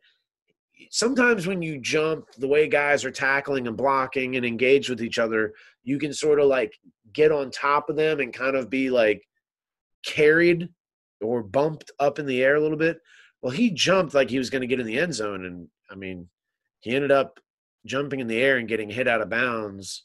sometimes 0.90 1.46
when 1.46 1.60
you 1.60 1.78
jump 1.78 2.26
the 2.38 2.46
way 2.46 2.68
guys 2.68 3.04
are 3.04 3.10
tackling 3.10 3.66
and 3.66 3.76
blocking 3.76 4.36
and 4.36 4.46
engage 4.46 4.88
with 4.88 5.02
each 5.02 5.18
other 5.18 5.52
you 5.82 5.98
can 5.98 6.12
sort 6.12 6.38
of 6.38 6.46
like 6.46 6.72
get 7.12 7.32
on 7.32 7.50
top 7.50 7.90
of 7.90 7.96
them 7.96 8.20
and 8.20 8.32
kind 8.32 8.54
of 8.54 8.70
be 8.70 8.90
like 8.90 9.22
carried 10.08 10.68
or 11.20 11.42
bumped 11.42 11.90
up 12.00 12.18
in 12.18 12.24
the 12.24 12.42
air 12.42 12.56
a 12.56 12.60
little 12.60 12.78
bit 12.78 12.98
well 13.42 13.52
he 13.52 13.70
jumped 13.70 14.14
like 14.14 14.30
he 14.30 14.38
was 14.38 14.48
going 14.48 14.62
to 14.62 14.66
get 14.66 14.80
in 14.80 14.86
the 14.86 14.98
end 14.98 15.12
zone 15.12 15.44
and 15.44 15.68
i 15.90 15.94
mean 15.94 16.26
he 16.80 16.94
ended 16.94 17.10
up 17.10 17.38
jumping 17.84 18.20
in 18.20 18.26
the 18.26 18.40
air 18.40 18.56
and 18.56 18.68
getting 18.68 18.88
hit 18.88 19.06
out 19.06 19.20
of 19.20 19.28
bounds 19.28 20.04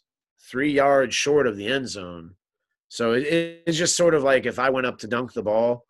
three 0.52 0.72
yards 0.72 1.16
short 1.16 1.48
of 1.48 1.56
the 1.56 1.68
end 1.68 1.88
zone 1.88 2.36
so 2.90 3.14
it, 3.14 3.62
it's 3.66 3.78
just 3.78 3.96
sort 3.96 4.14
of 4.14 4.24
like 4.24 4.46
if 4.46 4.60
i 4.60 4.70
went 4.70 4.86
up 4.86 4.98
to 4.98 5.08
dunk 5.08 5.32
the 5.32 5.42
ball 5.42 5.86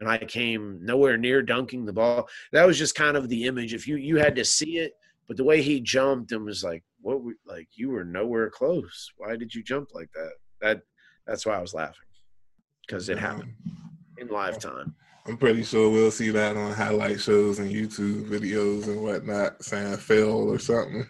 and 0.00 0.08
I 0.08 0.18
came 0.18 0.78
nowhere 0.82 1.16
near 1.16 1.42
dunking 1.42 1.86
the 1.86 1.92
ball. 1.92 2.28
That 2.52 2.66
was 2.66 2.78
just 2.78 2.94
kind 2.94 3.16
of 3.16 3.28
the 3.28 3.44
image. 3.44 3.72
If 3.72 3.88
you 3.88 3.96
you 3.96 4.16
had 4.16 4.36
to 4.36 4.44
see 4.44 4.78
it, 4.78 4.92
but 5.26 5.36
the 5.36 5.44
way 5.44 5.62
he 5.62 5.80
jumped 5.80 6.32
and 6.32 6.44
was 6.44 6.62
like, 6.62 6.84
"What? 7.00 7.22
We, 7.22 7.34
like 7.46 7.68
you 7.74 7.90
were 7.90 8.04
nowhere 8.04 8.50
close. 8.50 9.10
Why 9.16 9.36
did 9.36 9.54
you 9.54 9.62
jump 9.62 9.94
like 9.94 10.10
that?" 10.12 10.32
That 10.60 10.82
that's 11.26 11.46
why 11.46 11.56
I 11.56 11.60
was 11.60 11.74
laughing 11.74 12.05
because 12.86 13.08
it 13.08 13.18
happened 13.18 13.54
in 14.18 14.28
live 14.28 14.58
time. 14.58 14.94
I'm 15.26 15.36
pretty 15.36 15.64
sure 15.64 15.90
we'll 15.90 16.10
see 16.10 16.30
that 16.30 16.56
on 16.56 16.72
highlight 16.72 17.20
shows 17.20 17.58
and 17.58 17.70
YouTube 17.70 18.28
videos 18.28 18.86
and 18.86 19.02
whatnot, 19.02 19.62
saying 19.64 19.96
fail 19.96 20.50
or 20.52 20.58
something. 20.58 21.08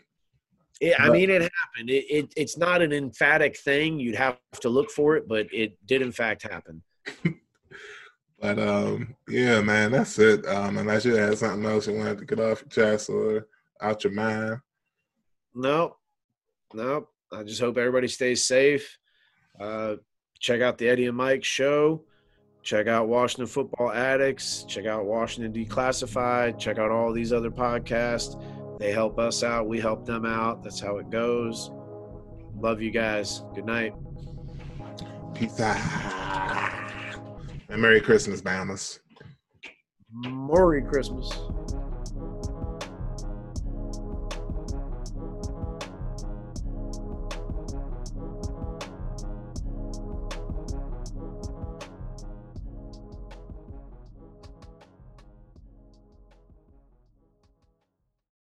Yeah, 0.80 1.02
I 1.02 1.10
mean, 1.10 1.30
it 1.30 1.42
happened. 1.42 1.90
It, 1.90 2.04
it 2.10 2.32
it's 2.36 2.56
not 2.56 2.82
an 2.82 2.92
emphatic 2.92 3.58
thing. 3.58 3.98
You'd 3.98 4.14
have 4.16 4.38
to 4.60 4.68
look 4.68 4.90
for 4.90 5.16
it, 5.16 5.26
but 5.28 5.46
it 5.52 5.76
did 5.86 6.02
in 6.02 6.12
fact 6.12 6.42
happen. 6.42 6.82
But 8.38 8.58
um, 8.58 9.16
yeah, 9.28 9.60
man, 9.60 9.92
that's 9.92 10.18
it. 10.18 10.46
Um, 10.46 10.78
unless 10.78 11.04
you 11.04 11.14
had 11.14 11.38
something 11.38 11.68
else 11.68 11.86
you 11.86 11.94
wanted 11.94 12.18
to 12.18 12.24
get 12.26 12.40
off 12.40 12.62
your 12.62 12.68
chest 12.68 13.08
or 13.08 13.46
out 13.80 14.04
your 14.04 14.12
mind. 14.12 14.58
Nope, 15.54 15.96
nope. 16.74 17.08
I 17.32 17.42
just 17.42 17.60
hope 17.60 17.78
everybody 17.78 18.08
stays 18.08 18.44
safe. 18.44 18.98
Uh, 19.58 19.96
check 20.38 20.60
out 20.60 20.78
the 20.78 20.88
Eddie 20.88 21.06
and 21.06 21.16
Mike 21.16 21.44
show. 21.44 22.02
Check 22.62 22.88
out 22.88 23.06
Washington 23.06 23.46
Football 23.46 23.92
Addicts. 23.92 24.64
Check 24.64 24.86
out 24.86 25.04
Washington 25.04 25.52
Declassified. 25.52 26.58
Check 26.58 26.78
out 26.78 26.90
all 26.90 27.12
these 27.12 27.32
other 27.32 27.50
podcasts. 27.50 28.42
They 28.78 28.92
help 28.92 29.18
us 29.18 29.42
out. 29.42 29.68
We 29.68 29.80
help 29.80 30.04
them 30.04 30.26
out. 30.26 30.62
That's 30.64 30.80
how 30.80 30.98
it 30.98 31.08
goes. 31.08 31.70
Love 32.58 32.82
you 32.82 32.90
guys. 32.90 33.44
Good 33.54 33.66
night. 33.66 33.94
Peace 35.34 35.60
out. 35.60 35.76
And 37.68 37.80
Merry 37.80 38.00
Christmas, 38.00 38.40
Bahamas. 38.40 39.00
Merry 40.12 40.82
Christmas. 40.82 41.30